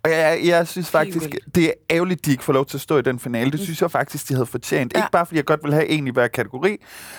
Og 0.03 0.11
jeg, 0.11 0.39
jeg 0.43 0.67
synes 0.67 0.89
faktisk, 0.89 1.35
det 1.55 1.65
er 1.65 1.71
ærgerligt, 1.89 2.25
de 2.25 2.31
ikke 2.31 2.43
får 2.43 2.53
lov 2.53 2.65
til 2.65 2.77
at 2.77 2.81
stå 2.81 2.97
i 2.97 3.01
den 3.01 3.19
finale. 3.19 3.51
Det 3.51 3.59
synes 3.59 3.81
jeg 3.81 3.91
faktisk, 3.91 4.29
de 4.29 4.33
havde 4.33 4.45
fortjent. 4.45 4.93
Ja. 4.93 4.99
Ikke 4.99 5.11
bare, 5.11 5.25
fordi 5.25 5.37
jeg 5.37 5.45
godt 5.45 5.63
vil 5.63 5.73
have 5.73 5.87
en 5.87 6.07
i 6.07 6.11
hver 6.11 6.27
kategori, 6.27 6.77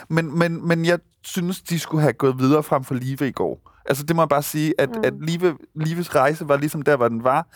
men, 0.09 0.39
men, 0.39 0.69
men 0.69 0.85
jeg 0.85 0.99
synes, 1.23 1.61
de 1.61 1.79
skulle 1.79 2.01
have 2.01 2.13
gået 2.13 2.39
videre 2.39 2.63
frem 2.63 2.85
for 2.85 2.95
Live 2.95 3.29
i 3.29 3.33
går. 3.33 3.78
Altså, 3.89 4.05
det 4.05 4.17
må 4.17 4.23
jeg 4.23 4.29
bare 4.29 4.43
sige, 4.43 4.75
at, 4.79 4.89
mm. 4.89 5.01
at 5.05 5.13
Live, 5.21 5.57
Lives 5.75 6.15
rejse 6.15 6.49
var 6.49 6.57
ligesom 6.57 6.83
der, 6.83 6.97
hvor 6.97 7.09
den 7.09 7.25
var. 7.25 7.47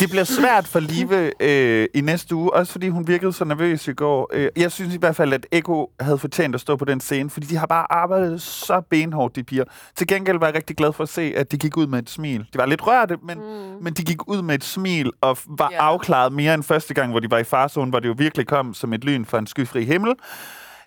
Det 0.00 0.10
bliver 0.10 0.24
svært 0.24 0.66
for 0.66 0.80
Live 0.80 1.42
øh, 1.42 1.88
i 1.94 2.00
næste 2.00 2.34
uge, 2.34 2.54
også 2.54 2.72
fordi 2.72 2.88
hun 2.88 3.08
virkede 3.08 3.32
så 3.32 3.44
nervøs 3.44 3.88
i 3.88 3.92
går. 3.92 4.30
Øh, 4.32 4.48
jeg 4.56 4.72
synes 4.72 4.94
i 4.94 4.98
hvert 4.98 5.16
fald, 5.16 5.32
at 5.32 5.46
Eko 5.52 5.90
havde 6.00 6.18
fortjent 6.18 6.54
at 6.54 6.60
stå 6.60 6.76
på 6.76 6.84
den 6.84 7.00
scene, 7.00 7.30
fordi 7.30 7.46
de 7.46 7.56
har 7.56 7.66
bare 7.66 7.92
arbejdet 7.92 8.42
så 8.42 8.80
benhårdt, 8.90 9.36
de 9.36 9.44
piger. 9.44 9.64
Til 9.96 10.06
gengæld 10.06 10.38
var 10.38 10.46
jeg 10.46 10.54
rigtig 10.54 10.76
glad 10.76 10.92
for 10.92 11.02
at 11.02 11.08
se, 11.08 11.32
at 11.36 11.52
de 11.52 11.58
gik 11.58 11.76
ud 11.76 11.86
med 11.86 11.98
et 11.98 12.10
smil. 12.10 12.46
De 12.52 12.58
var 12.58 12.66
lidt 12.66 12.86
rørte, 12.86 13.16
men, 13.22 13.38
mm. 13.38 13.44
men 13.82 13.92
de 13.92 14.04
gik 14.04 14.28
ud 14.28 14.42
med 14.42 14.54
et 14.54 14.64
smil 14.64 15.12
og 15.20 15.38
var 15.46 15.70
yeah. 15.72 15.86
afklaret 15.86 16.32
mere 16.32 16.54
end 16.54 16.62
første 16.62 16.94
gang, 16.94 17.10
hvor 17.10 17.20
de 17.20 17.30
var 17.30 17.38
i 17.38 17.44
farzonen, 17.44 17.90
hvor 17.90 18.00
det 18.00 18.08
jo 18.08 18.14
virkelig 18.18 18.46
kom 18.46 18.74
som 18.74 18.92
et 18.92 19.04
lyn 19.04 19.24
fra 19.24 19.38
en 19.38 19.46
skyfri 19.46 19.84
himmel. 19.84 20.14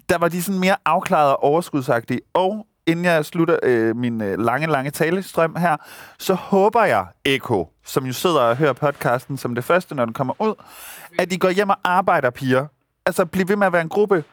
Der 0.09 0.17
var 0.17 0.27
de 0.27 0.43
sådan 0.43 0.59
mere 0.59 0.75
afklaret 0.85 1.31
og 1.31 1.43
overskudsagtige. 1.43 2.19
Og 2.33 2.65
inden 2.89 3.05
jeg 3.05 3.25
slutter 3.25 3.59
øh, 3.63 3.95
min 3.95 4.21
øh, 4.21 4.39
lange, 4.39 4.67
lange 4.67 4.91
talestrøm 4.91 5.55
her, 5.55 5.77
så 6.19 6.33
håber 6.33 6.83
jeg, 6.83 7.05
Eko, 7.25 7.69
som 7.85 8.05
jo 8.05 8.13
sidder 8.13 8.41
og 8.41 8.57
hører 8.57 8.73
podcasten 8.73 9.37
som 9.37 9.55
det 9.55 9.63
første, 9.63 9.95
når 9.95 10.05
den 10.05 10.13
kommer 10.13 10.41
ud, 10.41 10.55
at 11.19 11.33
I 11.33 11.37
går 11.37 11.49
hjem 11.49 11.69
og 11.69 11.77
arbejder, 11.83 12.29
piger. 12.29 12.65
Altså, 13.05 13.25
bliv 13.25 13.47
ved 13.47 13.55
med 13.55 13.67
at 13.67 13.73
være 13.73 13.81
en 13.81 13.89
gruppe. 13.89 14.23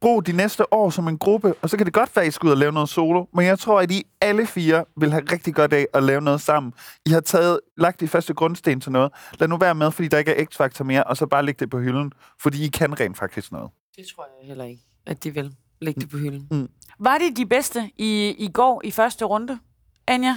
Brug 0.00 0.26
de 0.26 0.32
næste 0.32 0.74
år 0.74 0.90
som 0.90 1.08
en 1.08 1.18
gruppe, 1.18 1.54
og 1.62 1.70
så 1.70 1.76
kan 1.76 1.86
det 1.86 1.94
godt 1.94 2.16
være, 2.16 2.24
at 2.24 2.28
I 2.28 2.30
skal 2.30 2.46
ud 2.46 2.50
og 2.50 2.58
lave 2.58 2.72
noget 2.72 2.88
solo. 2.88 3.24
Men 3.34 3.46
jeg 3.46 3.58
tror, 3.58 3.80
at 3.80 3.90
I 3.90 4.06
alle 4.20 4.46
fire 4.46 4.84
vil 4.96 5.10
have 5.10 5.24
rigtig 5.32 5.54
godt 5.54 5.72
af 5.72 5.86
at 5.94 6.02
lave 6.02 6.20
noget 6.20 6.40
sammen. 6.40 6.72
I 7.06 7.10
har 7.10 7.20
taget, 7.20 7.60
lagt 7.76 8.00
de 8.00 8.08
første 8.08 8.34
grundsten 8.34 8.80
til 8.80 8.92
noget. 8.92 9.12
Lad 9.38 9.48
nu 9.48 9.56
være 9.56 9.74
med, 9.74 9.90
fordi 9.90 10.08
der 10.08 10.18
ikke 10.18 10.34
er 10.36 10.44
x-faktor 10.44 10.84
mere, 10.84 11.04
og 11.04 11.16
så 11.16 11.26
bare 11.26 11.44
lægge 11.44 11.58
det 11.60 11.70
på 11.70 11.78
hylden. 11.78 12.12
Fordi 12.42 12.64
I 12.64 12.68
kan 12.68 13.00
rent 13.00 13.18
faktisk 13.18 13.52
noget. 13.52 13.70
Det 13.96 14.04
tror 14.16 14.26
jeg 14.40 14.48
heller 14.48 14.64
ikke, 14.64 14.82
at 15.06 15.24
de 15.24 15.34
vil 15.34 15.54
lægge 15.84 16.00
det 16.00 16.10
på 16.10 16.16
hylden. 16.16 16.68
Var 16.98 17.18
det 17.18 17.36
de 17.36 17.46
bedste 17.46 17.90
i, 17.98 18.34
i 18.38 18.50
går 18.52 18.80
i 18.84 18.90
første 18.90 19.24
runde, 19.24 19.58
Anja? 20.06 20.36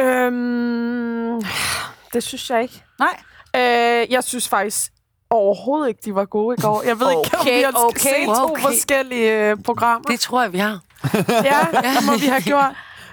Øhm, 0.00 1.42
det 2.12 2.22
synes 2.22 2.50
jeg 2.50 2.62
ikke. 2.62 2.84
Nej. 2.98 3.20
Øh, 3.56 4.12
jeg 4.12 4.24
synes 4.24 4.48
faktisk 4.48 4.92
overhovedet 5.30 5.88
ikke, 5.88 6.00
de 6.04 6.14
var 6.14 6.24
gode 6.24 6.56
i 6.58 6.62
går. 6.62 6.82
Jeg 6.82 7.00
ved 7.00 7.10
ikke, 7.10 7.36
om 7.36 7.40
Okay, 7.40 7.56
vi 7.56 7.62
har 7.62 7.72
okay, 7.84 8.00
set 8.00 8.26
to 8.26 8.44
okay. 8.44 8.62
forskellige 8.62 9.50
øh, 9.50 9.56
programmer. 9.64 10.08
Det 10.10 10.20
tror 10.20 10.42
jeg, 10.42 10.52
vi 10.52 10.58
har. 10.58 10.80
Ja, 11.50 11.66
det 11.72 12.06
må 12.06 12.18
vi 12.18 12.26
have 12.26 12.42
gjort. 12.42 12.70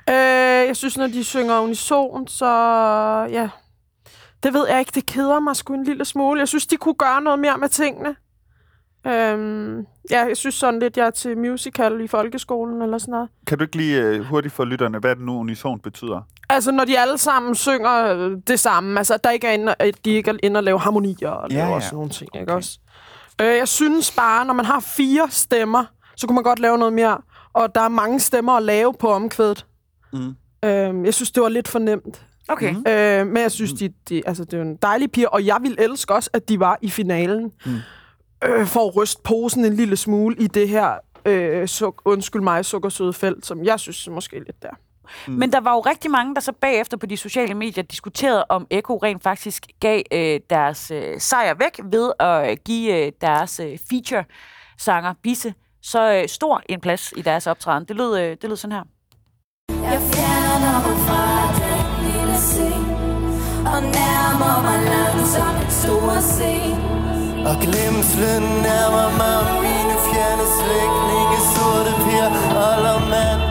Øh, 0.10 0.68
jeg 0.68 0.76
synes, 0.76 0.98
når 0.98 1.08
de 1.08 1.24
synger 1.24 1.60
unison, 1.60 2.28
så 2.28 2.46
ja, 3.32 3.50
det 4.44 4.54
ved 4.54 4.68
jeg 4.68 4.80
ikke, 4.80 4.92
det 4.96 5.06
keder 5.06 5.40
mig 5.40 5.56
sgu 5.56 5.74
en 5.74 5.84
lille 5.84 6.06
smule. 6.06 6.40
Jeg 6.40 6.48
synes, 6.48 6.68
de 6.68 6.78
kunne 6.78 6.96
gøre 6.96 7.22
noget 7.22 7.40
mere 7.40 7.58
med 7.58 7.70
tingene. 7.70 8.16
Øhm, 9.08 9.78
ja, 10.12 10.26
jeg 10.28 10.38
synes 10.38 10.56
sådan 10.56 10.80
lidt, 10.80 10.98
jeg 10.98 11.06
er 11.08 11.12
til 11.12 11.38
musical 11.38 12.02
i 12.02 12.08
folkeskolen 12.08 12.82
eller 12.82 12.98
sådan 12.98 13.12
noget. 13.12 13.30
Kan 13.48 13.58
du 13.58 13.64
ikke 13.64 13.76
lige 13.76 14.20
uh, 14.20 14.26
hurtigt 14.26 14.54
for 14.54 14.66
lytterne, 14.66 15.00
hvad 15.00 15.16
det 15.16 15.26
nu 15.26 15.40
unison 15.40 15.80
betyder? 15.80 16.22
Altså, 16.50 16.72
når 16.72 16.86
de 16.86 17.00
alle 17.00 17.18
sammen 17.18 17.56
synger 17.56 18.14
øh, 18.16 18.38
det 18.48 18.60
samme. 18.60 18.98
Altså, 19.00 19.14
at 19.14 19.24
der 19.24 19.30
ikke 19.30 19.48
er 19.48 19.52
inde, 19.52 19.76
at 19.80 20.06
de 20.06 20.12
ikke 20.12 20.30
er 20.32 20.36
inde 20.44 20.58
og 20.58 20.64
lave 20.64 20.80
harmonier 20.80 21.30
og 21.30 21.52
Ja, 21.52 21.56
laver 21.58 21.74
ja. 21.74 21.80
sådan 21.80 21.96
nogle 21.96 22.10
ting, 22.10 22.30
ikke 22.40 22.54
også? 22.54 22.80
Øh, 23.42 23.48
jeg 23.48 23.68
synes 23.68 24.12
bare, 24.12 24.46
når 24.46 24.54
man 24.54 24.66
har 24.66 24.80
fire 24.80 25.28
stemmer, 25.30 25.86
så 26.16 26.28
kunne 26.28 26.36
man 26.36 26.44
godt 26.44 26.60
lave 26.60 26.78
noget 26.78 26.94
mere. 26.94 27.18
Og 27.54 27.76
der 27.76 27.82
er 27.82 27.90
mange 27.90 28.20
stemmer 28.20 28.54
at 28.54 28.64
lave 28.64 28.94
på 29.00 29.10
omkvædet. 29.10 29.66
Mm. 30.14 30.36
Øh, 30.66 31.06
jeg 31.06 31.14
synes, 31.14 31.32
det 31.32 31.44
var 31.44 31.50
lidt 31.50 31.68
for 31.68 31.80
nemt. 31.80 32.26
Okay. 32.48 32.72
Mm. 32.74 32.84
Øh, 32.88 33.28
men 33.28 33.38
jeg 33.38 33.52
synes, 33.52 33.74
de, 33.74 33.94
de, 34.10 34.22
altså, 34.28 34.44
det 34.44 34.54
er 34.60 34.62
en 34.62 34.76
dejlig 34.76 35.12
piger, 35.12 35.28
og 35.28 35.46
jeg 35.46 35.58
vil 35.62 35.76
elske 35.80 36.14
også, 36.14 36.30
at 36.34 36.50
de 36.50 36.60
var 36.60 36.78
i 36.82 36.90
finalen. 36.90 37.52
Mm. 37.66 37.76
Øh, 38.44 38.66
for 38.66 38.88
at 38.88 38.96
ryste 38.96 39.22
posen 39.24 39.66
en 39.66 39.74
lille 39.74 39.98
smule 39.98 40.36
i 40.40 40.48
det 40.48 40.70
her, 40.70 40.94
øh, 41.26 41.68
suk, 41.68 42.02
undskyld 42.06 42.42
mig, 42.42 42.66
sukkersøde 42.66 43.14
felt, 43.14 43.46
som 43.46 43.64
jeg 43.64 43.80
synes 43.80 44.10
måske 44.10 44.40
lidt 44.40 44.62
der. 44.62 44.70
Men 45.28 45.52
der 45.52 45.60
var 45.60 45.74
jo 45.74 45.80
rigtig 45.80 46.12
mange, 46.12 46.36
der 46.36 46.42
så 46.42 46.52
bagefter 46.52 46.98
på 46.98 47.06
de 47.06 47.18
sociale 47.18 47.54
medier 47.54 47.84
diskuterede, 47.84 48.46
om 48.50 48.68
Eko 48.70 48.98
rent 48.98 49.24
faktisk 49.24 49.68
gav 49.80 50.02
øh, 50.12 50.40
deres 50.50 50.92
øh, 50.92 51.20
sejr 51.20 51.54
væk 51.54 51.80
ved 51.92 52.12
at 52.20 52.52
øh, 52.52 52.58
give 52.66 53.06
øh, 53.06 53.12
deres 53.22 53.60
øh, 53.60 53.78
feature-sanger, 53.90 55.14
Bisse, 55.24 55.54
så 55.82 56.14
øh, 56.14 56.30
stor 56.30 56.62
en 56.70 56.82
plads 56.82 57.14
i 57.18 57.22
deres 57.22 57.48
optræden. 57.48 57.86
Det 57.86 57.96
lød, 57.96 58.20
øh, 58.20 58.38
det 58.42 58.50
lød 58.50 58.56
sådan 58.56 58.76
her. 58.76 58.84
Jeg 59.70 60.02
fjerner 60.02 60.88
mig 60.88 60.98
fra 61.08 61.24
den 61.62 61.86
lille 62.06 62.38
scene 62.38 62.96
Og 63.74 63.82
nærmer 63.82 64.62
mig 64.62 64.80
langsomt 64.94 65.66
en 65.66 65.72
stor 65.72 66.20
scene 66.22 66.85
Og 67.50 67.56
glemslen 67.62 68.44
nærmer 68.68 69.08
mig 69.22 69.38
mine 69.66 69.96
fjerne 70.08 70.46
slægtninge 70.58 71.38
Sorte 71.54 71.92
per 72.06 72.26
og 72.96 73.02
mand 73.10 73.42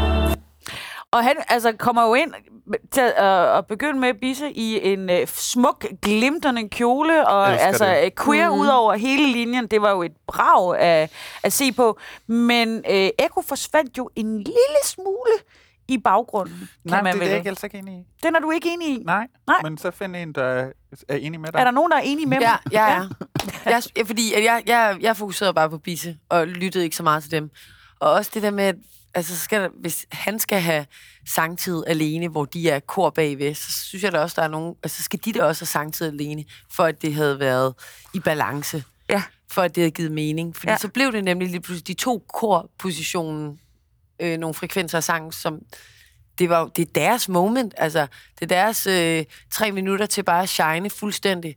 Og 1.10 1.24
han 1.24 1.36
altså, 1.48 1.72
kommer 1.78 2.06
jo 2.08 2.14
ind 2.14 2.32
til 2.92 3.00
at, 3.00 3.12
at, 3.12 3.58
at 3.58 3.66
begynde 3.66 4.00
med 4.00 4.14
Bisse 4.20 4.50
i 4.52 4.92
en 4.92 5.10
øh, 5.10 5.26
smuk, 5.26 5.84
glimtende 6.02 6.68
kjole, 6.68 7.28
og 7.28 7.48
altså 7.62 7.86
det. 7.86 8.04
øh, 8.04 8.10
queer 8.24 8.50
mm. 8.54 8.60
ud 8.60 8.66
over 8.66 8.94
hele 8.94 9.32
linjen. 9.32 9.66
Det 9.66 9.82
var 9.82 9.90
jo 9.90 10.02
et 10.02 10.12
brag 10.26 10.78
at, 10.78 11.10
at 11.42 11.52
se 11.52 11.72
på. 11.72 11.98
Men 12.26 12.76
øh, 12.90 13.08
Eko 13.18 13.42
forsvandt 13.48 13.98
jo 13.98 14.10
en 14.16 14.36
lille 14.38 14.80
smule 14.84 15.32
i 15.88 15.98
baggrunden, 15.98 16.58
kan 16.58 16.68
Nej, 16.84 17.02
man 17.02 17.12
det 17.12 17.18
er 17.18 17.18
vel. 17.18 17.26
det, 17.26 17.30
jeg 17.30 17.38
ikke 17.38 17.48
altså 17.48 17.66
ikke 17.66 17.78
enig 17.78 17.94
i. 17.94 18.04
Den 18.22 18.36
er 18.36 18.40
du 18.40 18.50
ikke 18.50 18.68
enig 18.72 18.88
i? 18.88 19.02
Nej, 19.06 19.26
Nej. 19.46 19.56
men 19.62 19.78
så 19.78 19.90
find 19.90 20.16
en, 20.16 20.32
der 20.32 20.70
er 21.08 21.16
enig 21.16 21.40
med 21.40 21.52
dig. 21.52 21.58
Er 21.58 21.64
der 21.64 21.70
nogen, 21.70 21.90
der 21.90 21.96
er 21.96 22.00
enige 22.00 22.26
med 22.26 22.38
Ja, 22.40 22.50
mig? 22.64 22.72
ja, 22.72 22.92
ja. 22.92 23.00
Jeg, 23.66 24.06
fordi 24.06 24.32
at 24.32 24.44
jeg, 24.44 24.62
jeg, 24.66 24.96
jeg 25.00 25.16
fokuserede 25.16 25.54
bare 25.54 25.70
på 25.70 25.78
Bisse, 25.78 26.16
og 26.28 26.46
lyttede 26.46 26.84
ikke 26.84 26.96
så 26.96 27.02
meget 27.02 27.22
til 27.22 27.32
dem. 27.32 27.50
Og 28.00 28.10
også 28.12 28.30
det 28.34 28.42
der 28.42 28.50
med, 28.50 28.64
at 28.64 28.74
altså, 29.14 29.36
så 29.36 29.44
skal 29.44 29.60
der, 29.60 29.68
hvis 29.80 30.06
han 30.12 30.38
skal 30.38 30.60
have 30.60 30.86
sangtid 31.28 31.82
alene, 31.86 32.28
hvor 32.28 32.44
de 32.44 32.70
er 32.70 32.80
kor 32.80 33.10
bagved, 33.10 33.54
så 33.54 33.72
synes 33.72 34.04
jeg 34.04 34.12
da 34.12 34.18
også, 34.18 34.34
der 34.36 34.42
er 34.42 34.48
nogen... 34.48 34.74
Altså, 34.82 35.02
skal 35.02 35.20
de 35.24 35.32
da 35.32 35.42
også 35.44 35.60
have 35.62 35.66
sangtid 35.66 36.06
alene, 36.06 36.44
for 36.72 36.84
at 36.84 37.02
det 37.02 37.14
havde 37.14 37.40
været 37.40 37.74
i 38.14 38.20
balance. 38.20 38.84
Ja. 39.08 39.22
For 39.50 39.62
at 39.62 39.74
det 39.74 39.80
havde 39.82 39.90
givet 39.90 40.12
mening. 40.12 40.56
Fordi 40.56 40.70
Ja. 40.70 40.76
så 40.76 40.88
blev 40.88 41.12
det 41.12 41.24
nemlig 41.24 41.48
lige 41.48 41.60
pludselig 41.60 41.86
de 41.86 41.94
to 42.02 42.24
korpositionen, 42.34 43.58
øh, 44.20 44.38
nogle 44.38 44.54
frekvenser 44.54 44.98
af 44.98 45.04
sang, 45.04 45.34
som 45.34 45.58
det, 46.38 46.48
var, 46.48 46.66
det 46.66 46.82
er 46.88 46.92
deres 46.94 47.28
moment. 47.28 47.74
Altså, 47.76 48.06
det 48.40 48.42
er 48.42 48.46
deres 48.64 48.86
øh, 48.86 49.24
tre 49.50 49.72
minutter 49.72 50.06
til 50.06 50.22
bare 50.22 50.42
at 50.42 50.48
shine 50.48 50.90
fuldstændig. 50.90 51.56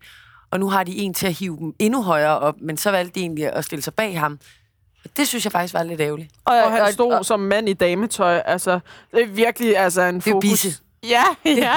Og 0.52 0.60
nu 0.60 0.70
har 0.70 0.84
de 0.84 0.98
en 0.98 1.14
til 1.14 1.28
at 1.28 1.34
hive 1.34 1.58
dem 1.60 1.74
endnu 1.80 2.02
højere 2.04 2.40
op, 2.40 2.56
men 2.62 2.78
så 2.78 2.92
valgte 2.92 3.16
de 3.16 3.20
egentlig 3.20 3.54
at 3.54 3.66
stille 3.66 3.84
sig 3.84 3.94
bag 3.94 4.20
ham. 4.20 4.40
Og 5.06 5.10
det 5.18 5.28
synes 5.28 5.44
jeg 5.46 5.52
faktisk 5.52 5.74
var 5.74 5.84
lidt 5.84 6.02
ærgerligt. 6.02 6.32
Og, 6.46 6.56
og 6.64 6.72
han 6.72 6.94
stod 6.94 7.14
og, 7.14 7.26
som 7.26 7.40
mand 7.40 7.70
i 7.70 7.74
dametøj. 7.74 8.42
Altså, 8.46 8.80
det 9.12 9.24
er 9.24 9.28
virkelig 9.28 9.78
altså, 9.78 10.02
en 10.02 10.16
Det 10.16 10.28
er 10.28 10.32
jo 10.32 10.36
fokus. 10.36 10.50
Bisse. 10.50 10.82
Ja, 11.10 11.24
ja. 11.46 11.74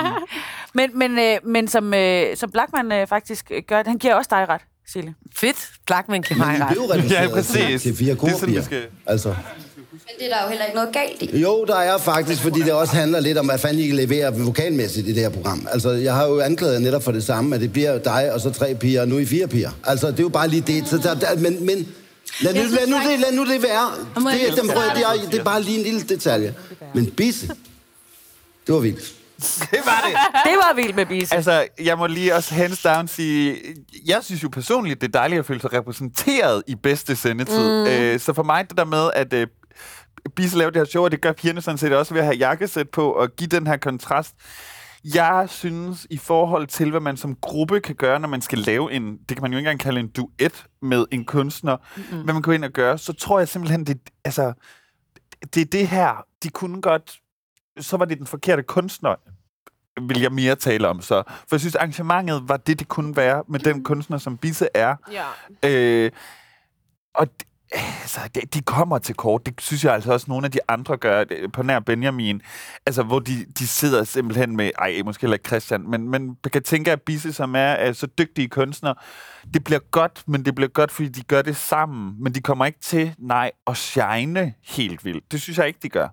Men, 0.74 0.98
men, 0.98 1.18
øh, 1.18 1.36
men 1.44 1.68
som, 1.68 1.94
øh, 1.94 2.36
som 2.36 2.50
Blackman 2.50 2.92
øh, 2.92 3.06
faktisk 3.06 3.50
øh, 3.50 3.62
gør, 3.66 3.82
han 3.86 3.98
giver 3.98 4.14
også 4.14 4.28
dig 4.30 4.48
ret, 4.48 4.60
Sille. 4.86 5.14
Fedt. 5.34 5.70
Blackman 5.86 6.22
kan 6.22 6.38
mig 6.38 6.60
ret. 6.60 6.68
blev 6.70 6.82
reduceret 6.82 7.28
Ja, 7.28 7.34
præcis. 7.34 7.82
til 7.82 7.96
fire 7.96 8.14
Det 8.14 8.22
er 8.22 8.36
sådan, 8.38 8.54
vi 8.54 8.62
skal... 8.62 8.86
Altså, 9.06 9.34
Men 10.06 10.14
det 10.18 10.32
er 10.32 10.36
der 10.36 10.42
jo 10.44 10.48
heller 10.48 10.64
ikke 10.64 10.74
noget 10.74 10.92
galt 10.92 11.22
i. 11.22 11.40
jo, 11.40 11.64
der 11.64 11.76
er 11.76 11.98
faktisk, 11.98 12.42
fordi 12.42 12.60
det 12.60 12.72
også 12.72 12.94
handler 12.94 13.20
lidt 13.20 13.38
om, 13.38 13.46
hvad 13.46 13.58
fanden 13.58 13.82
I 13.82 13.86
kan 13.86 13.96
levere 13.96 14.38
vokalmæssigt 14.38 15.08
i 15.08 15.12
det 15.12 15.22
her 15.22 15.28
program. 15.30 15.68
Altså, 15.72 15.90
jeg 15.90 16.14
har 16.14 16.26
jo 16.26 16.40
anklaget 16.40 16.74
jer 16.74 16.78
netop 16.78 17.02
for 17.02 17.12
det 17.12 17.24
samme, 17.24 17.54
at 17.54 17.60
det 17.60 17.72
bliver 17.72 17.98
dig 17.98 18.32
og 18.32 18.40
så 18.40 18.50
tre 18.50 18.74
piger, 18.74 19.00
og 19.00 19.08
nu 19.08 19.16
er 19.16 19.20
I 19.20 19.26
fire 19.26 19.48
piger. 19.48 19.70
Altså, 19.84 20.06
det 20.10 20.18
er 20.18 20.22
jo 20.22 20.28
bare 20.28 20.48
lige 20.48 20.62
det. 20.62 20.88
Så 20.88 20.98
der, 20.98 21.14
der, 21.14 21.36
men, 21.38 21.66
men 21.66 21.88
lad, 22.40 22.54
nu, 22.54 22.60
lad, 22.60 22.86
nu, 22.86 22.96
det, 22.96 23.20
lad 23.20 23.32
nu 23.32 23.46
det 23.46 23.62
være. 23.62 23.90
Det, 24.32 24.48
er, 24.48 24.54
dem, 24.54 24.66
forklare 24.66 24.94
det, 24.96 25.24
er, 25.24 25.30
det 25.30 25.38
er 25.38 25.44
bare 25.44 25.62
lige 25.62 25.78
en 25.78 25.84
lille 25.84 26.00
detalje. 26.02 26.54
Men 26.94 27.10
Bisse, 27.10 27.46
det 28.66 28.74
var 28.74 28.80
vildt. 28.80 29.12
Det 29.70 29.80
var 29.84 30.02
det. 30.06 30.16
Det 30.44 30.56
var 30.56 30.74
vildt 30.76 30.96
med 30.96 31.06
Bisse. 31.06 31.34
Altså, 31.34 31.66
jeg 31.82 31.98
må 31.98 32.06
lige 32.06 32.34
også 32.34 32.54
hands 32.54 32.82
down 32.82 33.08
sige, 33.08 33.56
jeg 34.06 34.18
synes 34.22 34.42
jo 34.42 34.48
personligt, 34.48 35.00
det 35.00 35.06
er 35.06 35.18
dejligt 35.18 35.38
at 35.38 35.46
føle 35.46 35.60
sig 35.60 35.72
repræsenteret 35.72 36.62
i 36.66 36.74
bedste 36.74 37.16
sendetid. 37.16 37.68
Mm. 37.68 37.86
Øh, 37.86 38.20
så 38.20 38.32
for 38.32 38.42
mig, 38.42 38.68
det 38.68 38.78
der 38.78 38.84
med, 38.84 39.10
at 39.14 39.32
øh, 39.32 39.46
Bisse 40.36 40.58
laver 40.58 40.70
det 40.70 40.80
her 40.80 40.84
show, 40.84 41.04
og 41.04 41.10
det 41.10 41.20
gør 41.20 41.32
pigerne 41.32 41.60
sådan 41.60 41.78
set 41.78 41.92
også 41.92 42.14
ved 42.14 42.20
at 42.20 42.26
have 42.26 42.36
jakkesæt 42.36 42.90
på 42.90 43.12
og 43.12 43.28
give 43.36 43.48
den 43.48 43.66
her 43.66 43.76
kontrast. 43.76 44.34
Jeg 45.14 45.46
synes, 45.48 46.06
i 46.10 46.16
forhold 46.18 46.66
til, 46.66 46.90
hvad 46.90 47.00
man 47.00 47.16
som 47.16 47.36
gruppe 47.36 47.80
kan 47.80 47.94
gøre, 47.94 48.20
når 48.20 48.28
man 48.28 48.40
skal 48.40 48.58
lave 48.58 48.92
en, 48.92 49.18
det 49.28 49.36
kan 49.36 49.42
man 49.42 49.52
jo 49.52 49.58
ikke 49.58 49.68
engang 49.68 49.80
kalde 49.80 50.00
en 50.00 50.08
duet 50.08 50.66
med 50.82 51.06
en 51.10 51.24
kunstner, 51.24 51.76
mm-hmm. 51.96 52.22
hvad 52.22 52.34
man 52.34 52.42
går 52.42 52.52
ind 52.52 52.64
og 52.64 52.70
gør, 52.70 52.96
så 52.96 53.12
tror 53.12 53.38
jeg 53.38 53.48
simpelthen, 53.48 53.86
det, 53.86 53.98
altså, 54.24 54.52
det 55.54 55.60
er 55.60 55.64
det 55.64 55.88
her, 55.88 56.24
de 56.42 56.48
kunne 56.48 56.82
godt, 56.82 57.20
så 57.78 57.96
var 57.96 58.04
det 58.04 58.18
den 58.18 58.26
forkerte 58.26 58.62
kunstner, 58.62 59.14
vil 60.08 60.20
jeg 60.20 60.32
mere 60.32 60.56
tale 60.56 60.88
om 60.88 61.00
så. 61.00 61.22
For 61.26 61.56
jeg 61.56 61.60
synes, 61.60 61.74
arrangementet 61.74 62.48
var 62.48 62.56
det, 62.56 62.78
det 62.78 62.88
kunne 62.88 63.16
være 63.16 63.44
med 63.48 63.60
den 63.60 63.84
kunstner, 63.84 64.18
som 64.18 64.38
Bisse 64.38 64.68
er. 64.74 64.96
ja. 65.12 65.26
Øh, 65.70 66.10
og 67.14 67.26
altså, 67.72 68.20
de, 68.34 68.40
de 68.40 68.62
kommer 68.62 68.98
til 68.98 69.14
kort. 69.14 69.46
Det 69.46 69.60
synes 69.60 69.84
jeg 69.84 69.94
altså 69.94 70.12
også, 70.12 70.26
nogle 70.28 70.44
af 70.44 70.50
de 70.50 70.58
andre 70.68 70.96
gør 70.96 71.24
på 71.52 71.62
nær 71.62 71.80
Benjamin. 71.80 72.42
Altså, 72.86 73.02
hvor 73.02 73.18
de, 73.18 73.46
de 73.58 73.66
sidder 73.66 74.04
simpelthen 74.04 74.56
med, 74.56 74.70
ej, 74.78 75.02
måske 75.04 75.20
heller 75.20 75.34
ikke 75.34 75.48
Christian, 75.48 75.90
men, 75.90 76.08
men 76.08 76.26
man 76.26 76.36
kan 76.52 76.62
tænke, 76.62 76.92
at 76.92 77.02
Bisse, 77.02 77.32
som 77.32 77.54
er, 77.54 77.58
er 77.58 77.92
så 77.92 78.06
dygtige 78.06 78.48
kunstnere, 78.48 78.94
det 79.54 79.64
bliver 79.64 79.80
godt, 79.90 80.22
men 80.26 80.44
det 80.44 80.54
bliver 80.54 80.68
godt, 80.68 80.92
fordi 80.92 81.08
de 81.08 81.22
gør 81.22 81.42
det 81.42 81.56
sammen. 81.56 82.14
Men 82.22 82.34
de 82.34 82.40
kommer 82.40 82.66
ikke 82.66 82.80
til, 82.80 83.14
nej, 83.18 83.50
at 83.66 83.76
shine 83.76 84.54
helt 84.62 85.04
vildt. 85.04 85.32
Det 85.32 85.42
synes 85.42 85.58
jeg 85.58 85.66
ikke, 85.66 85.80
de 85.82 85.88
gør. 85.88 86.08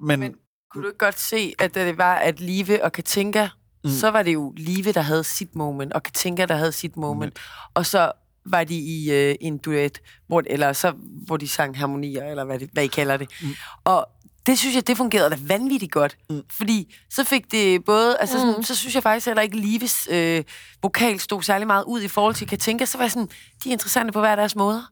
Men, 0.00 0.20
men 0.20 0.34
kunne 0.70 0.82
du 0.82 0.88
ikke 0.88 0.98
godt 0.98 1.18
se, 1.18 1.54
at 1.58 1.74
det 1.74 1.98
var, 1.98 2.14
at 2.14 2.40
Live 2.40 2.84
og 2.84 2.92
Katinka, 2.92 3.48
mm. 3.84 3.90
så 3.90 4.10
var 4.10 4.22
det 4.22 4.34
jo 4.34 4.52
Live, 4.56 4.92
der 4.92 5.00
havde 5.00 5.24
sit 5.24 5.56
moment, 5.56 5.92
og 5.92 6.02
Katinka, 6.02 6.46
der 6.46 6.56
havde 6.56 6.72
sit 6.72 6.96
moment. 6.96 7.34
Mm. 7.34 7.70
Og 7.74 7.86
så 7.86 8.12
var 8.50 8.64
de 8.64 8.74
i 8.74 9.12
øh, 9.12 9.34
en 9.40 9.58
duet, 9.58 10.00
hvor, 10.26 10.42
eller 10.46 10.72
så, 10.72 10.92
hvor 11.26 11.36
de 11.36 11.48
sang 11.48 11.78
harmonier, 11.78 12.24
eller 12.24 12.44
hvad, 12.44 12.58
det, 12.58 12.70
hvad 12.72 12.84
I 12.84 12.86
kalder 12.86 13.16
det. 13.16 13.28
Mm. 13.42 13.48
Og 13.84 14.08
det 14.46 14.58
synes 14.58 14.74
jeg, 14.74 14.86
det 14.86 14.96
fungerede 14.96 15.30
da 15.30 15.36
vanvittigt 15.40 15.92
godt. 15.92 16.16
Mm. 16.30 16.42
Fordi 16.50 16.94
så 17.10 17.24
fik 17.24 17.52
det 17.52 17.84
både... 17.84 18.16
Altså, 18.18 18.38
sådan, 18.38 18.62
så 18.62 18.76
synes 18.76 18.94
jeg 18.94 19.02
faktisk 19.02 19.26
heller 19.26 19.42
ikke, 19.42 19.56
Lives 19.56 20.08
øh, 20.10 20.44
vokal 20.82 21.20
stod 21.20 21.42
særlig 21.42 21.66
meget 21.66 21.84
ud 21.84 22.02
i 22.02 22.08
forhold 22.08 22.34
til 22.34 22.46
Katinka. 22.46 22.84
Så 22.84 22.98
var 22.98 23.04
jeg 23.04 23.10
sådan, 23.10 23.28
de 23.64 23.68
er 23.68 23.72
interessante 23.72 24.12
på 24.12 24.20
hver 24.20 24.36
deres 24.36 24.56
måder. 24.56 24.82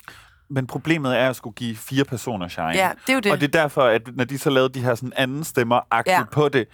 Men 0.50 0.66
problemet 0.66 1.18
er 1.18 1.30
at 1.30 1.36
skulle 1.36 1.54
give 1.54 1.76
fire 1.76 2.04
personer 2.04 2.48
shine. 2.48 2.72
Ja, 2.74 2.90
det 3.06 3.12
er 3.12 3.14
jo 3.14 3.20
det. 3.20 3.32
Og 3.32 3.40
det 3.40 3.46
er 3.46 3.60
derfor, 3.60 3.82
at 3.82 4.02
når 4.16 4.24
de 4.24 4.38
så 4.38 4.50
lavede 4.50 4.74
de 4.74 4.80
her 4.80 4.94
sådan 4.94 5.12
anden 5.16 5.44
stemmer. 5.44 5.80
Ja. 6.06 6.24
på 6.32 6.48
det, 6.48 6.68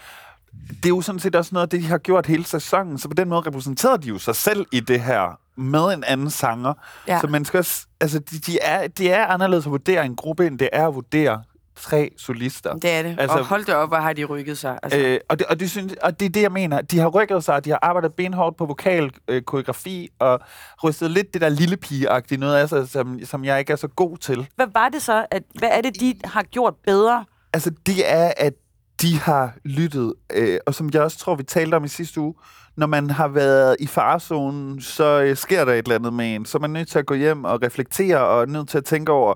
det 0.68 0.84
er 0.84 0.88
jo 0.88 1.00
sådan 1.00 1.18
set 1.18 1.36
også 1.36 1.50
noget 1.52 1.66
af 1.66 1.68
det, 1.68 1.82
de 1.82 1.86
har 1.86 1.98
gjort 1.98 2.26
hele 2.26 2.44
sæsonen. 2.44 2.98
Så 2.98 3.08
på 3.08 3.14
den 3.14 3.28
måde 3.28 3.40
repræsenterede 3.40 4.02
de 4.02 4.08
jo 4.08 4.18
sig 4.18 4.36
selv 4.36 4.66
i 4.72 4.80
det 4.80 5.00
her 5.00 5.38
med 5.56 5.94
en 5.94 6.04
anden 6.04 6.30
sanger. 6.30 6.74
Ja. 7.08 7.20
Så 7.20 7.26
man 7.26 7.44
skal 7.44 7.58
også, 7.58 7.86
altså, 8.00 8.18
de, 8.18 8.38
de, 8.38 8.58
er, 8.62 8.88
de 8.88 9.10
er 9.10 9.26
anderledes 9.26 9.66
at 9.66 9.72
vurdere 9.72 10.04
en 10.04 10.16
gruppe, 10.16 10.46
end 10.46 10.58
det 10.58 10.68
er 10.72 10.88
at 10.88 10.94
vurdere 10.94 11.42
tre 11.76 12.10
solister. 12.16 12.74
Det 12.74 12.90
er 12.90 13.02
det. 13.02 13.16
Altså- 13.18 13.38
og 13.38 13.46
hold 13.46 13.64
det 13.64 13.74
op, 13.74 13.88
hvor 13.88 13.96
har 13.96 14.12
de 14.12 14.24
rykket 14.24 14.58
sig. 14.58 14.78
Altså, 14.82 14.98
Øh, 14.98 15.20
og, 15.28 15.38
det, 15.38 15.46
og, 15.46 15.60
det 15.60 15.70
synes, 15.70 15.94
og 16.02 16.20
det 16.20 16.26
er 16.26 16.30
det, 16.30 16.42
jeg 16.42 16.52
mener. 16.52 16.80
De 16.80 16.98
har 16.98 17.08
rykket 17.08 17.44
sig, 17.44 17.64
de 17.64 17.70
har 17.70 17.78
arbejdet 17.82 18.14
benhårdt 18.14 18.56
på 18.56 18.66
vokal, 18.66 19.10
øh, 19.28 19.42
koreografi, 19.42 20.08
og 20.18 20.40
rystet 20.84 21.10
lidt 21.10 21.32
det 21.34 21.40
der 21.40 21.48
lille 21.48 21.76
pige 21.76 22.36
noget 22.38 22.56
af 22.56 22.68
sig, 22.68 22.88
som, 22.88 23.20
som 23.24 23.44
jeg 23.44 23.58
ikke 23.58 23.72
er 23.72 23.76
så 23.76 23.88
god 23.88 24.16
til. 24.16 24.48
Hvad 24.56 24.66
var 24.74 24.88
det 24.88 25.02
så? 25.02 25.26
At, 25.30 25.42
hvad 25.54 25.68
er 25.72 25.80
det, 25.80 26.00
de 26.00 26.14
har 26.24 26.42
gjort 26.42 26.74
bedre? 26.86 27.24
Altså, 27.52 27.70
det 27.86 28.12
er, 28.12 28.32
at 28.36 28.52
de 29.02 29.18
har 29.18 29.54
lyttet, 29.64 30.14
øh, 30.32 30.58
og 30.66 30.74
som 30.74 30.90
jeg 30.92 31.02
også 31.02 31.18
tror, 31.18 31.34
vi 31.34 31.42
talte 31.42 31.74
om 31.74 31.84
i 31.84 31.88
sidste 31.88 32.20
uge, 32.20 32.34
når 32.76 32.86
man 32.86 33.10
har 33.10 33.28
været 33.28 33.76
i 33.80 33.86
farezonen, 33.86 34.80
så 34.80 35.22
øh, 35.22 35.36
sker 35.36 35.64
der 35.64 35.72
et 35.72 35.78
eller 35.78 35.94
andet 35.94 36.12
med 36.12 36.34
en. 36.34 36.44
Så 36.44 36.58
er 36.58 36.60
man 36.60 36.70
nødt 36.70 36.88
til 36.88 36.98
at 36.98 37.06
gå 37.06 37.14
hjem 37.14 37.44
og 37.44 37.62
reflektere, 37.62 38.18
og 38.18 38.42
er 38.42 38.46
nødt 38.46 38.68
til 38.68 38.78
at 38.78 38.84
tænke 38.84 39.12
over, 39.12 39.34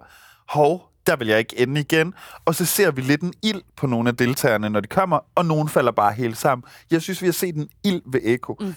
hov, 0.48 0.90
der 1.06 1.16
vil 1.16 1.28
jeg 1.28 1.38
ikke 1.38 1.58
ende 1.58 1.80
igen. 1.80 2.14
Og 2.44 2.54
så 2.54 2.64
ser 2.64 2.90
vi 2.90 3.00
lidt 3.00 3.22
en 3.22 3.32
ild 3.42 3.62
på 3.76 3.86
nogle 3.86 4.08
af 4.08 4.16
deltagerne, 4.16 4.70
når 4.70 4.80
de 4.80 4.88
kommer, 4.88 5.18
og 5.34 5.46
nogen 5.46 5.68
falder 5.68 5.92
bare 5.92 6.12
helt 6.12 6.36
sammen. 6.36 6.64
Jeg 6.90 7.02
synes, 7.02 7.22
vi 7.22 7.26
har 7.26 7.32
set 7.32 7.54
en 7.54 7.68
ild 7.84 8.02
ved 8.06 8.20
Eko. 8.24 8.56
Mm. 8.60 8.74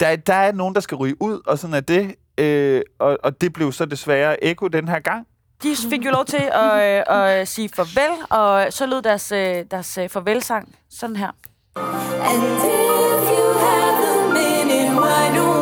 der, 0.00 0.16
der 0.16 0.34
er 0.34 0.52
nogen, 0.52 0.74
der 0.74 0.80
skal 0.80 0.96
ryge 0.96 1.16
ud, 1.20 1.40
og 1.46 1.58
sådan 1.58 1.74
er 1.74 1.80
det. 1.80 2.14
Øh, 2.38 2.82
og, 2.98 3.18
og 3.22 3.40
det 3.40 3.52
blev 3.52 3.72
så 3.72 3.84
desværre 3.84 4.44
Eko 4.44 4.68
den 4.68 4.88
her 4.88 5.00
gang. 5.00 5.26
De 5.62 5.76
fik 5.90 6.04
jo 6.04 6.10
lov 6.10 6.24
til 6.24 6.50
at, 6.52 6.98
øh, 7.08 7.16
at 7.40 7.48
sige 7.48 7.68
farvel, 7.68 8.10
og 8.30 8.72
så 8.72 8.86
lød 8.86 9.02
deres, 9.02 9.32
øh, 9.32 9.64
deres 9.70 9.98
øh, 9.98 10.08
farvelsang 10.08 10.74
sådan 10.90 11.16
her. 11.16 11.30
And 11.76 12.42
if 12.42 13.30
you 13.38 13.46
have 13.64 13.96
a 14.10 14.32
minute, 14.32 15.00
why 15.02 15.36
don't 15.36 15.59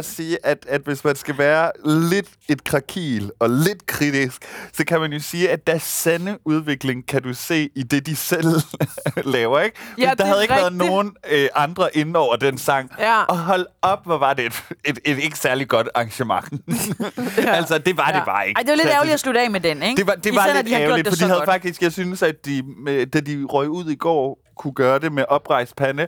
også 0.00 0.14
sige, 0.14 0.46
at, 0.46 0.66
at 0.68 0.80
hvis 0.84 1.04
man 1.04 1.16
skal 1.16 1.38
være 1.38 1.70
lidt 1.84 2.28
et 2.48 2.64
krakil 2.64 3.30
og 3.40 3.50
lidt 3.50 3.86
kritisk, 3.86 4.42
så 4.72 4.84
kan 4.84 5.00
man 5.00 5.12
jo 5.12 5.20
sige, 5.20 5.50
at 5.50 5.66
der 5.66 5.78
sande 5.78 6.38
udvikling 6.44 7.06
kan 7.06 7.22
du 7.22 7.34
se 7.34 7.70
i 7.76 7.82
det, 7.82 8.06
de 8.06 8.16
selv 8.16 8.46
laver, 9.34 9.60
ikke? 9.60 9.76
Ja, 9.98 10.08
Men 10.08 10.16
der 10.18 10.24
er 10.24 10.28
havde 10.28 10.42
ikke 10.42 10.54
rigtigt. 10.54 10.78
været 10.78 10.90
nogen 10.90 11.12
øh, 11.30 11.48
andre 11.54 11.96
inde 11.96 12.18
over 12.18 12.36
den 12.36 12.58
sang. 12.58 12.90
Ja. 12.98 13.22
Og 13.22 13.38
hold 13.38 13.66
op, 13.82 14.06
hvor 14.06 14.18
var 14.18 14.34
det 14.34 14.46
et, 14.46 14.62
et, 14.84 14.98
et 15.04 15.18
ikke 15.18 15.38
særlig 15.38 15.68
godt 15.68 15.88
arrangement. 15.94 16.44
altså, 17.58 17.78
det 17.78 17.96
var 17.96 18.10
ja. 18.12 18.16
det 18.18 18.24
bare 18.26 18.48
ikke. 18.48 18.58
Ej, 18.58 18.62
det 18.62 18.70
var 18.70 18.76
lidt 18.76 18.88
ærgerligt 18.88 19.14
at 19.14 19.20
slutte 19.20 19.40
af 19.40 19.50
med 19.50 19.60
den, 19.60 19.82
ikke? 19.82 19.96
det 19.96 20.06
var, 20.06 20.14
det 20.14 20.26
Især, 20.26 20.40
var 20.40 20.52
lidt 20.54 20.66
de 20.66 20.72
ærgerligt, 20.74 21.04
det 21.04 21.12
for 21.12 21.24
de 21.24 21.28
havde 21.28 21.38
godt. 21.40 21.48
faktisk, 21.50 21.82
jeg 21.82 21.92
synes, 21.92 22.22
at 22.22 22.46
de, 22.46 22.62
med, 22.84 23.06
da 23.06 23.20
de 23.20 23.44
røg 23.44 23.68
ud 23.68 23.90
i 23.90 23.94
går, 23.94 24.38
kunne 24.56 24.74
gøre 24.74 24.98
det 24.98 25.12
med 25.12 25.24
oprejst 25.28 25.76
pande. 25.76 26.06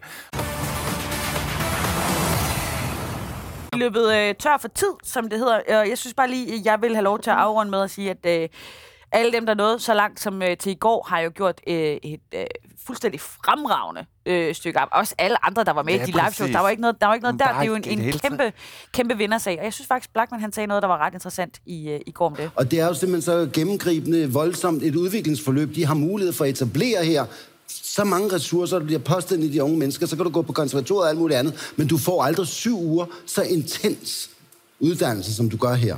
Løbet 3.82 4.14
øh, 4.14 4.34
tør 4.34 4.56
for 4.56 4.68
tid, 4.68 4.92
som 5.04 5.28
det 5.28 5.38
hedder. 5.38 5.60
Og 5.80 5.88
jeg 5.88 5.98
synes 5.98 6.14
bare 6.14 6.30
lige, 6.30 6.62
jeg 6.64 6.82
vil 6.82 6.94
have 6.94 7.04
lov 7.04 7.18
til 7.18 7.30
at 7.30 7.36
afrunde 7.36 7.70
med 7.70 7.82
at 7.82 7.90
sige, 7.90 8.10
at 8.10 8.42
øh, 8.42 8.48
alle 9.12 9.32
dem, 9.32 9.46
der 9.46 9.54
nåede 9.54 9.78
så 9.78 9.94
langt 9.94 10.20
som 10.20 10.42
øh, 10.42 10.56
til 10.56 10.72
i 10.72 10.74
går, 10.74 11.06
har 11.08 11.20
jo 11.20 11.30
gjort 11.34 11.60
øh, 11.66 11.74
et 12.02 12.20
øh, 12.34 12.44
fuldstændig 12.86 13.20
fremragende 13.20 14.04
øh, 14.26 14.54
stykke 14.54 14.80
op. 14.80 14.88
Også 14.92 15.14
alle 15.18 15.46
andre, 15.46 15.64
der 15.64 15.72
var 15.72 15.82
med 15.82 15.94
Ja, 15.94 16.02
i 16.02 16.06
de 16.06 16.12
live 16.12 16.32
shows. 16.32 16.50
Der 16.50 16.60
var 16.60 16.68
ikke 16.68 16.82
noget, 16.82 17.00
der, 17.00 17.06
var 17.06 17.14
ikke 17.14 17.24
noget 17.24 17.40
der. 17.40 17.46
Det 17.46 17.56
er 17.56 17.62
jo 17.62 17.74
en, 17.74 17.84
en 17.86 18.12
kæmpe, 18.12 18.52
kæmpe 18.92 19.16
vindersag. 19.16 19.58
Og 19.58 19.64
jeg 19.64 19.72
synes 19.72 19.88
faktisk, 19.88 20.12
Blackman 20.12 20.40
han 20.40 20.52
sagde 20.52 20.66
noget, 20.66 20.82
der 20.82 20.88
var 20.88 20.98
ret 20.98 21.14
interessant 21.14 21.60
i, 21.66 21.90
øh, 21.90 22.00
i 22.06 22.10
går 22.10 22.26
om 22.26 22.36
det. 22.36 22.50
Og 22.54 22.70
det 22.70 22.80
er 22.80 22.86
jo 22.86 22.94
simpelthen 22.94 23.22
så 23.22 23.50
gennemgribende, 23.52 24.32
voldsomt 24.32 24.82
et 24.82 24.94
udviklingsforløb, 24.94 25.74
de 25.74 25.86
har 25.86 25.94
mulighed 25.94 26.32
for 26.32 26.44
at 26.44 26.50
etablere 26.50 27.04
her. 27.04 27.24
Så 27.97 28.05
mange 28.05 28.32
ressourcer, 28.32 28.78
der 28.78 28.86
bliver 28.86 28.99
postet 28.99 29.36
ind 29.36 29.45
i 29.45 29.53
de 29.53 29.62
unge 29.62 29.78
mennesker, 29.78 30.07
så 30.07 30.16
kan 30.16 30.24
du 30.24 30.30
gå 30.30 30.43
på 30.43 30.53
konservatoriet 30.53 31.03
og 31.03 31.09
alt 31.09 31.18
muligt 31.18 31.38
andet, 31.38 31.72
men 31.76 31.88
du 31.88 31.99
får 31.99 32.24
aldrig 32.24 32.47
syv 32.47 32.78
uger 32.78 33.07
så 33.26 33.43
intens 33.43 34.30
uddannelse, 34.80 35.34
som 35.34 35.51
du 35.51 35.57
gør 35.57 35.74
her. 35.74 35.97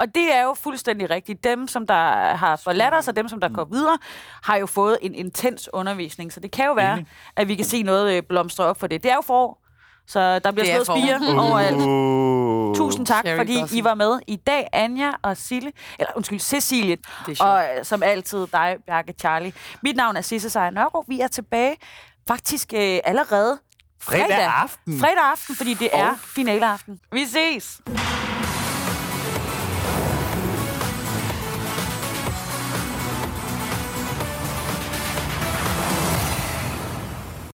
Og 0.00 0.06
det 0.14 0.34
er 0.34 0.42
jo 0.42 0.54
fuldstændig 0.54 1.10
rigtigt. 1.10 1.44
Dem, 1.44 1.68
som 1.68 1.86
der 1.86 2.34
har 2.36 2.56
forladt 2.56 2.94
os, 2.94 3.08
og 3.08 3.16
dem, 3.16 3.28
som 3.28 3.40
der 3.40 3.48
går 3.48 3.64
videre, 3.64 3.98
har 4.42 4.56
jo 4.56 4.66
fået 4.66 4.98
en 5.02 5.14
intens 5.14 5.68
undervisning. 5.72 6.32
Så 6.32 6.40
det 6.40 6.50
kan 6.50 6.66
jo 6.66 6.72
være, 6.72 7.04
at 7.36 7.48
vi 7.48 7.54
kan 7.54 7.64
se 7.64 7.82
noget 7.82 8.16
øh, 8.16 8.22
blomstre 8.22 8.64
op 8.64 8.80
for 8.80 8.86
det. 8.86 9.02
Det 9.02 9.10
er 9.10 9.14
jo 9.14 9.22
forår, 9.26 9.67
så 10.08 10.38
der 10.38 10.50
bliver 10.50 10.68
er 10.80 10.84
slået 10.84 10.98
spire 10.98 11.38
overalt. 11.38 11.76
Uh. 11.76 12.76
Tusind 12.76 13.06
tak, 13.06 13.24
Cherry 13.24 13.36
fordi 13.38 13.58
blossom. 13.58 13.78
I 13.78 13.84
var 13.84 13.94
med 13.94 14.18
i 14.26 14.36
dag, 14.36 14.68
Anja 14.72 15.12
og 15.22 15.36
Sille. 15.36 15.72
Eller 15.98 16.12
undskyld, 16.16 16.38
Cecilie. 16.38 16.96
Og 17.40 17.62
øh, 17.62 17.84
som 17.84 18.02
altid 18.02 18.46
dig, 18.52 18.76
Bjarke 18.86 19.14
Charlie. 19.20 19.52
Mit 19.82 19.96
navn 19.96 20.16
er 20.16 20.20
Sisse 20.20 20.50
Sejr 20.50 20.70
Nørgaard. 20.70 21.04
Vi 21.08 21.20
er 21.20 21.28
tilbage 21.28 21.76
faktisk 22.28 22.72
øh, 22.74 22.98
allerede 23.04 23.58
fredag. 24.02 24.26
Fredag 24.26 24.44
aften. 24.44 25.00
Fredag 25.00 25.24
aften, 25.32 25.56
fordi 25.56 25.74
det 25.74 25.88
er 25.92 26.14
finaleaften. 26.34 27.00
Vi 27.12 27.24
ses! 27.26 27.80